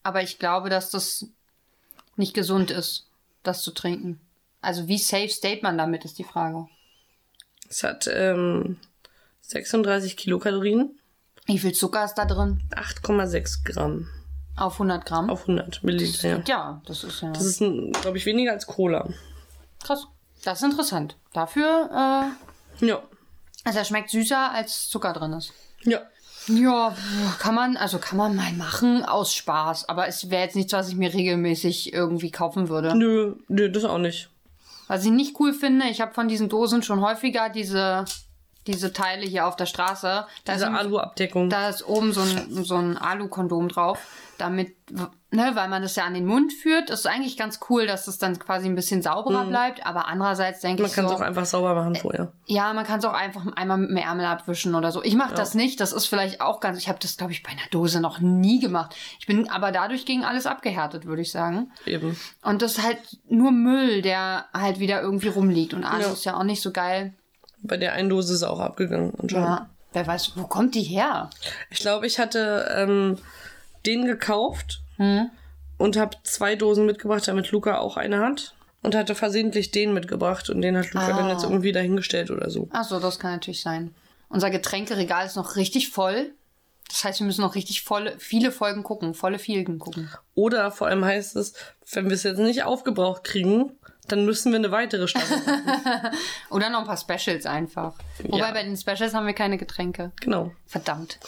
Aber 0.03 0.23
ich 0.23 0.38
glaube, 0.38 0.68
dass 0.71 0.90
das 0.90 1.27
nicht 2.16 2.35
gesund 2.35 2.71
ist, 2.71 3.07
das 3.42 3.62
zu 3.62 3.73
trinken. 3.73 4.21
Also 4.62 4.88
wie 4.88 4.98
safe 4.98 5.29
state 5.29 5.61
man 5.62 5.77
damit, 5.77 6.05
ist 6.05 6.18
die 6.18 6.25
Frage. 6.25 6.66
Es 7.68 7.83
hat 7.83 8.09
ähm, 8.12 8.79
36 9.42 10.16
Kilokalorien, 10.16 10.98
Wie 11.46 11.59
viel 11.59 11.72
Zucker 11.72 12.05
ist 12.05 12.14
da 12.14 12.25
drin? 12.25 12.62
8,6 12.75 13.64
Gramm 13.64 14.09
Auf 14.57 14.75
100 14.75 15.05
Gramm? 15.05 15.31
auf 15.31 15.42
100 15.42 15.83
Milliliter. 15.83 16.29
Ja. 16.29 16.42
Ja, 16.46 16.83
das 16.87 17.03
ist 17.05 17.20
ja 17.22 17.31
Das 17.33 17.44
ist, 17.44 17.59
glaube 17.59 18.16
ich, 18.18 18.27
weniger 18.27 18.53
als 18.53 18.66
Cola. 18.66 19.09
krass. 19.83 20.07
Das 20.44 20.59
ist 20.61 20.64
interessant. 20.64 21.16
Dafür, 21.33 22.33
äh, 22.81 22.85
Ja. 22.87 23.03
also 23.64 23.79
er 23.79 23.85
schmeckt 23.85 24.11
süßer, 24.11 24.51
als 24.53 24.88
Zucker 24.88 25.12
drin 25.12 25.33
ist. 25.35 25.53
Ja. 25.85 26.01
Ja, 26.48 26.96
kann 27.38 27.55
man, 27.55 27.77
also 27.77 27.98
kann 27.98 28.18
man 28.18 28.35
mal 28.35 28.53
machen 28.55 29.05
aus 29.05 29.33
Spaß. 29.33 29.88
Aber 29.88 30.09
es 30.09 30.29
wäre 30.31 30.42
jetzt 30.42 30.57
nichts, 30.57 30.72
was 30.72 30.88
ich 30.88 30.96
mir 30.96 31.14
regelmäßig 31.14 31.92
irgendwie 31.92 32.33
kaufen 32.33 32.68
würde. 32.68 32.96
Nö, 32.96 33.37
nö, 33.46 33.70
das 33.70 33.85
auch 33.85 33.98
nicht. 33.98 34.29
Was 34.88 35.05
ich 35.05 35.11
nicht 35.11 35.38
cool 35.40 35.53
finde, 35.53 35.87
ich 35.87 36.01
habe 36.01 36.14
von 36.14 36.29
diesen 36.29 36.49
Dosen 36.49 36.83
schon 36.83 37.01
häufiger 37.01 37.49
diese, 37.49 38.05
diese 38.66 38.92
Teile 38.92 39.25
hier 39.27 39.46
auf 39.46 39.57
der 39.57 39.66
Straße. 39.66 40.27
Da 40.44 40.53
Diese 40.55 40.66
ist, 40.66 40.70
Alu-Abdeckung. 40.72 41.51
da 41.51 41.68
ist 41.68 41.87
oben 41.87 42.12
so 42.12 42.20
ein, 42.20 42.64
so 42.64 42.77
ein 42.77 42.96
Alu-Kondom 42.96 43.68
drauf. 43.68 43.98
Damit, 44.38 44.75
ne, 44.90 45.51
weil 45.55 45.68
man 45.68 45.83
das 45.83 45.94
ja 45.94 46.05
an 46.05 46.14
den 46.14 46.27
Mund 46.27 46.53
führt. 46.53 46.90
Das 46.90 47.01
ist 47.01 47.07
eigentlich 47.07 47.37
ganz 47.37 47.61
cool, 47.70 47.87
dass 47.87 48.07
das 48.07 48.18
dann 48.18 48.38
quasi 48.40 48.66
ein 48.66 48.75
bisschen 48.75 49.01
sauberer 49.03 49.44
bleibt. 49.44 49.87
Aber 49.87 50.09
andererseits 50.09 50.61
denke 50.61 50.83
Mhm. 50.83 50.83
Man 50.83 50.90
ich 50.90 50.94
kann 50.96 51.05
es 51.05 51.11
so, 51.12 51.16
auch 51.16 51.20
einfach 51.20 51.44
sauber 51.44 51.75
machen 51.75 51.94
vorher. 51.94 52.33
ja, 52.46 52.72
man 52.72 52.85
kann 52.85 52.98
es 52.98 53.05
auch 53.05 53.12
einfach 53.12 53.42
einmal 53.55 53.79
mit 53.79 53.90
dem 53.90 53.96
Ärmel 53.98 54.27
abwischen 54.27 54.75
oder 54.75 54.90
so. 54.90 55.03
Ich 55.05 55.14
mache 55.14 55.35
das 55.35 55.55
nicht. 55.55 55.79
Das 55.81 55.92
ist 55.92 56.07
vielleicht 56.07 56.40
auch 56.40 56.59
ganz. 56.61 56.79
Ich 56.79 56.88
habe 56.88 56.98
das, 57.01 57.16
glaube 57.16 57.33
ich, 57.33 57.42
bei 57.44 57.51
einer 57.51 57.61
Dose 57.70 58.01
noch 58.01 58.18
nie 58.20 58.59
gemacht. 58.59 58.96
Ich 59.20 59.27
bin 59.27 59.48
aber 59.48 59.70
dadurch 59.70 60.07
gegen 60.07 60.25
alles 60.25 60.46
abgehärtet, 60.46 61.05
würde 61.07 61.22
ich 61.22 61.31
sagen. 61.31 61.70
Eben. 61.87 62.16
Und 62.42 62.62
das 62.62 62.79
ist 62.79 62.85
halt 62.85 62.98
nur 63.29 63.53
Müll, 63.53 64.03
der 64.03 64.46
halt 64.53 64.81
wieder 64.81 65.03
irgendwie 65.03 65.29
rumliegt. 65.29 65.72
Und 65.75 65.85
Alu 65.85 66.03
Ja. 66.03 66.12
ist 66.12 66.25
ja 66.25 66.37
auch 66.37 66.44
nicht 66.44 66.62
so 66.62 66.72
geil. 66.72 67.14
Bei 67.62 67.77
der 67.77 67.92
einen 67.92 68.09
Dose 68.09 68.35
ist 68.35 68.40
es 68.40 68.42
auch 68.42 68.61
abgegangen. 68.61 69.12
Ja. 69.29 69.68
Wer 69.92 70.07
weiß, 70.07 70.33
wo 70.37 70.46
kommt 70.46 70.75
die 70.75 70.83
her? 70.83 71.31
Ich 71.70 71.81
glaube, 71.81 72.07
ich 72.07 72.18
hatte 72.18 72.66
ähm, 72.75 73.18
den 73.85 74.07
gekauft 74.07 74.81
und 75.79 75.96
habe 75.96 76.16
zwei 76.22 76.57
Dosen 76.57 76.87
mitgebracht, 76.87 77.27
damit 77.27 77.51
Luca 77.51 77.79
auch 77.79 77.96
eine 77.96 78.20
hat. 78.20 78.55
Und 78.85 78.96
hatte 78.96 79.14
versehentlich 79.14 79.70
den 79.70 79.94
mitgebracht 79.94 80.51
und 80.51 80.61
den 80.61 80.77
hat 80.77 80.92
Luca 80.92 81.16
dann 81.16 81.29
jetzt 81.29 81.44
irgendwie 81.44 81.70
dahingestellt 81.70 82.33
oder 82.33 82.51
so. 82.51 82.68
Achso, 82.72 82.98
das 82.98 83.20
kann 83.20 83.33
natürlich 83.33 83.61
sein. 83.61 83.94
Unser 84.29 84.51
Getränkeregal 84.51 85.25
ist 85.25 85.37
noch 85.37 85.55
richtig 85.55 85.90
voll. 85.90 86.33
Das 86.88 87.05
heißt, 87.05 87.20
wir 87.20 87.27
müssen 87.27 87.42
noch 87.42 87.55
richtig 87.55 87.83
volle, 87.83 88.14
viele 88.18 88.51
Folgen 88.51 88.83
gucken, 88.83 89.14
volle 89.14 89.38
Folgen 89.38 89.79
gucken. 89.79 90.11
Oder 90.35 90.72
vor 90.72 90.88
allem 90.88 91.05
heißt 91.05 91.37
es, 91.37 91.55
wenn 91.92 92.07
wir 92.07 92.14
es 92.14 92.25
jetzt 92.25 92.38
nicht 92.38 92.64
aufgebraucht 92.64 93.22
kriegen, 93.22 93.70
dann 94.09 94.25
müssen 94.25 94.51
wir 94.53 94.59
eine 94.59 94.71
weitere 94.73 95.07
Staffel 95.09 95.38
machen. 95.38 96.11
Oder 96.51 96.71
noch 96.71 96.81
ein 96.81 96.87
paar 96.87 96.97
Specials 96.97 97.47
einfach. 97.47 97.95
Wobei 98.23 98.38
Ja. 98.38 98.51
bei 98.53 98.62
den 98.62 98.77
Specials 98.77 99.15
haben 99.15 99.27
wir 99.27 99.33
keine 99.35 99.59
Getränke. 99.59 100.12
genau. 100.21 100.53
Verdammt. 100.67 101.19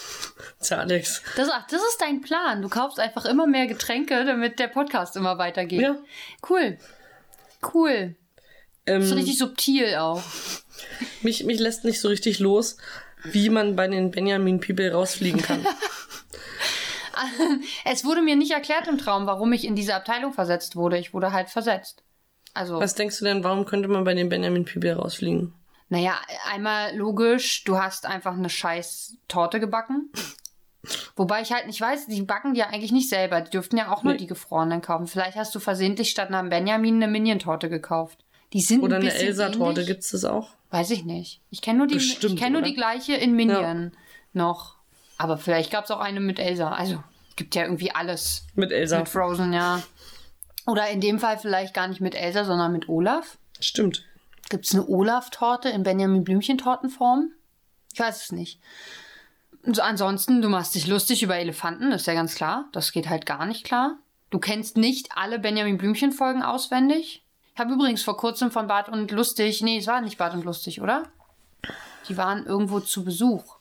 Tja, 0.61 0.79
Alex. 0.79 1.23
Das, 1.37 1.49
ach, 1.51 1.67
das 1.69 1.81
ist 1.83 2.01
dein 2.01 2.21
Plan. 2.21 2.63
Du 2.63 2.69
kaufst 2.69 2.99
einfach 2.99 3.25
immer 3.27 3.47
mehr 3.47 3.67
Getränke, 3.67 4.25
damit 4.25 4.59
der 4.59 4.69
Podcast 4.69 5.17
immer 5.17 5.39
weitergeht. 5.39 5.81
Ja. 5.83 5.97
Cool. 6.49 6.79
Cool. 7.73 8.17
Ähm, 8.87 9.03
So 9.03 9.15
richtig 9.15 9.39
subtil 9.39 9.95
auch. 9.97 10.23
mich, 11.23 11.45
mich 11.45 11.59
lässt 11.61 11.85
nicht 11.85 12.01
so 12.01 12.09
richtig 12.09 12.39
los, 12.41 12.77
wie 13.23 13.49
man 13.51 13.77
bei 13.77 13.87
den 13.89 14.11
Benjamin 14.11 14.61
People 14.61 14.91
rausfliegen 14.93 15.41
kann. 15.41 15.65
Es 17.85 18.05
wurde 18.05 18.23
mir 18.23 18.37
nicht 18.37 18.51
erklärt 18.51 18.89
im 18.89 18.99
Traum, 18.99 19.27
warum 19.27 19.53
ich 19.53 19.65
in 19.65 19.77
diese 19.77 19.95
Abteilung 19.95 20.33
versetzt 20.33 20.75
wurde. 20.77 20.99
Ich 20.99 21.15
wurde 21.15 21.33
halt 21.33 21.49
versetzt. 21.49 22.03
Also, 22.55 22.79
Was 22.81 22.95
denkst 22.95 23.19
du 23.19 23.25
denn, 23.25 23.43
warum 23.45 23.65
könnte 23.65 23.89
man 23.89 24.05
bei 24.05 24.15
den 24.15 24.29
Benjamin 24.29 24.65
People 24.65 24.95
rausfliegen? 24.95 25.53
naja, 25.91 26.15
einmal 26.51 26.97
logisch, 26.97 27.63
du 27.65 27.79
hast 27.79 28.07
einfach 28.07 28.33
eine 28.33 28.49
scheiß 28.49 29.17
Torte 29.29 29.61
gebacken. 29.61 30.11
Wobei 31.17 31.41
ich 31.41 31.53
halt 31.53 31.67
nicht 31.67 31.81
weiß, 31.81 32.07
die 32.09 32.23
backen 32.23 32.55
die 32.55 32.61
ja 32.61 32.67
eigentlich 32.69 32.91
nicht 32.93 33.09
selber. 33.09 33.41
Die 33.41 33.51
dürften 33.51 33.77
ja 33.79 33.93
auch 33.93 34.03
nur 34.03 34.15
Nee. 34.15 34.19
die 34.19 34.27
gefrorenen 34.27 34.83
kaufen. 34.83 35.07
Vielleicht 35.07 35.37
hast 35.37 35.55
du 35.55 35.61
versehentlich 35.61 36.11
statt 36.11 36.29
einer 36.29 36.43
Benjamin 36.43 36.97
eine 36.97 37.09
Minion-Torte 37.09 37.69
gekauft. 37.71 38.25
Die 38.53 38.61
sind 38.61 38.83
Oder 38.83 38.97
ein 38.97 39.03
eine 39.03 39.15
Elsa-Torte, 39.15 39.81
ähnlich. 39.81 39.87
gibt's 39.87 40.11
das 40.11 40.25
auch? 40.25 40.51
Weiß 40.71 40.91
ich 40.91 41.05
nicht. 41.05 41.41
Ich 41.51 41.63
kenne 41.63 41.79
nur, 41.79 41.87
die, 41.87 41.95
Bestimmt, 41.95 42.35
ich 42.35 42.41
kenn 42.41 42.53
nur 42.53 42.61
oder? 42.63 42.69
die 42.71 42.75
gleiche 42.75 43.15
in 43.15 43.35
Minion 43.35 43.93
noch. 44.33 44.77
Aber 45.17 45.39
vielleicht 45.39 45.71
gab 45.71 45.85
es 45.85 45.91
auch 45.91 46.01
eine 46.01 46.21
mit 46.21 46.39
Elsa. 46.39 46.73
Also, 46.73 47.03
gibt 47.37 47.55
ja 47.55 47.63
irgendwie 47.63 47.93
alles 47.93 48.45
Mit 48.55 48.71
Elsa. 48.73 48.99
mit 48.99 49.09
Frozen, 49.09 49.53
ja. 49.53 49.83
Oder 50.67 50.89
in 50.89 51.01
dem 51.01 51.19
Fall 51.19 51.39
vielleicht 51.39 51.75
gar 51.75 51.89
nicht 51.89 52.01
mit 52.01 52.15
Elsa, 52.15 52.45
sondern 52.45 52.73
mit 52.73 52.89
Olaf. 52.89 53.39
Stimmt. 53.61 54.05
Gibt 54.49 54.67
es 54.67 54.75
eine 54.75 54.87
Olaf-Torte 54.87 55.69
in 55.69 55.83
Benjamin 55.83 56.25
Blümchen-Tortenform? 56.25 57.31
Ich 57.93 58.01
weiß 58.01 58.25
es 58.25 58.33
nicht. 58.33 58.61
Und 59.63 59.77
so, 59.77 59.83
ansonsten, 59.83 60.43
du 60.43 60.49
machst 60.49 60.75
dich 60.75 60.87
lustig 60.87 61.23
über 61.23 61.37
Elefanten, 61.37 61.93
ist 61.93 62.07
ja 62.07 62.15
ganz 62.15 62.35
klar. 62.35 62.69
Das 62.73 62.93
geht 62.93 63.09
halt 63.09 63.25
gar 63.25 63.47
nicht 63.47 63.65
klar. 63.65 63.97
Du 64.31 64.39
kennst 64.39 64.77
nicht 64.77 65.17
alle 65.17 65.39
Benjamin 65.39 65.79
Blümchen-Folgen 65.79 66.43
auswendig. 66.43 67.25
Ich 67.55 67.61
habe 67.61 67.73
übrigens 67.73 68.03
vor 68.03 68.17
kurzem 68.17 68.51
von 68.51 68.67
Bart 68.67 68.89
und 68.89 69.11
Lustig, 69.13 69.63
nee, 69.63 69.79
es 69.79 69.87
war 69.87 70.01
nicht 70.01 70.19
Bart 70.19 70.35
und 70.35 70.45
Lustig, 70.45 70.83
oder? 70.83 71.05
Die 72.09 72.17
waren 72.17 72.45
irgendwo 72.45 72.81
zu 72.81 73.05
Besuch. 73.05 73.54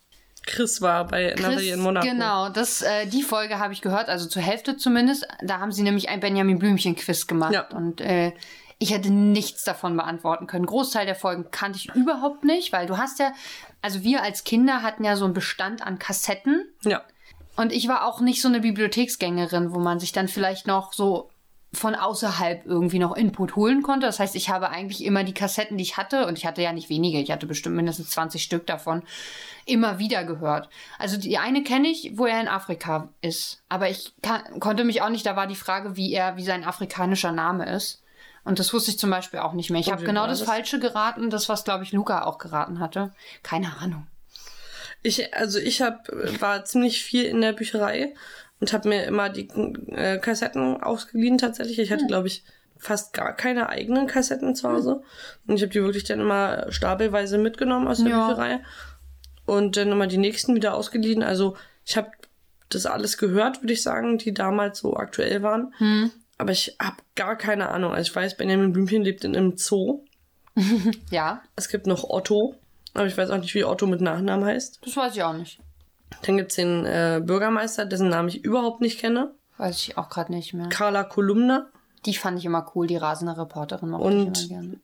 Chris 0.45 0.81
war 0.81 1.07
bei 1.07 1.33
Natalie 1.37 1.73
in 1.73 1.79
Monaco. 1.79 2.05
Genau, 2.05 2.49
das, 2.49 2.81
äh, 2.81 3.07
die 3.07 3.23
Folge 3.23 3.59
habe 3.59 3.73
ich 3.73 3.81
gehört, 3.81 4.09
also 4.09 4.27
zur 4.27 4.41
Hälfte 4.41 4.77
zumindest. 4.77 5.27
Da 5.41 5.59
haben 5.59 5.71
sie 5.71 5.83
nämlich 5.83 6.09
ein 6.09 6.19
Benjamin 6.19 6.59
Blümchen-Quiz 6.59 7.27
gemacht. 7.27 7.53
Ja. 7.53 7.67
Und 7.69 8.01
äh, 8.01 8.33
ich 8.79 8.91
hätte 8.91 9.11
nichts 9.11 9.63
davon 9.63 9.95
beantworten 9.95 10.47
können. 10.47 10.65
Großteil 10.65 11.05
der 11.05 11.15
Folgen 11.15 11.49
kannte 11.51 11.77
ich 11.77 11.95
überhaupt 11.95 12.43
nicht, 12.43 12.73
weil 12.73 12.85
du 12.85 12.97
hast 12.97 13.19
ja, 13.19 13.31
also 13.81 14.03
wir 14.03 14.21
als 14.21 14.43
Kinder 14.43 14.81
hatten 14.81 15.03
ja 15.03 15.15
so 15.15 15.25
einen 15.25 15.33
Bestand 15.33 15.85
an 15.85 15.99
Kassetten. 15.99 16.65
Ja. 16.83 17.01
Und 17.55 17.71
ich 17.71 17.87
war 17.87 18.05
auch 18.05 18.19
nicht 18.19 18.41
so 18.41 18.47
eine 18.47 18.59
Bibliotheksgängerin, 18.59 19.73
wo 19.73 19.79
man 19.79 19.99
sich 19.99 20.11
dann 20.11 20.27
vielleicht 20.27 20.67
noch 20.67 20.91
so 20.91 21.29
von 21.73 21.95
außerhalb 21.95 22.65
irgendwie 22.65 22.99
noch 22.99 23.15
Input 23.15 23.55
holen 23.55 23.81
konnte. 23.81 24.05
Das 24.05 24.19
heißt, 24.19 24.35
ich 24.35 24.49
habe 24.49 24.69
eigentlich 24.69 25.03
immer 25.03 25.23
die 25.23 25.33
Kassetten, 25.33 25.77
die 25.77 25.83
ich 25.83 25.97
hatte, 25.97 26.27
und 26.27 26.37
ich 26.37 26.45
hatte 26.45 26.61
ja 26.61 26.71
nicht 26.71 26.89
wenige, 26.89 27.19
ich 27.19 27.31
hatte 27.31 27.47
bestimmt 27.47 27.75
mindestens 27.75 28.11
20 28.11 28.43
Stück 28.43 28.67
davon, 28.67 29.01
immer 29.65 29.97
wieder 29.97 30.23
gehört. 30.23 30.69
Also 30.99 31.17
die 31.17 31.37
eine 31.37 31.63
kenne 31.63 31.87
ich, 31.87 32.11
wo 32.15 32.25
er 32.25 32.39
in 32.39 32.47
Afrika 32.47 33.09
ist. 33.21 33.63
Aber 33.69 33.89
ich 33.89 34.13
kann, 34.21 34.59
konnte 34.59 34.83
mich 34.83 35.01
auch 35.01 35.09
nicht, 35.09 35.25
da 35.25 35.35
war 35.35 35.47
die 35.47 35.55
Frage, 35.55 35.97
wie 35.97 36.13
er, 36.13 36.37
wie 36.37 36.43
sein 36.43 36.63
afrikanischer 36.63 37.31
Name 37.31 37.69
ist. 37.69 38.03
Und 38.43 38.59
das 38.59 38.73
wusste 38.73 38.91
ich 38.91 38.99
zum 38.99 39.09
Beispiel 39.09 39.39
auch 39.39 39.53
nicht 39.53 39.69
mehr. 39.69 39.79
Ich 39.79 39.91
habe 39.91 40.03
genau 40.03 40.27
das? 40.27 40.41
Falsche 40.41 40.79
geraten, 40.79 41.29
das, 41.29 41.49
was, 41.49 41.63
glaube 41.63 41.83
ich, 41.85 41.93
Luca 41.93 42.25
auch 42.25 42.37
geraten 42.37 42.79
hatte. 42.79 43.13
Keine 43.41 43.77
Ahnung. 43.77 44.05
Ich, 45.01 45.33
also 45.33 45.59
ich 45.59 45.81
hab, 45.81 46.07
war 46.39 46.63
ziemlich 46.65 47.03
viel 47.03 47.23
in 47.23 47.41
der 47.41 47.53
Bücherei 47.53 48.13
und 48.59 48.71
habe 48.73 48.89
mir 48.89 49.03
immer 49.05 49.29
die 49.29 49.47
äh, 49.91 50.17
Kassetten 50.19 50.81
ausgeliehen 50.81 51.37
tatsächlich. 51.37 51.79
Ich 51.79 51.91
hatte, 51.91 52.05
glaube 52.07 52.27
ich, 52.27 52.43
fast 52.77 53.13
gar 53.13 53.33
keine 53.35 53.69
eigenen 53.69 54.07
Kassetten 54.07 54.55
zu 54.55 54.69
Hause. 54.69 55.01
Und 55.47 55.55
ich 55.55 55.61
habe 55.61 55.71
die 55.71 55.81
wirklich 55.83 56.03
dann 56.03 56.19
immer 56.19 56.71
stapelweise 56.71 57.37
mitgenommen 57.37 57.87
aus 57.87 57.99
der 57.99 58.09
Ja. 58.09 58.27
Bücherei 58.27 58.59
und 59.45 59.77
dann 59.77 59.91
immer 59.91 60.07
die 60.07 60.17
nächsten 60.17 60.55
wieder 60.55 60.73
ausgeliehen. 60.75 61.23
Also 61.23 61.55
ich 61.85 61.97
habe 61.97 62.11
das 62.69 62.85
alles 62.85 63.17
gehört, 63.17 63.61
würde 63.61 63.73
ich 63.73 63.83
sagen, 63.83 64.17
die 64.17 64.33
damals 64.33 64.79
so 64.79 64.95
aktuell 64.95 65.43
waren. 65.43 65.73
Aber 66.37 66.51
ich 66.51 66.75
habe 66.81 66.97
gar 67.15 67.37
keine 67.37 67.69
Ahnung. 67.69 67.91
Also 67.93 68.09
ich 68.09 68.15
weiß, 68.15 68.35
Benjamin 68.37 68.73
Blümchen 68.73 69.03
lebt 69.03 69.23
in 69.23 69.35
einem 69.35 69.57
Zoo. 69.57 70.03
Ja, 71.09 71.41
Es 71.55 71.67
gibt 71.69 71.87
noch 71.87 72.03
Otto. 72.09 72.55
Aber 72.93 73.05
ich 73.07 73.17
weiß 73.17 73.29
auch 73.31 73.37
nicht, 73.39 73.53
wie 73.55 73.63
Otto 73.65 73.87
mit 73.87 74.01
Nachnamen 74.01 74.45
heißt. 74.45 74.79
das 74.85 74.95
weiß 74.95 75.15
ich 75.15 75.23
auch 75.23 75.33
nicht. 75.33 75.59
Dann 76.21 76.37
gibt's 76.37 76.55
den 76.55 76.85
äh, 76.85 77.21
Bürgermeister, 77.23 77.85
dessen 77.85 78.09
Namen 78.09 78.29
ich 78.29 78.43
überhaupt 78.45 78.81
nicht 78.81 78.99
kenne. 78.99 79.31
Weiß 79.57 79.77
ich 79.87 79.97
auch 79.97 80.09
gerade 80.09 80.31
nicht 80.31 80.53
mehr. 80.53 80.69
Carla 80.69 81.03
Kolumna. 81.03 81.67
Die 82.05 82.13
fand 82.13 82.37
ich 82.39 82.45
immer 82.45 82.69
cool, 82.75 82.87
die 82.87 82.97
rasende 82.97 83.37
Reporterin 83.37 83.89
mochte 83.89 84.05
Und 84.05 84.37
ich 84.37 84.51
immer 84.51 84.61
gerne. 84.61 84.79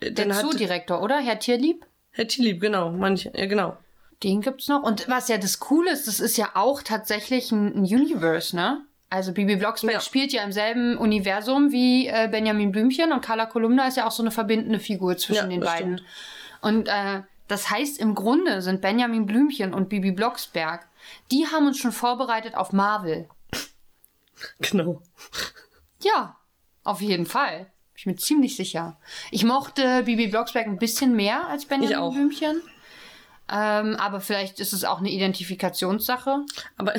Äh, 0.00 0.12
Der 0.12 0.30
Zoodirektor, 0.32 1.02
oder? 1.02 1.18
Herr 1.18 1.38
Tierlieb? 1.38 1.86
Herr 2.10 2.28
Tilieb, 2.28 2.60
genau. 2.60 2.90
Manche, 2.90 3.32
ja, 3.34 3.46
genau. 3.46 3.76
Den 4.22 4.40
gibt's 4.42 4.68
noch. 4.68 4.82
Und 4.82 5.08
was 5.08 5.28
ja 5.28 5.38
das 5.38 5.58
Coole 5.60 5.90
ist, 5.92 6.06
das 6.06 6.20
ist 6.20 6.36
ja 6.36 6.50
auch 6.54 6.82
tatsächlich 6.82 7.50
ein, 7.52 7.68
ein 7.74 7.84
Universe, 7.84 8.54
ne? 8.54 8.82
Also 9.10 9.32
Bibi 9.32 9.56
Blocksberg 9.56 9.94
Ja. 9.94 10.00
spielt 10.00 10.32
ja 10.32 10.42
im 10.42 10.52
selben 10.52 10.96
Universum 10.96 11.70
wie 11.72 12.06
äh, 12.06 12.28
Benjamin 12.30 12.72
Blümchen 12.72 13.12
und 13.12 13.20
Carla 13.22 13.46
Kolumna 13.46 13.86
ist 13.88 13.96
ja 13.96 14.06
auch 14.06 14.12
so 14.12 14.22
eine 14.22 14.30
verbindende 14.30 14.78
Figur 14.78 15.16
zwischen 15.16 15.50
Ja, 15.50 15.56
den 15.56 15.60
beiden. 15.60 15.98
stimmt. 15.98 16.10
Und 16.62 16.88
äh, 16.88 17.22
das 17.48 17.70
heißt, 17.70 17.98
im 17.98 18.14
Grunde 18.14 18.62
sind 18.62 18.80
Benjamin 18.80 19.26
Blümchen 19.26 19.74
und 19.74 19.88
Bibi 19.88 20.12
Blocksberg, 20.12 20.88
die 21.30 21.46
haben 21.46 21.66
uns 21.66 21.78
schon 21.78 21.92
vorbereitet 21.92 22.54
auf 22.54 22.72
Marvel. 22.72 23.28
Genau. 24.60 25.02
Ja, 26.02 26.36
auf 26.84 27.00
jeden 27.00 27.26
Fall. 27.26 27.58
Bin 27.58 27.70
Ich 27.94 28.06
mir 28.06 28.16
ziemlich 28.16 28.56
sicher. 28.56 28.98
Ich 29.30 29.44
mochte 29.44 30.02
Bibi 30.04 30.28
Blocksberg 30.28 30.66
ein 30.66 30.78
bisschen 30.78 31.14
mehr 31.14 31.46
als 31.46 31.66
Benjamin. 31.66 32.12
Blümchen. 32.12 32.62
Ähm, 33.50 33.96
aber 33.96 34.20
vielleicht 34.20 34.60
ist 34.60 34.72
es 34.72 34.84
auch 34.84 34.98
eine 34.98 35.10
Identifikationssache. 35.10 36.44
Aber 36.76 36.94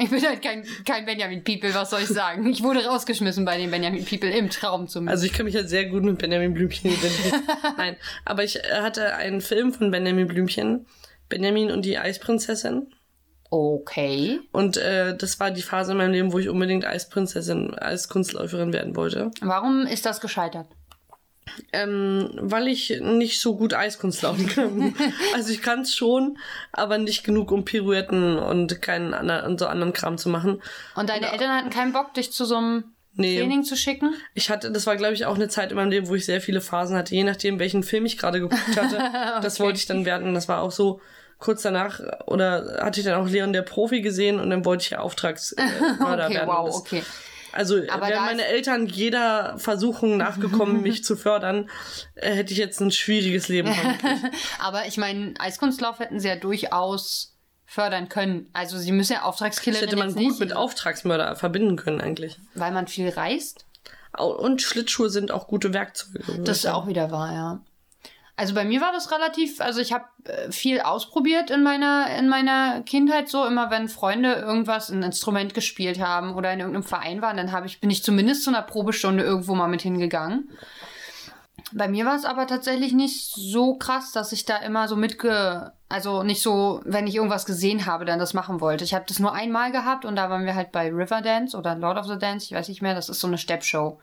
Ich 0.00 0.08
bin 0.08 0.24
halt 0.24 0.40
kein, 0.40 0.64
kein 0.86 1.04
Benjamin 1.04 1.44
People, 1.44 1.74
was 1.74 1.90
soll 1.90 2.00
ich 2.00 2.08
sagen? 2.08 2.46
Ich 2.48 2.62
wurde 2.62 2.86
rausgeschmissen 2.86 3.44
bei 3.44 3.58
den 3.58 3.70
Benjamin 3.70 4.02
People 4.02 4.30
im 4.30 4.48
Traum 4.48 4.88
zumindest. 4.88 5.12
also 5.12 5.26
ich 5.26 5.32
kann 5.34 5.44
mich 5.44 5.54
halt 5.54 5.68
sehr 5.68 5.86
gut 5.86 6.02
mit 6.02 6.16
Benjamin 6.16 6.54
Blümchen 6.54 6.90
identifizieren. 6.90 7.42
Nein, 7.76 7.96
aber 8.24 8.42
ich 8.42 8.56
äh, 8.56 8.80
hatte 8.80 9.14
einen 9.16 9.42
Film 9.42 9.74
von 9.74 9.90
Benjamin 9.90 10.26
Blümchen, 10.26 10.86
Benjamin 11.28 11.70
und 11.70 11.84
die 11.84 11.98
Eisprinzessin. 11.98 12.86
okay. 13.50 14.40
Und 14.52 14.78
äh, 14.78 15.14
das 15.14 15.38
war 15.38 15.50
die 15.50 15.60
Phase 15.60 15.92
in 15.92 15.98
meinem 15.98 16.12
Leben, 16.12 16.32
wo 16.32 16.38
ich 16.38 16.48
unbedingt 16.48 16.86
Eisprinzessin, 16.86 17.74
Eiskunstläuferin 17.74 18.72
werden 18.72 18.96
wollte. 18.96 19.30
Warum 19.42 19.82
ist 19.86 20.06
das 20.06 20.22
gescheitert? 20.22 20.66
Ähm, 21.72 22.30
weil 22.34 22.68
ich 22.68 23.00
nicht 23.00 23.40
so 23.40 23.56
gut 23.56 23.74
Eiskunst 23.74 24.22
laufen 24.22 24.46
kann. 24.48 24.94
also 25.34 25.52
ich 25.52 25.62
kann 25.62 25.80
es 25.80 25.94
schon, 25.94 26.38
aber 26.72 26.98
nicht 26.98 27.24
genug, 27.24 27.50
um 27.50 27.64
Pirouetten 27.64 28.38
und 28.38 28.80
keinen 28.82 29.14
anderen, 29.14 29.46
und 29.46 29.58
so 29.58 29.66
anderen 29.66 29.92
Kram 29.92 30.16
zu 30.16 30.28
machen. 30.28 30.62
Und 30.94 31.08
deine 31.08 31.32
Eltern 31.32 31.50
hatten 31.50 31.70
keinen 31.70 31.92
Bock, 31.92 32.14
dich 32.14 32.32
zu 32.32 32.44
so 32.44 32.56
einem 32.56 32.84
Nee. 33.14 33.38
Training 33.38 33.64
zu 33.64 33.76
schicken? 33.76 34.14
Ich 34.34 34.50
hatte, 34.50 34.70
das 34.70 34.86
war 34.86 34.96
glaube 34.96 35.14
ich 35.14 35.26
auch 35.26 35.34
eine 35.34 35.48
Zeit 35.48 35.70
in 35.72 35.76
meinem 35.76 35.90
Leben, 35.90 36.08
wo 36.08 36.14
ich 36.14 36.24
sehr 36.24 36.40
viele 36.40 36.60
Phasen 36.60 36.96
hatte, 36.96 37.14
je 37.14 37.24
nachdem, 37.24 37.58
welchen 37.58 37.82
Film 37.82 38.06
ich 38.06 38.16
gerade 38.16 38.40
geguckt 38.40 38.76
hatte. 38.76 38.98
Das 39.42 39.58
wollte 39.58 39.78
ich 39.78 39.86
dann 39.86 40.04
werden. 40.04 40.32
Das 40.32 40.48
war 40.48 40.62
auch 40.62 40.70
so 40.70 41.00
kurz 41.38 41.62
danach 41.62 42.00
oder 42.26 42.78
hatte 42.82 43.00
ich 43.00 43.06
dann 43.06 43.20
auch 43.20 43.28
Leon 43.28 43.52
der 43.52 43.62
Profi 43.62 44.00
gesehen 44.00 44.38
und 44.38 44.50
dann 44.50 44.64
wollte 44.64 44.84
ich 44.84 44.90
ja 44.90 45.00
Auftragsmörder 45.00 46.26
Okay, 46.26 46.34
werden. 46.34 46.48
wow, 46.48 46.74
okay. 46.76 47.02
Also 47.52 47.76
Aber 47.88 48.08
wären 48.08 48.24
meine 48.24 48.44
Eltern 48.44 48.86
jeder 48.86 49.58
Versuchung 49.58 50.16
nachgekommen, 50.16 50.82
mich 50.82 51.04
zu 51.04 51.16
fördern, 51.16 51.68
äh, 52.14 52.32
hätte 52.32 52.52
ich 52.52 52.58
jetzt 52.58 52.80
ein 52.80 52.90
schwieriges 52.90 53.48
Leben. 53.48 53.74
Aber 54.58 54.86
ich 54.86 54.96
meine, 54.96 55.34
Eiskunstlauf 55.38 55.98
hätten 55.98 56.20
sie 56.20 56.28
ja 56.28 56.36
durchaus 56.36 57.36
fördern 57.66 58.08
können. 58.08 58.48
Also 58.52 58.78
sie 58.78 58.92
müssen 58.92 59.12
ja 59.12 59.18
Das 59.20 59.26
Auftragskillerin 59.26 59.88
hätte 59.88 59.96
man 59.96 60.14
gut 60.14 60.40
mit 60.40 60.54
Auftragsmörder 60.54 61.36
verbinden 61.36 61.76
können 61.76 62.00
eigentlich. 62.00 62.38
weil 62.54 62.72
man 62.72 62.88
viel 62.88 63.08
reist. 63.08 63.66
Und 64.18 64.60
Schlittschuhe 64.60 65.08
sind 65.08 65.30
auch 65.30 65.46
gute 65.46 65.72
Werkzeuge. 65.72 66.42
Das 66.42 66.58
ist 66.58 66.66
auch 66.66 66.88
wieder 66.88 67.12
wahr, 67.12 67.32
ja. 67.32 67.60
Also 68.40 68.54
bei 68.54 68.64
mir 68.64 68.80
war 68.80 68.90
das 68.90 69.12
relativ, 69.12 69.60
also 69.60 69.82
ich 69.82 69.92
habe 69.92 70.06
äh, 70.24 70.50
viel 70.50 70.80
ausprobiert 70.80 71.50
in 71.50 71.62
meiner 71.62 72.06
in 72.18 72.26
meiner 72.26 72.80
Kindheit 72.80 73.28
so 73.28 73.44
immer 73.44 73.70
wenn 73.70 73.86
Freunde 73.86 74.32
irgendwas 74.32 74.88
ein 74.88 75.02
Instrument 75.02 75.52
gespielt 75.52 76.00
haben 76.00 76.34
oder 76.34 76.50
in 76.50 76.60
irgendeinem 76.60 76.84
Verein 76.84 77.20
waren, 77.20 77.36
dann 77.36 77.64
ich 77.66 77.82
bin 77.82 77.90
ich 77.90 78.02
zumindest 78.02 78.44
zu 78.44 78.48
einer 78.48 78.62
Probestunde 78.62 79.22
irgendwo 79.24 79.54
mal 79.54 79.68
mit 79.68 79.82
hingegangen. 79.82 80.48
Bei 81.72 81.86
mir 81.86 82.06
war 82.06 82.16
es 82.16 82.24
aber 82.24 82.46
tatsächlich 82.46 82.94
nicht 82.94 83.34
so 83.34 83.74
krass, 83.74 84.10
dass 84.12 84.32
ich 84.32 84.46
da 84.46 84.56
immer 84.56 84.88
so 84.88 84.96
mitge 84.96 85.72
also 85.90 86.22
nicht 86.22 86.40
so, 86.40 86.80
wenn 86.84 87.06
ich 87.06 87.16
irgendwas 87.16 87.44
gesehen 87.44 87.84
habe, 87.84 88.06
dann 88.06 88.20
das 88.20 88.32
machen 88.32 88.62
wollte. 88.62 88.84
Ich 88.84 88.94
habe 88.94 89.04
das 89.06 89.18
nur 89.18 89.34
einmal 89.34 89.70
gehabt 89.70 90.06
und 90.06 90.16
da 90.16 90.30
waren 90.30 90.46
wir 90.46 90.54
halt 90.54 90.72
bei 90.72 90.88
Riverdance 90.88 91.54
oder 91.54 91.74
Lord 91.74 91.98
of 91.98 92.06
the 92.06 92.16
Dance, 92.16 92.46
ich 92.46 92.52
weiß 92.52 92.68
nicht 92.68 92.80
mehr, 92.80 92.94
das 92.94 93.10
ist 93.10 93.20
so 93.20 93.26
eine 93.26 93.36
Steppshow. 93.36 94.00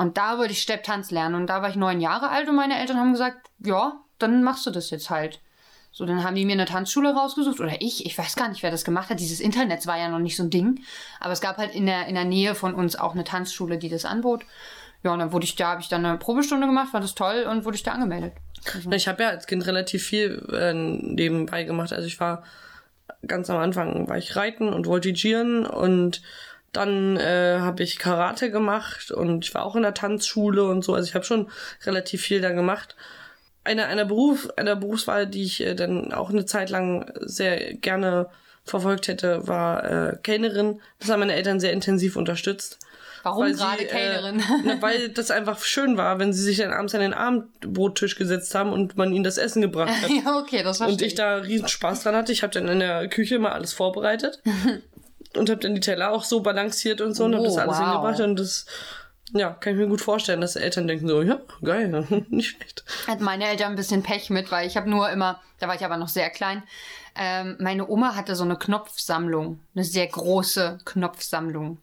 Und 0.00 0.16
da 0.16 0.38
wollte 0.38 0.52
ich 0.52 0.62
Stepptanz 0.62 1.10
lernen. 1.10 1.34
Und 1.34 1.48
da 1.48 1.60
war 1.60 1.68
ich 1.68 1.76
neun 1.76 2.00
Jahre 2.00 2.30
alt 2.30 2.48
und 2.48 2.56
meine 2.56 2.80
Eltern 2.80 2.96
haben 2.96 3.12
gesagt, 3.12 3.50
ja, 3.58 4.00
dann 4.18 4.42
machst 4.42 4.64
du 4.64 4.70
das 4.70 4.88
jetzt 4.88 5.10
halt. 5.10 5.40
So, 5.92 6.06
dann 6.06 6.24
haben 6.24 6.36
die 6.36 6.46
mir 6.46 6.54
eine 6.54 6.64
Tanzschule 6.64 7.14
rausgesucht 7.14 7.60
oder 7.60 7.82
ich, 7.82 8.06
ich 8.06 8.16
weiß 8.16 8.34
gar 8.34 8.48
nicht, 8.48 8.62
wer 8.62 8.70
das 8.70 8.84
gemacht 8.84 9.10
hat. 9.10 9.20
Dieses 9.20 9.40
Internet 9.40 9.86
war 9.86 9.98
ja 9.98 10.08
noch 10.08 10.18
nicht 10.18 10.38
so 10.38 10.44
ein 10.44 10.48
Ding. 10.48 10.80
Aber 11.20 11.34
es 11.34 11.42
gab 11.42 11.58
halt 11.58 11.74
in 11.74 11.84
der, 11.84 12.06
in 12.06 12.14
der 12.14 12.24
Nähe 12.24 12.54
von 12.54 12.74
uns 12.74 12.96
auch 12.96 13.12
eine 13.12 13.24
Tanzschule, 13.24 13.76
die 13.76 13.90
das 13.90 14.06
anbot. 14.06 14.46
Ja, 15.02 15.12
und 15.12 15.18
dann 15.18 15.32
wurde 15.32 15.44
ich 15.44 15.56
da, 15.56 15.72
habe 15.72 15.82
ich 15.82 15.88
dann 15.88 16.06
eine 16.06 16.16
Probestunde 16.16 16.66
gemacht, 16.66 16.92
fand 16.92 17.04
das 17.04 17.14
toll 17.14 17.46
und 17.46 17.66
wurde 17.66 17.76
ich 17.76 17.82
da 17.82 17.92
angemeldet. 17.92 18.32
Ich 18.90 19.06
habe 19.06 19.22
ja 19.22 19.28
als 19.28 19.46
Kind 19.46 19.66
relativ 19.66 20.02
viel 20.02 20.48
äh, 20.50 20.72
nebenbei 20.72 21.64
gemacht. 21.64 21.92
Also 21.92 22.06
ich 22.06 22.18
war 22.20 22.42
ganz 23.26 23.50
am 23.50 23.58
Anfang 23.58 24.08
war 24.08 24.16
ich 24.16 24.34
reiten 24.34 24.72
und 24.72 24.86
voltigieren 24.86 25.66
und 25.66 26.22
dann 26.72 27.16
äh, 27.16 27.58
habe 27.60 27.82
ich 27.82 27.98
Karate 27.98 28.50
gemacht 28.50 29.10
und 29.10 29.44
ich 29.44 29.54
war 29.54 29.64
auch 29.64 29.76
in 29.76 29.82
der 29.82 29.94
Tanzschule 29.94 30.64
und 30.64 30.84
so. 30.84 30.94
Also 30.94 31.08
ich 31.08 31.14
habe 31.14 31.24
schon 31.24 31.50
relativ 31.84 32.22
viel 32.22 32.40
da 32.40 32.50
gemacht. 32.50 32.96
Eine 33.64 33.86
einer 33.86 34.04
Beruf 34.04 34.48
einer 34.56 34.76
Berufswahl, 34.76 35.26
die 35.26 35.42
ich 35.42 35.60
äh, 35.60 35.74
dann 35.74 36.12
auch 36.12 36.30
eine 36.30 36.46
Zeit 36.46 36.70
lang 36.70 37.12
sehr 37.20 37.74
gerne 37.74 38.28
verfolgt 38.64 39.08
hätte, 39.08 39.46
war 39.48 39.84
äh, 39.84 40.16
Kellnerin. 40.22 40.80
Das 40.98 41.10
haben 41.10 41.20
meine 41.20 41.34
Eltern 41.34 41.60
sehr 41.60 41.72
intensiv 41.72 42.16
unterstützt. 42.16 42.78
Warum 43.22 43.44
Weil 43.44 43.54
gerade 43.54 43.80
sie, 43.80 43.86
Kellnerin? 43.86 44.40
Äh, 44.66 44.80
weil 44.82 45.08
das 45.10 45.30
einfach 45.30 45.62
schön 45.62 45.96
war, 45.96 46.18
wenn 46.18 46.32
sie 46.32 46.42
sich 46.42 46.58
dann 46.58 46.72
abends 46.72 46.94
an 46.94 47.00
den 47.00 47.14
Abendbrottisch 47.14 48.16
gesetzt 48.16 48.54
haben 48.54 48.72
und 48.72 48.96
man 48.96 49.12
ihnen 49.12 49.24
das 49.24 49.38
Essen 49.38 49.62
gebracht 49.62 49.90
hat. 50.02 50.10
ja, 50.24 50.38
okay, 50.38 50.62
das 50.62 50.78
verstehe 50.78 50.94
Und 50.94 51.02
ich 51.02 51.14
da 51.14 51.36
riesen 51.36 51.68
Spaß 51.68 52.02
dran 52.02 52.14
hatte. 52.14 52.32
Ich 52.32 52.42
habe 52.42 52.52
dann 52.52 52.68
in 52.68 52.80
der 52.80 53.08
Küche 53.08 53.38
mal 53.38 53.52
alles 53.52 53.72
vorbereitet 53.72 54.40
und 55.36 55.50
habe 55.50 55.60
dann 55.60 55.74
die 55.74 55.80
Teller 55.80 56.10
auch 56.12 56.24
so 56.24 56.40
balanciert 56.40 57.00
und 57.00 57.14
so 57.14 57.24
und 57.24 57.34
habe 57.34 57.44
Oh, 57.44 57.46
das 57.46 57.58
alles 57.58 57.78
wow. 57.78 57.84
hingebracht 57.84 58.20
und 58.20 58.38
das 58.38 58.66
ja, 59.32 59.50
kann 59.50 59.74
ich 59.74 59.78
mir 59.78 59.86
gut 59.86 60.00
vorstellen, 60.00 60.40
dass 60.40 60.56
Eltern 60.56 60.88
denken 60.88 61.06
so, 61.06 61.22
ja, 61.22 61.40
geil, 61.62 61.88
nicht 62.30 62.56
schlecht. 62.56 62.84
Hat 63.06 63.20
meine 63.20 63.46
Eltern 63.46 63.70
ein 63.70 63.76
bisschen 63.76 64.02
Pech 64.02 64.28
mit, 64.30 64.50
weil 64.50 64.66
ich 64.66 64.76
habe 64.76 64.90
nur 64.90 65.08
immer, 65.10 65.40
da 65.60 65.68
war 65.68 65.76
ich 65.76 65.84
aber 65.84 65.96
noch 65.96 66.08
sehr 66.08 66.30
klein, 66.30 66.64
ähm, 67.14 67.56
meine 67.60 67.88
Oma 67.88 68.16
hatte 68.16 68.34
so 68.34 68.44
eine 68.44 68.56
Knopfsammlung, 68.56 69.60
eine 69.74 69.84
sehr 69.84 70.06
große 70.06 70.78
Knopfsammlung. 70.84 71.78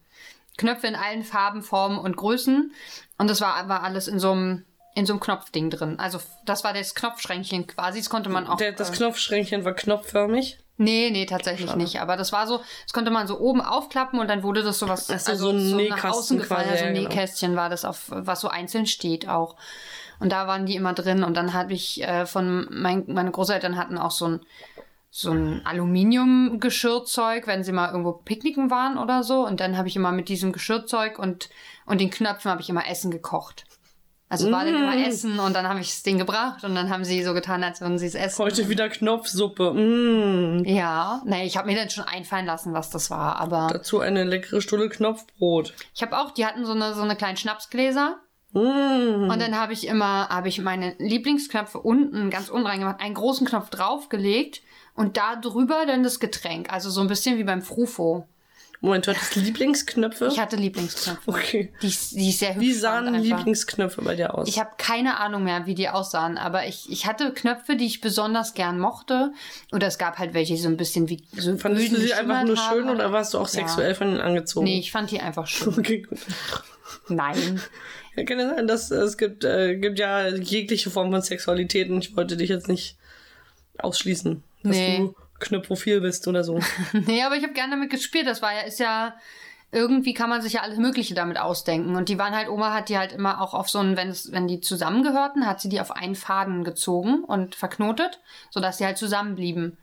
Knöpfe 0.58 0.88
in 0.88 0.96
allen 0.96 1.24
Farben, 1.24 1.62
Formen 1.62 2.00
und 2.00 2.18
Größen. 2.18 2.74
Und 3.18 3.30
das 3.30 3.42
war, 3.42 3.70
war 3.70 3.84
alles 3.84 4.08
in 4.08 4.20
so 4.20 4.32
einem 4.32 4.66
in 4.96 5.06
so 5.06 5.14
einem 5.14 5.20
Knopfding 5.20 5.70
drin. 5.70 6.00
Also 6.00 6.20
das 6.46 6.64
war 6.64 6.74
das 6.74 6.96
Knopfschränkchen 6.96 7.68
quasi. 7.68 8.00
Das 8.00 8.10
konnte 8.10 8.32
man 8.32 8.48
auch. 8.48 8.58
Der, 8.58 8.72
das 8.72 8.90
äh, 8.90 8.94
Knopfschränkchen 8.94 9.64
war 9.64 9.74
knopfförmig. 9.74 10.58
Nee, 10.78 11.10
nee, 11.12 11.26
tatsächlich 11.26 11.76
nicht. 11.76 12.02
Aber 12.02 12.18
das 12.18 12.32
war 12.32 12.46
so, 12.46 12.62
das 12.84 12.94
konnte 12.94 13.10
man 13.10 13.26
so 13.28 13.40
oben 13.40 13.62
aufklappen 13.62 14.20
und 14.20 14.28
dann 14.30 14.44
wurde 14.44 14.62
das 14.62 14.78
so 14.78 14.88
was, 14.88 15.10
Ach 15.10 15.20
so, 15.20 15.32
also 15.32 15.52
so 15.52 15.58
ein 15.58 15.70
nach 15.72 15.78
Nähkasten 15.78 16.10
außen 16.10 16.38
gefallen, 16.38 16.68
quasi, 16.68 16.78
so 16.78 16.86
ein 16.86 16.94
genau. 16.94 17.10
Nähkästchen 17.10 17.56
war 17.56 17.70
das, 17.70 17.84
auf 17.84 18.06
was 18.10 18.42
so 18.42 18.48
einzeln 18.48 18.86
steht 18.86 19.28
auch. 19.28 19.56
Und 20.20 20.32
da 20.32 20.48
waren 20.48 20.66
die 20.66 20.76
immer 20.76 20.94
drin 20.94 21.24
und 21.24 21.36
dann 21.36 21.54
habe 21.54 21.74
ich 21.74 22.04
äh, 22.04 22.26
von, 22.26 22.68
mein, 22.70 23.04
meine 23.08 23.32
Großeltern 23.32 23.76
hatten 23.76 23.98
auch 23.98 24.12
so 24.12 24.28
ein, 24.28 24.40
so 25.10 25.32
ein 25.32 25.66
Aluminium-Geschirrzeug, 25.66 27.48
wenn 27.48 27.64
sie 27.64 27.72
mal 27.72 27.90
irgendwo 27.90 28.14
picknicken 28.14 28.70
waren 28.70 29.00
oder 29.00 29.24
so. 29.24 29.46
Und 29.46 29.60
dann 29.60 29.78
habe 29.78 29.88
ich 29.88 29.96
immer 29.96 30.12
mit 30.12 30.30
diesem 30.30 30.52
Geschirrzeug 30.52 31.18
und, 31.18 31.50
und 31.86 32.02
den 32.02 32.12
Knöpfen 32.12 32.52
habe 32.52 32.62
ich 32.62 32.70
immer 32.70 32.88
Essen 32.88 33.10
gekocht. 33.10 33.66
Also 34.30 34.52
war 34.52 34.66
dann 34.66 34.76
immer 34.76 34.96
Mm. 34.96 35.04
Essen 35.04 35.40
und 35.40 35.54
dann 35.56 35.68
habe 35.70 35.80
ich 35.80 35.88
das 35.88 36.04
Ding 36.04 36.18
gebracht 36.18 36.64
und 36.66 36.76
dann 36.76 36.90
haben 36.90 37.06
sie 37.06 37.24
so 37.24 37.34
getan, 37.34 37.64
als 37.64 37.80
würden 37.80 37.98
sie 37.98 38.08
es 38.08 38.16
essen. 38.16 38.40
Heute 38.44 38.68
wieder 38.68 38.90
Knopfsuppe. 38.90 39.74
Mm. 39.74 40.66
Ja, 40.66 41.22
naja, 41.26 41.46
ich 41.46 41.56
habe 41.56 41.68
mir 41.68 41.78
dann 41.78 41.90
schon 41.90 42.04
einfallen 42.04 42.46
lassen, 42.46 42.74
was 42.74 42.90
das 42.90 43.10
war, 43.10 43.38
aber 43.38 43.70
Dazu 43.72 44.00
eine 44.02 44.26
leckere 44.26 44.60
Stulle 44.62 44.90
Knopfbrot. 44.90 45.74
ich 45.96 46.02
habe 46.02 46.18
auch, 46.20 46.32
die 46.32 46.46
hatten 46.46 46.66
so 46.66 46.74
eine 46.74 46.94
so 46.94 47.02
eine 47.04 47.16
kleinen 47.16 47.38
Schnapsgläser 47.38 48.18
Mm. 48.54 49.30
und 49.30 49.42
dann 49.42 49.58
habe 49.60 49.74
ich 49.74 49.88
immer 49.88 50.30
habe 50.30 50.48
ich 50.48 50.60
meine 50.62 50.96
Lieblingsknöpfe 51.00 51.80
unten 51.80 52.30
ganz 52.30 52.50
unten 52.50 52.66
reingemacht, 52.68 53.02
einen 53.02 53.14
großen 53.14 53.46
Knopf 53.46 53.70
draufgelegt 53.70 54.62
und 54.96 55.18
da 55.18 55.36
drüber 55.36 55.86
dann 55.86 56.02
das 56.04 56.20
Getränk, 56.20 56.72
also 56.72 56.90
so 56.90 57.02
ein 57.02 57.08
bisschen 57.08 57.38
wie 57.38 57.44
beim 57.44 57.62
Frufo. 57.62 58.26
Moment, 58.80 59.08
du 59.08 59.12
hattest 59.12 59.36
Lieblingsknöpfe? 59.36 60.28
Ich 60.32 60.40
hatte 60.40 60.56
Lieblingsknöpfe. 60.56 61.22
Okay. 61.32 61.74
Die, 61.82 61.88
die 62.12 62.30
ich 62.30 62.38
sehr 62.38 62.54
hübsch 62.54 62.64
Wie 62.66 62.74
sahen. 62.74 63.12
Lieblingsknöpfe 63.14 64.04
bei 64.04 64.16
dir 64.16 64.36
aus? 64.36 64.48
Ich 64.48 64.60
habe 64.60 64.70
keine 64.78 65.20
Ahnung 65.20 65.44
mehr, 65.44 65.66
wie 65.66 65.74
die 65.74 65.90
aussahen, 65.90 66.38
aber 66.38 66.68
ich, 66.68 66.90
ich 66.92 67.08
hatte 67.08 67.34
Knöpfe, 67.34 67.76
die 67.76 67.86
ich 67.88 68.02
besonders 68.02 68.54
gern 68.54 68.80
mochte. 68.80 69.32
Oder 69.72 69.88
es 69.88 69.98
gab 69.98 70.20
halt 70.20 70.34
welche, 70.36 70.54
die 70.54 70.60
so 70.60 70.70
ein 70.70 70.78
bisschen 70.78 71.10
wie 71.10 71.24
so 71.36 71.58
Fandest 71.58 71.92
du 71.92 71.98
sie 72.00 72.14
einfach 72.14 72.44
nur 72.44 72.52
geschimmert 72.56 72.74
schön 72.74 72.88
haben. 72.88 72.96
oder 72.96 73.12
warst 73.12 73.34
du 73.34 73.40
auch 73.40 73.48
Ja. 73.48 73.62
sexuell 73.62 73.96
von 73.96 74.10
ihnen 74.10 74.22
angezogen? 74.22 74.66
Nee, 74.66 74.80
ich 74.80 74.92
fand 74.92 75.10
die 75.10 75.20
einfach 75.22 75.48
schön. 75.48 75.74
Okay, 75.80 76.04
gut. 76.04 76.20
Nein. 77.10 77.60
Ja, 78.16 78.24
kann 78.26 78.40
ja 78.40 78.50
sein, 78.56 78.68
dass 78.68 78.92
äh, 78.92 78.96
es 78.98 79.18
gibt, 79.18 79.44
äh, 79.44 79.76
gibt 79.78 79.98
ja 80.00 80.28
jegliche 80.30 80.90
Form 80.90 81.12
von 81.12 81.22
Sexualität 81.22 81.90
und 81.90 82.04
ich 82.04 82.16
wollte 82.16 82.38
dich 82.38 82.50
jetzt 82.50 82.68
nicht 82.68 82.98
ausschließen, 83.80 84.44
dass 84.64 84.76
Nee. 84.76 84.98
du 85.00 85.16
knöpfophil 85.40 86.02
bist 86.02 86.28
oder 86.28 86.44
so. 86.44 86.60
Nee, 86.94 87.24
aber 87.24 87.36
ich 87.36 87.44
habe 87.44 87.54
gerne 87.54 87.72
damit 87.72 87.90
gespielt. 87.90 88.28
Das 88.28 88.42
war 88.42 88.54
ja, 88.54 88.62
ist 88.62 88.80
ja, 88.80 89.16
irgendwie 89.72 90.14
kann 90.14 90.30
man 90.30 90.42
sich 90.42 90.54
ja 90.54 90.62
alles 90.62 90.78
Mögliche 90.78 91.14
damit 91.14 91.38
ausdenken. 91.38 91.96
Und 91.96 92.10
die 92.10 92.18
waren 92.18 92.36
halt, 92.36 92.50
Oma 92.50 92.74
hat 92.74 92.90
die 92.90 92.98
halt 92.98 93.12
immer 93.12 93.42
auch 93.42 93.54
auf 93.54 93.70
so 93.70 93.80
einen, 93.80 93.98
wenn 93.98 94.10
es, 94.10 94.32
wenn 94.32 94.48
die 94.48 94.62
zusammengehörten, 94.62 95.46
hat 95.46 95.62
sie 95.62 95.70
die 95.70 95.82
auf 95.82 95.92
einen 95.92 96.16
Faden 96.16 96.64
gezogen 96.64 97.24
und 97.24 97.56
verknotet, 97.56 98.22
sodass 98.50 98.78
sie 98.78 98.86
halt 98.86 98.98
zusammenblieben. 98.98 99.78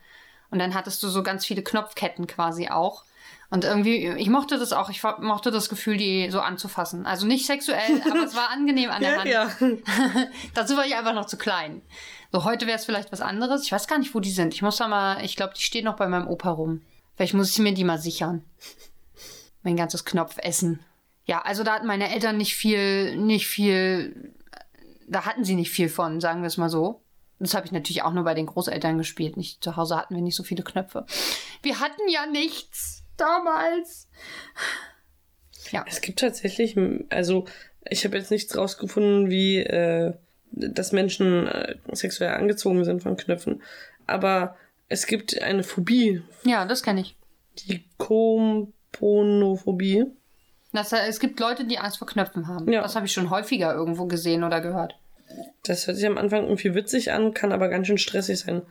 Und 0.51 0.59
dann 0.59 0.75
hattest 0.75 1.03
du 1.03 1.09
so 1.09 1.23
ganz 1.23 1.45
viele 1.45 1.63
Knopfketten 1.63 2.27
quasi 2.27 2.69
auch. 2.69 3.05
Und 3.51 3.65
irgendwie, 3.65 4.09
ich 4.09 4.29
mochte 4.31 4.59
das 4.59 4.73
auch, 4.73 4.91
ich 4.91 5.03
mochte 5.03 5.51
das 5.51 5.69
Gefühl, 5.69 5.97
die 5.97 6.31
so 6.31 6.41
anzufassen. 6.41 7.07
Also 7.07 7.27
nicht 7.27 7.47
sexuell, 7.47 8.03
aber 8.11 8.25
es 8.25 8.35
war 8.35 8.51
angenehm 8.51 8.91
an 8.91 9.01
der 9.01 9.25
ja, 9.27 9.61
Hand. 9.61 9.81
ja. 9.87 10.27
Dazu 10.55 10.77
war 10.77 10.87
ich 10.87 10.97
einfach 10.97 11.15
noch 11.15 11.27
zu 11.27 11.37
klein. 11.37 11.83
So, 12.35 12.43
heute 12.43 12.67
wäre 12.67 12.77
es 12.77 12.85
vielleicht 12.85 13.13
was 13.13 13.21
anderes. 13.21 13.63
Ich 13.63 13.71
weiß 13.71 13.87
gar 13.87 13.97
nicht, 13.97 14.13
wo 14.13 14.19
die 14.19 14.33
sind. 14.33 14.55
Ich 14.55 14.63
muss 14.63 14.79
da 14.79 14.89
mal, 14.89 15.25
ich 15.25 15.37
glaube, 15.37 15.55
die 15.55 15.63
stehen 15.63 15.85
noch 15.85 15.95
bei 15.95 16.09
meinem 16.09 16.27
Opa 16.27 16.51
rum. 16.51 16.83
Vielleicht 17.15 17.33
muss 17.33 17.53
ich 17.53 17.61
mir 17.61 17.73
die 17.73 17.85
mal 17.85 18.01
sichern. 18.01 18.43
Mein 19.63 19.77
ganzes 19.77 20.05
Knopfessen. 20.05 20.81
Ja, 21.27 21.43
also 21.43 21.63
da 21.63 21.75
hatten 21.75 21.87
meine 21.87 22.13
Eltern 22.13 22.37
nicht 22.37 22.57
viel, 22.57 23.17
nicht 23.19 23.47
viel, 23.47 24.35
da 25.07 25.27
hatten 25.27 25.45
sie 25.45 25.55
nicht 25.55 25.71
viel 25.71 25.89
von, 25.89 26.21
sagen 26.21 26.41
wir 26.41 26.49
es 26.49 26.57
mal 26.57 26.69
so. 26.69 27.03
Das 27.39 27.55
habe 27.55 27.67
ich 27.67 27.73
natürlich 27.73 28.03
auch 28.03 28.13
nur 28.13 28.25
bei 28.25 28.35
den 28.35 28.47
Großeltern 28.47 28.99
gespielt. 28.99 29.37
Nicht, 29.37 29.63
zu 29.63 29.77
Hause 29.77 29.97
hatten 29.97 30.17
wir 30.17 30.23
nicht 30.23 30.35
so 30.35 30.43
viele 30.43 30.65
Knöpfe. 30.65 31.07
Wir 31.63 31.79
hatten 31.79 32.09
ja 32.09 32.27
nichts 32.27 33.05
damals. 33.17 34.09
Ja. 35.71 35.85
Es 35.87 36.01
gibt 36.01 36.19
tatsächlich, 36.19 36.77
also 37.11 37.45
ich 37.89 38.05
habe 38.05 38.19
jetzt 38.19 38.33
nichts 38.33 38.57
rausgefunden, 38.57 39.31
wie 39.31 39.59
äh, 39.59 40.15
dass 40.57 40.93
Menschen 40.93 41.47
äh, 41.47 41.77
sexuell 41.93 42.35
angezogen 42.35 42.85
sind 42.85 43.03
von 43.03 43.17
Knöpfen, 43.17 43.63
aber 44.07 44.57
es 44.89 45.07
gibt 45.07 45.41
eine 45.43 45.63
Phobie, 45.63 46.23
Ja, 46.45 46.65
das 46.67 46.83
kenne 46.83 47.01
ich. 47.01 47.17
die 47.69 47.85
Komponophobie. 47.99 50.07
Das, 50.73 50.93
äh, 50.93 51.07
es 51.09 51.21
gibt 51.21 51.39
Leute, 51.41 51.65
die 51.65 51.79
Angst 51.79 51.99
vor 51.99 52.09
Knöpfen 52.09 52.49
haben. 52.49 52.71
Ja. 52.73 52.83
Das 52.83 52.97
habe 52.97 53.07
ich 53.07 53.13
schon 53.13 53.31
häufiger 53.31 53.75
irgendwo 53.75 54.07
gesehen 54.07 54.45
oder 54.45 54.61
gehört. 54.61 54.97
Das 55.65 55.87
hört 55.87 55.97
sich 55.97 56.07
am 56.07 56.19
Anfang 56.19 56.45
irgendwie 56.45 56.75
witzig 56.75 57.13
an, 57.13 57.35
kann 57.35 57.53
aber 57.53 57.69
ganz 57.69 57.87
schön 57.87 57.99
stressig 57.99 58.41
sein. 58.41 58.63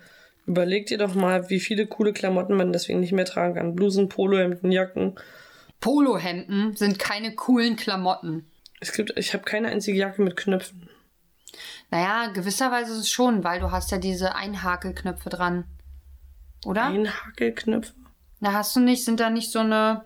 Überlegt 0.46 0.92
ihr 0.92 0.98
doch 0.98 1.16
mal, 1.16 1.50
wie 1.50 1.60
viele 1.60 1.88
coole 1.88 2.14
Klamotten 2.14 2.56
man 2.56 2.74
deswegen 2.74 3.00
nicht 3.00 3.14
mehr 3.14 3.26
tragen 3.26 3.56
kann. 3.56 3.76
Blusen, 3.76 4.10
Polohemden, 4.10 4.72
Jacken. 4.72 5.16
Polohemden 5.80 6.76
sind 6.76 7.00
keine 7.00 7.34
coolen 7.36 7.76
Klamotten. 7.76 8.46
Es 8.80 8.92
gibt, 8.92 9.18
ich 9.18 9.34
habe 9.34 9.44
keine 9.44 9.70
einzige 9.70 9.98
Jacke 9.98 10.22
mit 10.22 10.36
Knöpfen. 10.36 10.90
Naja, 11.92 12.28
gewisserweise 12.34 12.94
ist 12.94 13.00
es 13.00 13.10
schon, 13.10 13.44
weil 13.44 13.60
du 13.60 13.72
hast 13.72 13.92
ja 13.92 13.98
diese 13.98 14.36
Einhakelknöpfe 14.36 15.30
dran. 15.30 15.66
Oder? 16.66 16.84
Einhakelknöpfe? 16.86 17.94
Na, 18.40 18.54
hast 18.54 18.76
du 18.76 18.80
nicht, 18.80 19.06
sind 19.06 19.20
da 19.20 19.30
nicht 19.30 19.52
so 19.52 19.60
eine, 19.60 20.06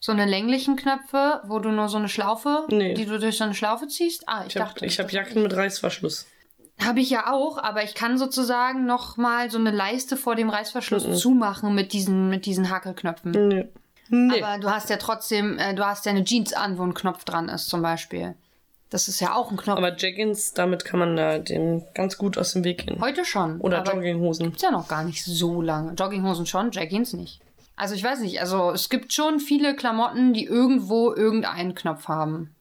so 0.00 0.12
eine 0.12 0.26
länglichen 0.26 0.76
Knöpfe, 0.76 1.42
wo 1.46 1.58
du 1.58 1.70
nur 1.70 1.88
so 1.88 1.98
eine 1.98 2.08
Schlaufe, 2.08 2.66
Nee. 2.70 2.94
die 2.94 3.06
du 3.06 3.18
durch 3.18 3.38
so 3.38 3.44
eine 3.44 3.54
Schlaufe 3.54 3.88
ziehst? 3.88 4.24
Ah, 4.28 4.42
ich, 4.42 4.54
Ich 4.54 4.60
habe 4.60 4.68
dachte. 4.70 4.86
ich 4.86 4.98
hab 4.98 5.12
Jacken 5.12 5.42
mit 5.42 5.54
Reißverschluss. 5.54 6.26
Habe 6.80 7.00
ich 7.00 7.10
ja 7.10 7.32
auch, 7.32 7.58
aber 7.58 7.82
ich 7.82 7.94
kann 7.94 8.18
sozusagen 8.18 8.86
noch 8.86 9.16
mal 9.16 9.50
so 9.50 9.58
eine 9.58 9.72
Leiste 9.72 10.16
vor 10.16 10.36
dem 10.36 10.48
Reißverschluss 10.48 11.06
Mhm. 11.08 11.14
zumachen 11.14 11.74
mit 11.74 11.92
diesen, 11.92 12.28
mit 12.28 12.46
diesen 12.46 12.70
Hakelknöpfen. 12.70 13.32
Nee. 13.32 13.68
Nee. 14.10 14.42
Aber 14.42 14.58
du 14.60 14.70
hast 14.70 14.88
ja 14.88 14.96
trotzdem, 14.96 15.58
äh, 15.58 15.74
du 15.74 15.84
hast 15.84 16.06
ja 16.06 16.12
eine 16.12 16.24
Jeans 16.24 16.52
an, 16.52 16.78
wo 16.78 16.82
ein 16.84 16.94
Knopf 16.94 17.24
dran 17.24 17.48
ist, 17.48 17.68
zum 17.68 17.82
Beispiel. 17.82 18.34
Das 18.90 19.08
ist 19.08 19.20
ja 19.20 19.34
auch 19.34 19.50
ein 19.50 19.56
Knopf. 19.56 19.76
Aber 19.76 19.96
Jaggins, 19.96 20.54
damit 20.54 20.84
kann 20.84 20.98
man 20.98 21.16
da 21.16 21.38
dem 21.38 21.84
ganz 21.94 22.16
gut 22.16 22.38
aus 22.38 22.54
dem 22.54 22.64
Weg 22.64 22.86
gehen. 22.86 23.00
Heute 23.00 23.24
schon. 23.24 23.60
Oder 23.60 23.82
Jogginghosen. 23.82 24.46
Gibt's 24.46 24.62
ja 24.62 24.70
noch 24.70 24.88
gar 24.88 25.04
nicht 25.04 25.24
so 25.24 25.60
lange. 25.60 25.92
Jogginghosen 25.92 26.46
schon, 26.46 26.70
Jaggins 26.72 27.12
nicht. 27.12 27.40
Also 27.76 27.94
ich 27.94 28.02
weiß 28.02 28.20
nicht, 28.20 28.40
also 28.40 28.72
es 28.72 28.88
gibt 28.88 29.12
schon 29.12 29.38
viele 29.38 29.76
Klamotten, 29.76 30.32
die 30.32 30.44
irgendwo 30.44 31.14
irgendeinen 31.14 31.74
Knopf 31.74 32.08
haben. 32.08 32.54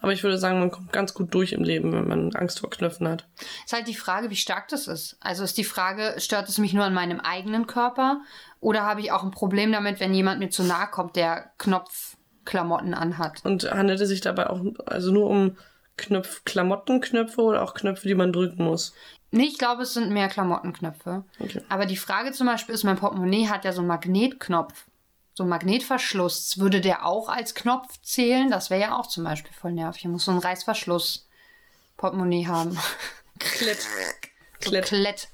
Aber 0.00 0.12
ich 0.12 0.22
würde 0.22 0.38
sagen, 0.38 0.58
man 0.58 0.70
kommt 0.70 0.92
ganz 0.92 1.14
gut 1.14 1.32
durch 1.34 1.52
im 1.52 1.64
Leben, 1.64 1.92
wenn 1.92 2.06
man 2.06 2.34
Angst 2.36 2.60
vor 2.60 2.70
Knöpfen 2.70 3.08
hat. 3.08 3.26
Ist 3.64 3.72
halt 3.72 3.88
die 3.88 3.94
Frage, 3.94 4.30
wie 4.30 4.36
stark 4.36 4.68
das 4.68 4.86
ist. 4.86 5.16
Also 5.20 5.42
ist 5.44 5.56
die 5.56 5.64
Frage, 5.64 6.14
stört 6.18 6.48
es 6.48 6.58
mich 6.58 6.74
nur 6.74 6.84
an 6.84 6.94
meinem 6.94 7.20
eigenen 7.20 7.66
Körper 7.66 8.20
oder 8.60 8.82
habe 8.82 9.00
ich 9.00 9.12
auch 9.12 9.22
ein 9.22 9.30
Problem 9.30 9.72
damit, 9.72 9.98
wenn 9.98 10.14
jemand 10.14 10.40
mir 10.40 10.50
zu 10.50 10.62
nahe 10.62 10.88
kommt, 10.88 11.16
der 11.16 11.52
Knopfklamotten 12.44 12.94
anhat? 12.94 13.44
Und 13.44 13.70
handelt 13.70 14.00
es 14.00 14.08
sich 14.08 14.20
dabei 14.20 14.50
auch 14.50 14.60
also 14.86 15.12
nur 15.12 15.28
um 15.28 15.56
Knöpf, 15.96 16.44
Klamottenknöpfe 16.44 17.40
oder 17.40 17.62
auch 17.62 17.74
Knöpfe, 17.74 18.08
die 18.08 18.14
man 18.14 18.32
drücken 18.32 18.64
muss? 18.64 18.94
Nee, 19.30 19.44
ich 19.44 19.58
glaube, 19.58 19.82
es 19.82 19.94
sind 19.94 20.10
mehr 20.10 20.28
Klamottenknöpfe. 20.28 21.24
Okay. 21.38 21.62
Aber 21.68 21.86
die 21.86 21.96
Frage 21.96 22.32
zum 22.32 22.46
Beispiel 22.46 22.74
ist, 22.74 22.84
mein 22.84 22.96
Portemonnaie 22.98 23.48
hat 23.48 23.64
ja 23.64 23.72
so 23.72 23.80
einen 23.80 23.88
Magnetknopf. 23.88 24.86
So 25.34 25.44
einen 25.44 25.50
Magnetverschluss. 25.50 26.58
Würde 26.58 26.82
der 26.82 27.06
auch 27.06 27.28
als 27.30 27.54
Knopf 27.54 28.00
zählen? 28.02 28.50
Das 28.50 28.68
wäre 28.68 28.80
ja 28.80 28.98
auch 28.98 29.06
zum 29.06 29.24
Beispiel 29.24 29.52
voll 29.52 29.72
nervig. 29.72 30.04
Ich 30.04 30.10
muss 30.10 30.26
so 30.26 30.30
einen 30.30 30.40
Reißverschluss 30.40 31.28
Portemonnaie 31.96 32.46
haben. 32.46 32.78
Klett. 33.38 33.80
So 34.60 34.70
Klett. 34.70 34.86
Klett. 34.86 35.28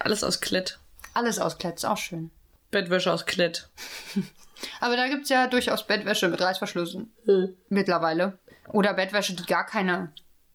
Alles 0.00 0.24
aus 0.24 0.40
Klett. 0.40 0.80
Alles 1.14 1.38
aus 1.38 1.58
Klett, 1.58 1.76
ist 1.76 1.84
auch 1.84 1.96
schön. 1.96 2.32
Bettwäsche 2.72 3.12
aus 3.12 3.24
Klett. 3.24 3.68
Aber 4.80 4.96
da 4.96 5.08
gibt's 5.08 5.28
ja 5.28 5.46
durchaus 5.46 5.86
Bettwäsche 5.86 6.28
mit 6.28 6.40
Reißverschlüssen. 6.40 7.12
Mittlerweile. 7.68 8.38
Oder 8.72 8.94
Bettwäsche, 8.94 9.34
die 9.34 9.44
gar 9.44 9.66
keine, 9.66 10.12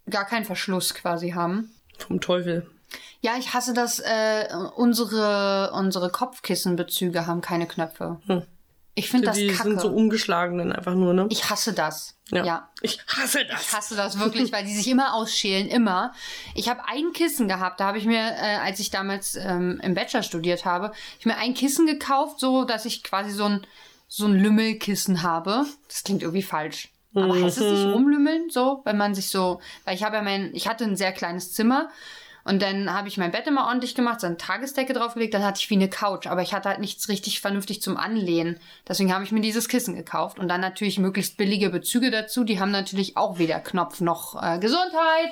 gar 0.09 0.25
keinen 0.25 0.45
Verschluss 0.45 0.93
quasi 0.93 1.31
haben. 1.31 1.71
Vom 1.97 2.21
Teufel. 2.21 2.69
Ja, 3.21 3.37
ich 3.37 3.53
hasse 3.53 3.73
das. 3.73 3.99
Äh, 3.99 4.47
unsere, 4.75 5.71
unsere 5.73 6.09
Kopfkissenbezüge 6.09 7.27
haben 7.27 7.41
keine 7.41 7.67
Knöpfe. 7.67 8.19
Hm. 8.27 8.43
Ich 8.95 9.09
finde 9.09 9.27
das 9.27 9.37
Die 9.37 9.47
kacke. 9.47 9.69
sind 9.69 9.79
so 9.79 9.89
umgeschlagen 9.89 10.57
dann 10.57 10.73
einfach 10.73 10.93
nur, 10.93 11.13
ne? 11.13 11.27
ich 11.29 11.49
hasse 11.49 11.71
das. 11.71 12.17
Ja. 12.31 12.43
ja. 12.43 12.69
Ich 12.81 12.99
hasse 13.07 13.45
das. 13.45 13.61
Ich 13.61 13.73
hasse 13.73 13.95
das 13.95 14.19
wirklich, 14.19 14.51
weil 14.51 14.65
die 14.65 14.75
sich 14.75 14.89
immer 14.89 15.13
ausschälen, 15.13 15.69
immer. 15.69 16.13
Ich 16.53 16.67
habe 16.67 16.81
ein 16.85 17.13
Kissen 17.13 17.47
gehabt, 17.47 17.79
da 17.79 17.85
habe 17.85 17.97
ich 17.97 18.05
mir, 18.05 18.19
äh, 18.19 18.57
als 18.57 18.79
ich 18.79 18.89
damals 18.89 19.35
ähm, 19.37 19.79
im 19.83 19.93
Bachelor 19.93 20.21
studiert 20.23 20.65
habe, 20.65 20.91
ich 21.17 21.25
mir 21.25 21.37
ein 21.37 21.53
Kissen 21.53 21.85
gekauft, 21.85 22.39
so 22.41 22.65
dass 22.65 22.83
ich 22.83 23.03
quasi 23.03 23.31
so 23.31 23.45
ein 23.45 23.65
so 24.09 24.25
ein 24.25 24.33
Lümmelkissen 24.33 25.23
habe. 25.23 25.65
Das 25.87 26.03
klingt 26.03 26.23
irgendwie 26.23 26.43
falsch. 26.43 26.89
Aber 27.15 27.41
heißt 27.41 27.57
es 27.57 27.63
nicht 27.63 27.93
rumlümmeln, 27.93 28.49
so, 28.49 28.81
wenn 28.85 28.97
man 28.97 29.15
sich 29.15 29.29
so, 29.29 29.61
weil 29.85 29.95
ich 29.95 30.03
habe 30.03 30.17
ja 30.17 30.21
mein, 30.21 30.51
ich 30.53 30.67
hatte 30.67 30.83
ein 30.83 30.95
sehr 30.95 31.11
kleines 31.11 31.53
Zimmer 31.53 31.89
und 32.43 32.61
dann 32.61 32.93
habe 32.93 33.07
ich 33.07 33.17
mein 33.17 33.31
Bett 33.31 33.47
immer 33.47 33.65
ordentlich 33.65 33.95
gemacht, 33.95 34.21
so 34.21 34.27
eine 34.27 34.37
Tagesdecke 34.37 34.93
draufgelegt, 34.93 35.33
dann 35.33 35.43
hatte 35.43 35.59
ich 35.59 35.69
wie 35.71 35.75
eine 35.75 35.89
Couch, 35.89 36.27
aber 36.27 36.43
ich 36.43 36.53
hatte 36.53 36.69
halt 36.69 36.79
nichts 36.79 37.09
richtig 37.09 37.41
vernünftig 37.41 37.81
zum 37.81 37.97
Anlehnen. 37.97 38.59
Deswegen 38.87 39.13
habe 39.13 39.23
ich 39.23 39.31
mir 39.31 39.41
dieses 39.41 39.69
Kissen 39.69 39.95
gekauft 39.95 40.37
und 40.37 40.47
dann 40.47 40.61
natürlich 40.61 40.99
möglichst 40.99 41.37
billige 41.37 41.71
Bezüge 41.71 42.11
dazu. 42.11 42.43
Die 42.43 42.59
haben 42.59 42.71
natürlich 42.71 43.17
auch 43.17 43.39
weder 43.39 43.59
Knopf 43.59 44.01
noch 44.01 44.41
äh, 44.41 44.59
Gesundheit, 44.59 45.31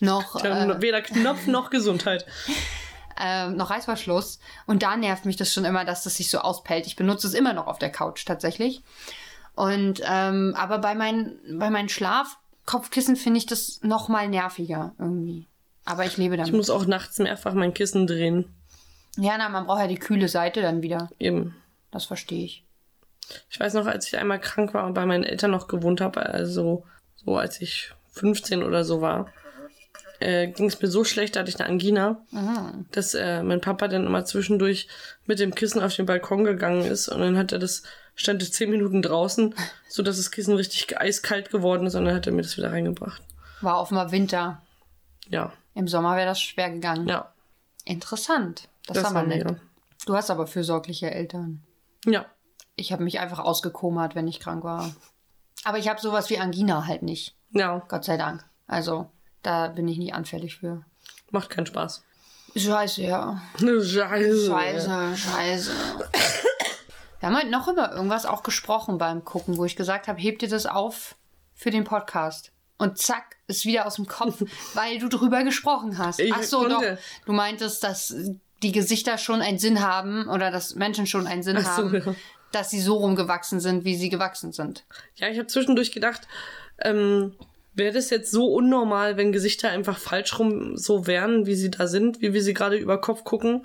noch, 0.00 0.42
äh, 0.44 0.82
weder 0.82 1.00
Knopf 1.00 1.46
noch 1.46 1.70
Gesundheit. 1.70 2.26
äh, 3.20 3.48
noch 3.50 3.70
Reißverschluss. 3.70 4.38
Und 4.66 4.82
da 4.82 4.96
nervt 4.96 5.24
mich 5.24 5.36
das 5.36 5.52
schon 5.52 5.64
immer, 5.64 5.84
dass 5.84 6.04
das 6.04 6.16
sich 6.16 6.30
so 6.30 6.38
auspellt. 6.38 6.86
Ich 6.86 6.96
benutze 6.96 7.26
es 7.26 7.34
immer 7.34 7.52
noch 7.52 7.66
auf 7.66 7.78
der 7.78 7.90
Couch 7.90 8.24
tatsächlich. 8.26 8.82
Und 9.54 10.00
ähm, 10.04 10.54
aber 10.56 10.78
bei 10.78 10.94
meinen 10.94 11.58
bei 11.58 11.70
meinen 11.70 11.88
Schlafkopfkissen 11.88 13.16
finde 13.16 13.38
ich 13.38 13.46
das 13.46 13.80
noch 13.82 14.08
mal 14.08 14.28
nerviger 14.28 14.94
irgendwie. 14.98 15.46
Aber 15.84 16.04
ich 16.04 16.16
lebe 16.16 16.34
Ich 16.36 16.40
damit. 16.40 16.54
muss 16.54 16.70
auch 16.70 16.86
nachts 16.86 17.18
mehrfach 17.18 17.54
mein 17.54 17.74
Kissen 17.74 18.06
drehen. 18.06 18.54
Ja, 19.16 19.34
na, 19.36 19.48
man 19.48 19.66
braucht 19.66 19.80
ja 19.80 19.86
die 19.88 19.98
kühle 19.98 20.28
Seite 20.28 20.62
dann 20.62 20.82
wieder. 20.82 21.10
Eben. 21.18 21.56
Das 21.90 22.04
verstehe 22.04 22.44
ich. 22.44 22.64
Ich 23.50 23.58
weiß 23.58 23.74
noch, 23.74 23.86
als 23.86 24.06
ich 24.06 24.16
einmal 24.16 24.40
krank 24.40 24.72
war 24.74 24.86
und 24.86 24.94
bei 24.94 25.04
meinen 25.06 25.24
Eltern 25.24 25.50
noch 25.50 25.68
gewohnt 25.68 26.00
habe, 26.00 26.24
also 26.26 26.84
so 27.16 27.36
als 27.36 27.60
ich 27.60 27.92
15 28.12 28.62
oder 28.62 28.84
so 28.84 29.00
war, 29.00 29.26
äh, 30.20 30.48
ging 30.48 30.66
es 30.66 30.80
mir 30.80 30.88
so 30.88 31.04
schlecht, 31.04 31.34
da 31.34 31.40
hatte 31.40 31.50
ich 31.50 31.58
eine 31.60 31.68
Angina, 31.68 32.20
dass 32.92 33.14
äh, 33.14 33.42
mein 33.42 33.60
Papa 33.60 33.88
dann 33.88 34.06
immer 34.06 34.24
zwischendurch 34.24 34.86
mit 35.26 35.38
dem 35.38 35.54
Kissen 35.54 35.82
auf 35.82 35.94
den 35.94 36.06
Balkon 36.06 36.44
gegangen 36.44 36.84
ist 36.84 37.08
und 37.08 37.20
dann 37.20 37.36
hat 37.36 37.52
er 37.52 37.58
das, 37.58 37.82
stand 38.14 38.42
es 38.42 38.52
10 38.52 38.70
Minuten 38.70 39.02
draußen, 39.02 39.54
so 39.88 40.02
dass 40.02 40.16
das 40.18 40.30
Kissen 40.30 40.54
richtig 40.54 40.98
eiskalt 41.00 41.50
geworden 41.50 41.86
ist 41.86 41.94
und 41.94 42.04
dann 42.04 42.14
hat 42.14 42.26
er 42.26 42.32
mir 42.32 42.42
das 42.42 42.56
wieder 42.56 42.70
reingebracht. 42.72 43.22
War 43.60 43.80
offenbar 43.80 44.12
Winter. 44.12 44.62
Ja, 45.28 45.52
Im 45.74 45.88
Sommer 45.88 46.16
wäre 46.16 46.26
das 46.26 46.40
schwer 46.40 46.70
gegangen. 46.70 47.08
ja, 47.08 47.32
Interessant. 47.84 48.68
Das, 48.86 48.96
das 48.96 49.04
war 49.04 49.22
aber 49.22 49.26
nett. 49.28 49.56
Du 50.06 50.14
hast 50.14 50.30
aber 50.30 50.46
fürsorgliche 50.46 51.10
Eltern. 51.10 51.62
Ja, 52.06 52.26
Ich 52.76 52.92
habe 52.92 53.04
mich 53.04 53.20
einfach 53.20 53.38
ausgekomert, 53.38 54.14
wenn 54.14 54.28
ich 54.28 54.40
krank 54.40 54.64
war. 54.64 54.94
Aber 55.64 55.78
ich 55.78 55.88
habe 55.88 56.00
sowas 56.00 56.30
wie 56.30 56.38
Angina 56.38 56.86
halt 56.86 57.02
nicht. 57.02 57.36
ja, 57.50 57.82
Gott 57.88 58.04
sei 58.04 58.16
Dank. 58.16 58.44
Also, 58.66 59.10
da 59.42 59.68
bin 59.68 59.88
ich 59.88 59.98
nicht 59.98 60.14
anfällig 60.14 60.56
für. 60.56 60.84
macht 61.30 61.50
keinen 61.50 61.66
Spaß. 61.66 62.04
Scheiße, 62.56 63.02
ja. 63.02 63.40
Scheiße. 63.58 64.46
Scheiße, 64.46 65.16
scheiße. 65.16 65.72
Wir 67.20 67.28
haben 67.28 67.36
heute 67.36 67.50
noch 67.50 67.68
über 67.68 67.92
irgendwas 67.92 68.26
auch 68.26 68.42
gesprochen 68.42 68.98
beim 68.98 69.24
Gucken, 69.24 69.56
wo 69.56 69.64
ich 69.64 69.76
gesagt 69.76 70.08
habe, 70.08 70.20
hebt 70.20 70.42
dir 70.42 70.48
das 70.48 70.66
auf 70.66 71.16
für 71.54 71.70
den 71.70 71.84
Podcast. 71.84 72.50
Und 72.78 72.96
zack, 72.96 73.36
ist 73.46 73.66
wieder 73.66 73.86
aus 73.86 73.96
dem 73.96 74.06
Kopf, 74.06 74.42
weil 74.74 74.98
du 74.98 75.08
drüber 75.08 75.44
gesprochen 75.44 75.98
hast. 75.98 76.18
Ich 76.18 76.32
Ach 76.32 76.42
so, 76.42 76.66
doch. 76.66 76.76
konnte. 76.76 76.98
Du 77.26 77.32
meintest, 77.32 77.84
dass 77.84 78.14
die 78.62 78.72
Gesichter 78.72 79.18
schon 79.18 79.42
einen 79.42 79.58
Sinn 79.58 79.80
haben 79.80 80.28
oder 80.28 80.50
dass 80.50 80.74
Menschen 80.74 81.06
schon 81.06 81.26
einen 81.26 81.42
Sinn 81.42 81.60
so, 81.60 81.66
haben, 81.66 81.94
ja. 81.94 82.14
dass 82.52 82.70
sie 82.70 82.80
so 82.80 82.96
rumgewachsen 82.96 83.60
sind, 83.60 83.84
wie 83.84 83.96
sie 83.96 84.08
gewachsen 84.08 84.52
sind. 84.52 84.84
Ja, 85.16 85.28
ich 85.28 85.36
habe 85.36 85.46
zwischendurch 85.46 85.92
gedacht, 85.92 86.26
ähm, 86.82 87.34
wäre 87.80 87.92
das 87.92 88.10
jetzt 88.10 88.30
so 88.30 88.46
unnormal, 88.46 89.16
wenn 89.16 89.32
Gesichter 89.32 89.70
einfach 89.70 89.98
falsch 89.98 90.38
rum 90.38 90.76
so 90.76 91.08
wären, 91.08 91.46
wie 91.46 91.56
sie 91.56 91.72
da 91.72 91.88
sind, 91.88 92.20
wie 92.20 92.32
wir 92.32 92.42
sie 92.42 92.54
gerade 92.54 92.76
über 92.76 93.00
Kopf 93.00 93.24
gucken. 93.24 93.62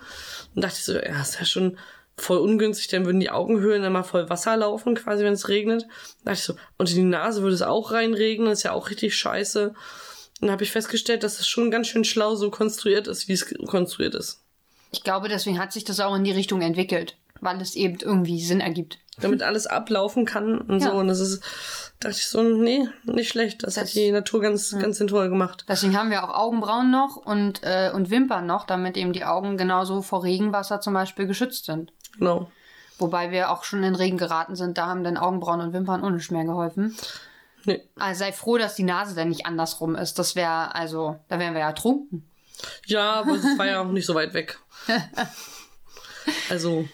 Und 0.56 0.64
dachte 0.64 0.78
ich 0.80 0.86
so, 0.86 0.94
ja, 0.94 1.22
ist 1.22 1.40
ja 1.40 1.46
schon 1.46 1.78
voll 2.18 2.38
ungünstig, 2.40 2.88
dann 2.88 3.06
würden 3.06 3.20
die 3.20 3.30
Augenhöhlen 3.30 3.84
immer 3.84 4.04
voll 4.04 4.30
Wasser 4.30 4.58
laufen, 4.58 4.96
quasi, 4.96 5.24
wenn 5.24 5.34
es 5.34 5.50
regnet. 5.50 5.84
Da 6.24 6.32
dachte 6.32 6.40
ich 6.40 6.44
so, 6.44 6.56
und 6.78 6.90
in 6.90 6.96
die 6.96 7.04
Nase 7.04 7.44
würde 7.44 7.56
es 7.56 7.62
auch 7.62 7.92
reinregnen, 7.92 8.52
ist 8.52 8.64
ja 8.64 8.72
auch 8.72 8.90
richtig 8.90 9.16
scheiße. 9.16 9.74
Dann 10.42 10.52
habe 10.52 10.64
ich 10.64 10.72
festgestellt, 10.72 11.24
dass 11.24 11.40
es 11.40 11.48
schon 11.48 11.72
ganz 11.72 11.88
schön 11.88 12.04
schlau 12.04 12.36
so 12.36 12.50
konstruiert 12.50 13.08
ist, 13.08 13.28
wie 13.28 13.34
es 13.34 13.54
konstruiert 13.68 14.16
ist. 14.16 14.42
Ich 14.92 15.04
glaube, 15.04 15.28
deswegen 15.28 15.60
hat 15.60 15.74
sich 15.74 15.84
das 15.84 16.00
auch 16.00 16.16
in 16.16 16.24
die 16.24 16.32
Richtung 16.32 16.62
entwickelt, 16.62 17.18
weil 17.46 17.62
es 17.62 17.76
eben 17.76 17.98
irgendwie 18.02 18.42
Sinn 18.44 18.60
ergibt. 18.60 19.00
Damit 19.22 19.44
alles 19.44 19.66
ablaufen 19.66 20.26
kann 20.26 20.58
und 20.60 20.82
Ja. 20.82 20.90
so. 20.92 20.98
Und 20.98 21.08
das 21.08 21.22
ist, 21.22 21.42
dachte 22.02 22.18
ich 22.18 22.28
so, 22.28 22.44
nee, 22.44 22.86
nicht 23.06 23.30
schlecht. 23.30 23.64
Das, 23.64 23.76
Das- 23.76 23.86
hat 23.90 23.94
die 23.96 24.12
Natur 24.12 24.42
ganz, 24.42 24.76
ganz 24.78 24.98
sinnvoll 24.98 25.30
gemacht. 25.30 25.64
Deswegen 25.70 25.98
haben 25.98 26.10
wir 26.10 26.24
auch 26.26 26.36
Augenbrauen 26.38 26.92
noch 26.92 27.16
und, 27.16 27.62
äh, 27.64 27.92
und 27.94 28.10
Wimpern 28.10 28.46
noch, 28.46 28.66
damit 28.66 28.98
eben 28.98 29.14
die 29.14 29.24
Augen 29.24 29.56
genauso 29.56 30.02
vor 30.02 30.24
Regenwasser 30.24 30.82
zum 30.82 30.94
Beispiel 30.94 31.28
geschützt 31.28 31.66
sind. 31.66 31.94
Genau. 32.18 32.52
Wobei 32.98 33.32
wir 33.32 33.52
auch 33.52 33.64
schon 33.64 33.84
in 33.84 33.96
Regen 33.96 34.18
geraten 34.18 34.56
sind, 34.58 34.78
da 34.78 34.88
haben 34.88 35.04
dann 35.06 35.18
Augenbrauen 35.18 35.62
und 35.62 35.72
Wimpern 35.74 36.04
ohne 36.04 36.22
mehr 36.32 36.46
geholfen. 36.46 36.96
Nee. 37.66 37.82
Also 37.96 38.20
sei 38.20 38.32
froh, 38.32 38.58
dass 38.58 38.76
die 38.76 38.84
Nase 38.84 39.16
dann 39.16 39.30
nicht 39.30 39.46
andersrum 39.46 39.96
ist. 39.96 40.20
Das 40.20 40.36
wäre, 40.36 40.76
also, 40.76 41.18
da 41.30 41.40
wären 41.40 41.54
wir 41.54 41.62
ja 41.62 41.72
trunken. 41.72 42.30
Ja, 42.86 43.14
aber 43.16 43.34
es 43.36 43.44
war 43.58 43.66
ja 43.66 43.82
auch 43.82 43.92
nicht 43.92 44.06
so 44.06 44.14
weit 44.16 44.34
weg. 44.34 44.60
Also, 46.50 46.88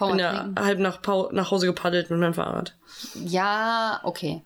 Vom 0.00 0.12
bin 0.12 0.20
ja 0.20 0.32
Ertrinken. 0.32 0.64
halb 0.64 0.78
nach, 0.78 1.02
Pau 1.02 1.30
nach 1.30 1.50
Hause 1.50 1.66
gepaddelt 1.66 2.10
mit 2.10 2.18
meinem 2.18 2.34
Fahrrad. 2.34 2.74
ja, 3.14 4.00
okay. 4.02 4.42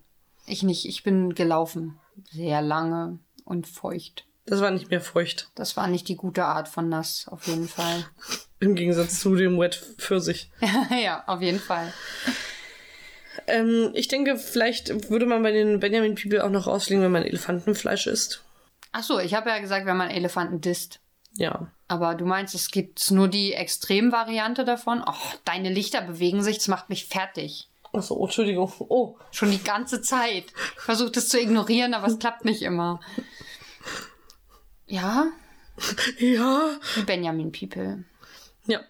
Ich 0.47 0.63
nicht. 0.63 0.85
Ich 0.87 1.05
bin 1.05 1.35
gelaufen. 1.35 1.99
Sehr 2.31 2.61
lange 2.61 3.21
und 3.45 3.67
feucht. 3.67 4.27
Das 4.47 4.61
war 4.61 4.71
nicht 4.73 4.91
mehr 4.91 5.01
feucht. 5.01 5.51
Das 5.55 5.77
war 5.77 5.87
nicht 5.87 6.09
die 6.09 6.17
gute 6.17 6.45
Art 6.45 6.69
von 6.69 6.89
nass, 6.89 7.29
auf 7.29 7.47
jeden 7.47 7.69
Fall. 7.69 8.05
Im 8.61 8.75
Gegensatz 8.75 9.21
zu 9.21 9.37
dem 9.37 9.59
Wet 9.59 9.77
Pfirsich. 9.97 10.51
ja, 11.03 11.23
auf 11.27 11.41
jeden 11.41 11.61
Fall. 11.61 11.93
Ähm, 13.47 13.91
ich 13.95 14.09
denke, 14.09 14.37
vielleicht 14.37 15.09
würde 15.09 15.27
man 15.27 15.43
bei 15.43 15.53
den 15.53 15.79
Benjamin 15.81 16.17
People 16.17 16.45
auch 16.45 16.51
noch 16.51 16.67
rausfliegen, 16.67 17.05
wenn 17.05 17.13
man 17.13 17.23
Elefantenfleisch 17.23 18.07
isst. 18.07 18.43
Ach 18.93 19.03
so, 19.03 19.19
ich 19.19 19.35
habe 19.35 19.51
ja 19.51 19.59
gesagt, 19.61 19.87
wenn 19.87 19.97
man 19.97 20.11
Elefanten 20.11 20.61
disst. 20.61 21.01
Ja. 21.37 21.69
Aber 21.89 22.15
du 22.15 22.25
meinst, 22.25 22.55
es 22.55 22.71
gibt 22.71 23.11
nur 23.11 23.29
die 23.29 23.53
Extremvariante 23.53 24.65
davon? 24.65 25.03
Oh, 25.07 25.13
deine 25.45 25.71
Lichter 25.71 26.01
bewegen 26.01 26.43
sich, 26.43 26.59
das 26.59 26.69
macht 26.69 26.89
mich 26.89 27.07
fertig. 27.07 27.69
Achso, 27.93 28.15
oh, 28.17 28.25
Entschuldigung. 28.25 28.73
Oh. 28.79 29.17
Schon 29.31 29.51
die 29.51 29.63
ganze 29.63 30.01
Zeit. 30.03 30.47
Ich 30.77 30.81
versuche 30.81 31.11
das 31.13 31.29
zu 31.29 31.39
ignorieren, 31.41 31.95
aber 31.95 32.07
es 32.09 32.19
klappt 32.19 32.45
nicht 32.45 32.63
immer. 32.63 33.01
Ja, 34.87 35.27
Ja. 36.19 36.71
die 36.97 37.03
Benjamin 37.03 37.53
People. 37.53 38.05
Ja. 38.67 38.81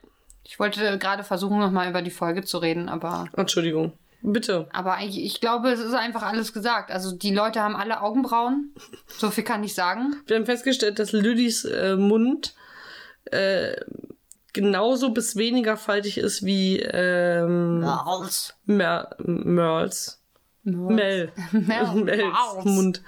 Ich 0.43 0.59
wollte 0.59 0.99
gerade 0.99 1.25
versuchen, 1.25 1.59
nochmal 1.59 1.89
über 1.89 2.03
die 2.03 2.11
Folge 2.11 2.45
zu 2.45 2.59
reden, 2.59 2.89
aber, 2.89 3.29
Entschuldigung. 3.37 3.93
Bitte. 4.27 4.69
aber 4.73 5.01
ich, 5.03 5.23
ich 5.23 5.41
glaube, 5.43 5.71
es 5.71 5.81
ist 5.81 5.93
einfach 5.93 6.23
alles 6.23 6.55
gesagt. 6.55 6.91
Also 6.91 7.15
die 7.15 7.35
Leute 7.35 7.61
haben 7.61 7.77
alle 7.77 8.01
Augenbrauen. 8.01 8.75
So 9.07 9.31
viel 9.31 9.45
kann 9.45 9.63
ich 9.63 9.75
sagen. 9.75 10.17
Wir 10.27 10.37
haben 10.37 10.47
festgestellt, 10.47 10.99
dass 10.99 11.13
Lüdis 11.13 11.67
äh, 11.67 11.97
Mund 11.97 12.55
äh, 13.27 13.77
genauso 14.55 15.11
bis 15.11 15.37
weniger 15.37 15.77
faltig 15.77 16.17
ist 16.17 16.43
wie 16.43 16.79
ähm, 16.79 17.81
Maus. 17.81 18.55
Mer 18.65 19.11
Merls. 19.19 20.23
Mel. 20.63 21.31
Mel. 21.53 21.87
Mels. 21.93 22.65
Mund. 22.65 23.03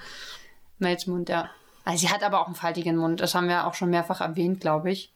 Mels 0.78 1.06
Mund, 1.06 1.30
ja. 1.30 1.48
Also 1.86 2.06
sie 2.06 2.12
hat 2.12 2.22
aber 2.24 2.42
auch 2.42 2.46
einen 2.46 2.56
faltigen 2.56 2.98
Mund. 2.98 3.20
Das 3.22 3.34
haben 3.34 3.48
wir 3.48 3.66
auch 3.66 3.74
schon 3.74 3.88
mehrfach 3.88 4.20
erwähnt, 4.20 4.60
glaube 4.60 4.90
ich. 4.90 5.14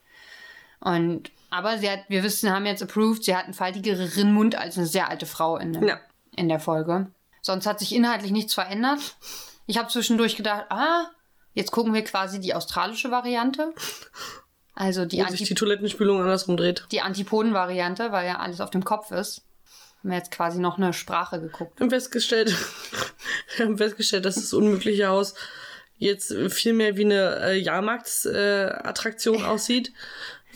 Und, 0.80 1.30
aber 1.50 1.78
sie 1.78 1.90
hat, 1.90 2.00
wir 2.08 2.22
wissen, 2.22 2.50
haben 2.50 2.66
jetzt 2.66 2.82
approved, 2.82 3.24
sie 3.24 3.36
hat 3.36 3.44
einen 3.44 3.54
faltigeren 3.54 4.32
Mund 4.32 4.54
als 4.56 4.76
eine 4.78 4.86
sehr 4.86 5.08
alte 5.10 5.26
Frau 5.26 5.56
in, 5.58 5.72
dem, 5.74 5.86
Ja. 5.86 6.00
in 6.36 6.48
der 6.48 6.60
Folge. 6.60 7.08
Sonst 7.42 7.66
hat 7.66 7.78
sich 7.78 7.94
inhaltlich 7.94 8.32
nichts 8.32 8.54
verändert. 8.54 8.98
Ich 9.66 9.78
habe 9.78 9.88
zwischendurch 9.88 10.36
gedacht, 10.36 10.66
ah, 10.70 11.06
jetzt 11.54 11.70
gucken 11.70 11.92
wir 11.94 12.02
quasi 12.04 12.40
die 12.40 12.54
australische 12.54 13.10
Variante. 13.10 13.72
Also 14.74 15.04
die, 15.04 15.18
Wo 15.22 15.28
sich 15.30 15.42
die 15.46 15.54
Toilettenspülung 15.54 16.20
andersrum 16.20 16.56
dreht. 16.56 16.86
die 16.90 17.02
Antipoden-Variante, 17.02 18.12
weil 18.12 18.26
ja 18.26 18.38
alles 18.38 18.60
auf 18.60 18.70
dem 18.70 18.84
Kopf 18.84 19.10
ist. 19.10 19.42
Haben 19.98 20.10
wir 20.10 20.16
jetzt 20.16 20.30
quasi 20.30 20.58
noch 20.58 20.78
eine 20.78 20.94
Sprache 20.94 21.40
geguckt. 21.40 21.78
Wir 21.78 21.84
haben 21.84 21.90
festgestellt, 21.90 22.54
wir 23.56 23.66
haben 23.66 23.76
festgestellt, 23.76 24.24
dass 24.24 24.36
das 24.36 24.54
unmögliche 24.54 25.08
Haus 25.08 25.34
jetzt 25.98 26.34
viel 26.48 26.72
mehr 26.72 26.96
wie 26.96 27.04
eine 27.04 27.40
äh, 27.42 27.58
Jahrmarktsattraktion 27.58 29.42
äh, 29.42 29.44
aussieht, 29.44 29.92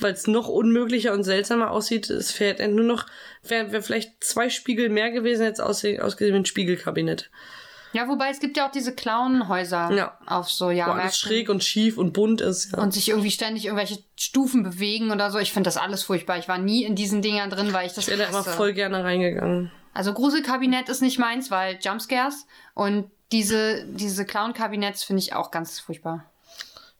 weil 0.01 0.13
es 0.13 0.27
noch 0.27 0.49
unmöglicher 0.49 1.13
und 1.13 1.25
seltsamer 1.25 1.71
aussieht. 1.71 2.11
Es 2.11 2.31
fährt 2.33 2.59
nur 2.61 2.85
noch, 2.85 3.07
wäre 3.43 3.73
wär 3.73 3.83
vielleicht 3.83 4.23
zwei 4.25 4.49
Spiegel 4.51 4.89
mehr 4.89 5.11
gewesen, 5.11 5.45
jetzt 5.45 5.61
aussehen, 5.61 6.01
ausgesehen 6.03 6.35
wie 6.35 6.41
ein 6.41 6.47
Spiegelkabinett. 6.47 7.31
Ja, 7.93 8.09
wobei 8.09 8.31
es 8.31 8.41
gibt 8.41 8.57
ja 8.57 8.67
auch 8.67 8.73
diese 8.73 8.93
Clownhäuser 8.93 9.93
Ja. 9.93 10.19
auf 10.27 10.51
so 10.51 10.67
Wo 10.67 10.71
Jahrmärkten. 10.71 11.03
alles 11.03 11.17
schräg 11.17 11.49
und 11.49 11.63
schief 11.63 11.97
und 11.97 12.13
bunt 12.13 12.41
ist. 12.41 12.73
Ja. 12.73 12.79
und 12.83 12.93
sich 12.93 13.09
irgendwie 13.11 13.31
ständig 13.31 13.67
irgendwelche 13.67 13.99
Stufen 14.19 14.65
bewegen 14.65 15.13
oder 15.13 15.31
so. 15.31 15.39
Ich 15.39 15.53
finde 15.53 15.69
das 15.69 15.77
alles 15.77 16.03
furchtbar. 16.03 16.39
Ich 16.39 16.49
war 16.49 16.59
nie 16.59 16.83
in 16.85 16.97
diesen 16.97 17.23
Dingern 17.23 17.51
drin, 17.51 17.73
weil 17.73 17.87
ich 17.87 17.93
das 17.93 18.09
ich 18.09 18.11
wäre 18.11 18.23
da 18.25 18.29
immer 18.31 18.43
voll 18.43 18.73
gerne 18.73 19.05
reingegangen. 19.05 19.71
Also 19.93 20.13
Gruselkabinett 20.13 20.89
ist 20.89 21.03
nicht 21.03 21.21
meins, 21.21 21.53
weil 21.53 21.79
Jumpscares 21.81 22.47
und 22.75 23.13
diese, 23.31 23.85
diese 23.87 24.25
Clown-Kabinetts 24.25 25.05
finde 25.05 25.21
ich 25.23 25.33
auch 25.35 25.53
ganz 25.53 25.79
furchtbar. 25.79 26.25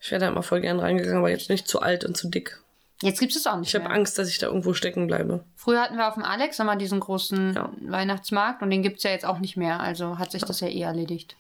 Ich 0.01 0.13
wäre 0.13 0.21
da 0.21 0.29
immer 0.29 0.45
voll 0.45 0.61
gerne 0.61 0.81
reingegangen, 0.83 1.19
aber 1.19 1.31
jetzt 1.31 1.51
nicht 1.51 1.67
zu 1.67 1.81
alt 1.81 2.05
und 2.05 2.17
zu 2.17 2.29
dick. 2.29 2.61
Jetzt 3.05 3.21
gibt 3.21 3.37
es 3.37 3.47
auch 3.47 3.57
nicht 3.59 3.75
Ich 3.75 3.81
habe. 3.81 3.93
Angst, 3.93 4.19
dass 4.19 4.29
ich 4.29 4.39
da 4.39 4.47
irgendwo 4.47 4.73
stecken 4.73 5.07
bleibe. 5.07 5.45
Früher 5.55 5.81
hatten 5.83 5.97
wir 5.97 6.09
auf 6.09 6.15
dem 6.15 6.23
Alex 6.23 6.59
immer 6.59 6.77
diesen 6.77 7.01
großen 7.01 7.55
Ja. 7.55 7.71
Weihnachtsmarkt 7.83 8.63
und 8.63 8.71
den 8.71 8.83
gibt 8.83 8.97
es 8.99 9.03
ja 9.03 9.11
jetzt 9.11 9.27
auch 9.27 9.39
nicht 9.39 9.57
mehr. 9.57 9.81
Also 9.81 10.19
hat 10.19 10.33
sich 10.33 10.43
das 10.43 10.61
ja 10.61 10.69
eh 10.69 10.81
erledigt. 10.81 11.37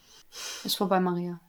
Ist 0.64 0.76
vorbei, 0.76 1.00
Maria. 1.00 1.40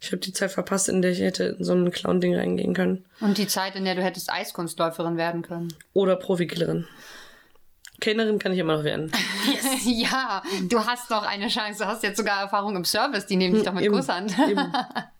Ich 0.00 0.08
habe 0.08 0.18
die 0.18 0.32
Zeit 0.32 0.50
verpasst, 0.50 0.88
in 0.88 1.02
der 1.02 1.12
ich 1.12 1.20
hätte 1.20 1.56
in 1.58 1.64
so 1.64 1.72
ein 1.72 1.90
Clown-Ding 1.90 2.34
reingehen 2.36 2.74
können. 2.74 3.04
Und 3.20 3.38
die 3.38 3.46
Zeit, 3.46 3.76
in 3.76 3.84
der 3.84 3.94
du 3.94 4.02
hättest 4.02 4.30
Eiskunstläuferin 4.30 5.16
werden 5.16 5.42
können. 5.42 5.72
Oder 5.92 6.16
Profikillerin. 6.16 6.86
Kellnerin 8.00 8.38
kann 8.38 8.52
ich 8.52 8.58
immer 8.58 8.76
noch 8.76 8.84
werden. 8.84 9.12
ja, 9.84 10.42
du 10.68 10.84
hast 10.84 11.10
noch 11.10 11.24
eine 11.24 11.48
Chance. 11.48 11.84
Du 11.84 11.86
hast 11.86 12.02
jetzt 12.02 12.16
sogar 12.18 12.40
Erfahrung 12.40 12.76
im 12.76 12.84
Service. 12.84 13.26
Die 13.26 13.36
nehmen 13.36 13.54
dich 13.54 13.62
doch 13.64 13.72
mit 13.72 13.84
Eben. 13.84 13.94
Kusshand. 13.94 14.36
Eben. 14.48 14.72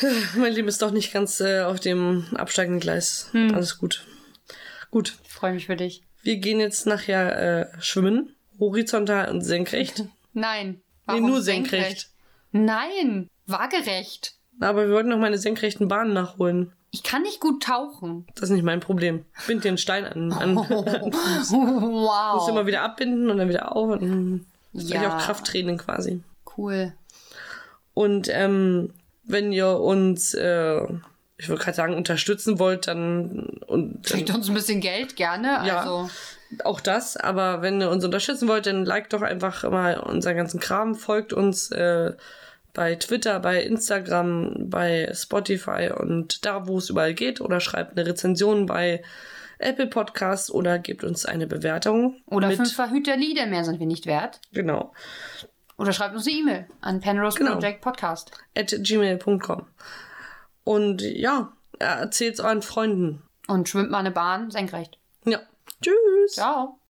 mein 0.36 0.52
Leben 0.52 0.68
ist 0.68 0.82
doch 0.82 0.90
nicht 0.90 1.12
ganz 1.12 1.40
äh, 1.40 1.62
auf 1.62 1.80
dem 1.80 2.26
absteigenden 2.34 2.80
Gleis. 2.80 3.28
Hm. 3.32 3.54
Alles 3.54 3.78
gut. 3.78 4.04
Gut, 4.90 5.14
Ich 5.24 5.32
freue 5.32 5.52
mich 5.54 5.66
für 5.66 5.76
dich. 5.76 6.02
wir 6.22 6.36
gehen 6.36 6.60
jetzt 6.60 6.86
nachher 6.86 7.72
äh, 7.76 7.80
schwimmen. 7.82 8.34
Horizontal 8.58 9.30
und 9.30 9.42
senkrecht. 9.42 10.04
Nein. 10.32 10.80
Nee, 11.08 11.20
nur 11.20 11.40
senkrecht. 11.42 12.08
Nein, 12.52 13.28
waagerecht. 13.46 14.34
Aber 14.60 14.86
wir 14.88 14.94
wollten 14.94 15.10
noch 15.10 15.18
meine 15.18 15.38
senkrechten 15.38 15.88
Bahnen 15.88 16.14
nachholen. 16.14 16.72
Ich 16.90 17.02
kann 17.02 17.22
nicht 17.22 17.40
gut 17.40 17.62
tauchen. 17.62 18.26
Das 18.34 18.44
ist 18.44 18.50
nicht 18.50 18.64
mein 18.64 18.80
Problem. 18.80 19.24
Bind 19.46 19.64
dir 19.64 19.68
einen 19.68 19.78
Stein 19.78 20.04
an. 20.06 20.32
an 20.32 20.54
Musst 20.54 21.52
wow. 21.52 22.48
immer 22.48 22.66
wieder 22.66 22.82
abbinden 22.82 23.30
und 23.30 23.36
dann 23.36 23.48
wieder 23.50 23.76
auf. 23.76 23.90
Und, 24.00 24.46
das 24.72 24.84
ist 24.84 24.90
Ja. 24.90 25.02
ja 25.02 25.16
auch 25.16 25.22
Krafttraining 25.22 25.76
quasi. 25.78 26.22
Cool. 26.56 26.92
Und 27.92 28.28
ähm, 28.32 28.94
wenn 29.26 29.52
ihr 29.52 29.68
uns, 29.68 30.34
äh, 30.34 30.80
ich 31.38 31.48
würde 31.48 31.62
gerade 31.62 31.76
sagen, 31.76 31.94
unterstützen 31.94 32.58
wollt, 32.58 32.86
dann, 32.86 33.60
und, 33.66 34.12
dann 34.12 34.36
uns 34.36 34.48
ein 34.48 34.54
bisschen 34.54 34.80
Geld, 34.80 35.16
gerne. 35.16 35.62
Ja. 35.66 35.80
Also, 35.80 36.10
auch 36.64 36.80
das. 36.80 37.16
Aber 37.16 37.62
wenn 37.62 37.80
ihr 37.80 37.90
uns 37.90 38.04
unterstützen 38.04 38.48
wollt, 38.48 38.66
dann 38.66 38.84
liked 38.84 39.12
doch 39.12 39.22
einfach 39.22 39.68
mal 39.70 39.98
unseren 39.98 40.36
ganzen 40.36 40.60
Kram, 40.60 40.94
folgt 40.94 41.32
uns 41.32 41.70
äh, 41.72 42.12
bei 42.72 42.94
Twitter, 42.94 43.40
bei 43.40 43.62
Instagram, 43.62 44.68
bei 44.70 45.10
Spotify 45.14 45.90
und 45.96 46.44
da, 46.44 46.66
wo 46.66 46.78
es 46.78 46.90
überall 46.90 47.14
geht, 47.14 47.40
oder 47.40 47.60
schreibt 47.60 47.98
eine 47.98 48.06
Rezension 48.06 48.66
bei 48.66 49.02
Apple 49.58 49.86
Podcasts 49.86 50.50
oder 50.50 50.78
gebt 50.78 51.02
uns 51.02 51.24
eine 51.24 51.46
Bewertung. 51.46 52.20
oder 52.26 52.48
mit, 52.48 52.58
fünf 52.58 52.74
Verhüter 52.74 53.16
Lieder 53.16 53.46
mehr 53.46 53.64
sind 53.64 53.80
wir 53.80 53.86
nicht 53.86 54.06
wert. 54.06 54.40
Genau. 54.52 54.92
Oder 55.78 55.92
schreibt 55.92 56.14
uns 56.14 56.26
eine 56.26 56.36
E-Mail 56.36 56.66
an 56.80 57.00
Penrose 57.00 57.38
Genau. 57.38 57.52
Project 57.52 57.80
Podcast. 57.82 58.30
At 58.56 58.74
gmail.com. 58.78 59.66
Und 60.64 61.02
ja, 61.02 61.52
erzählt's 61.78 62.40
euren 62.40 62.62
Freunden. 62.62 63.22
Und 63.46 63.68
schwimmt 63.68 63.90
mal 63.90 63.98
eine 63.98 64.10
Bahn 64.10 64.50
senkrecht. 64.50 64.98
Ja. 65.24 65.40
Tschüss. 65.82 66.32
Ciao. 66.32 66.80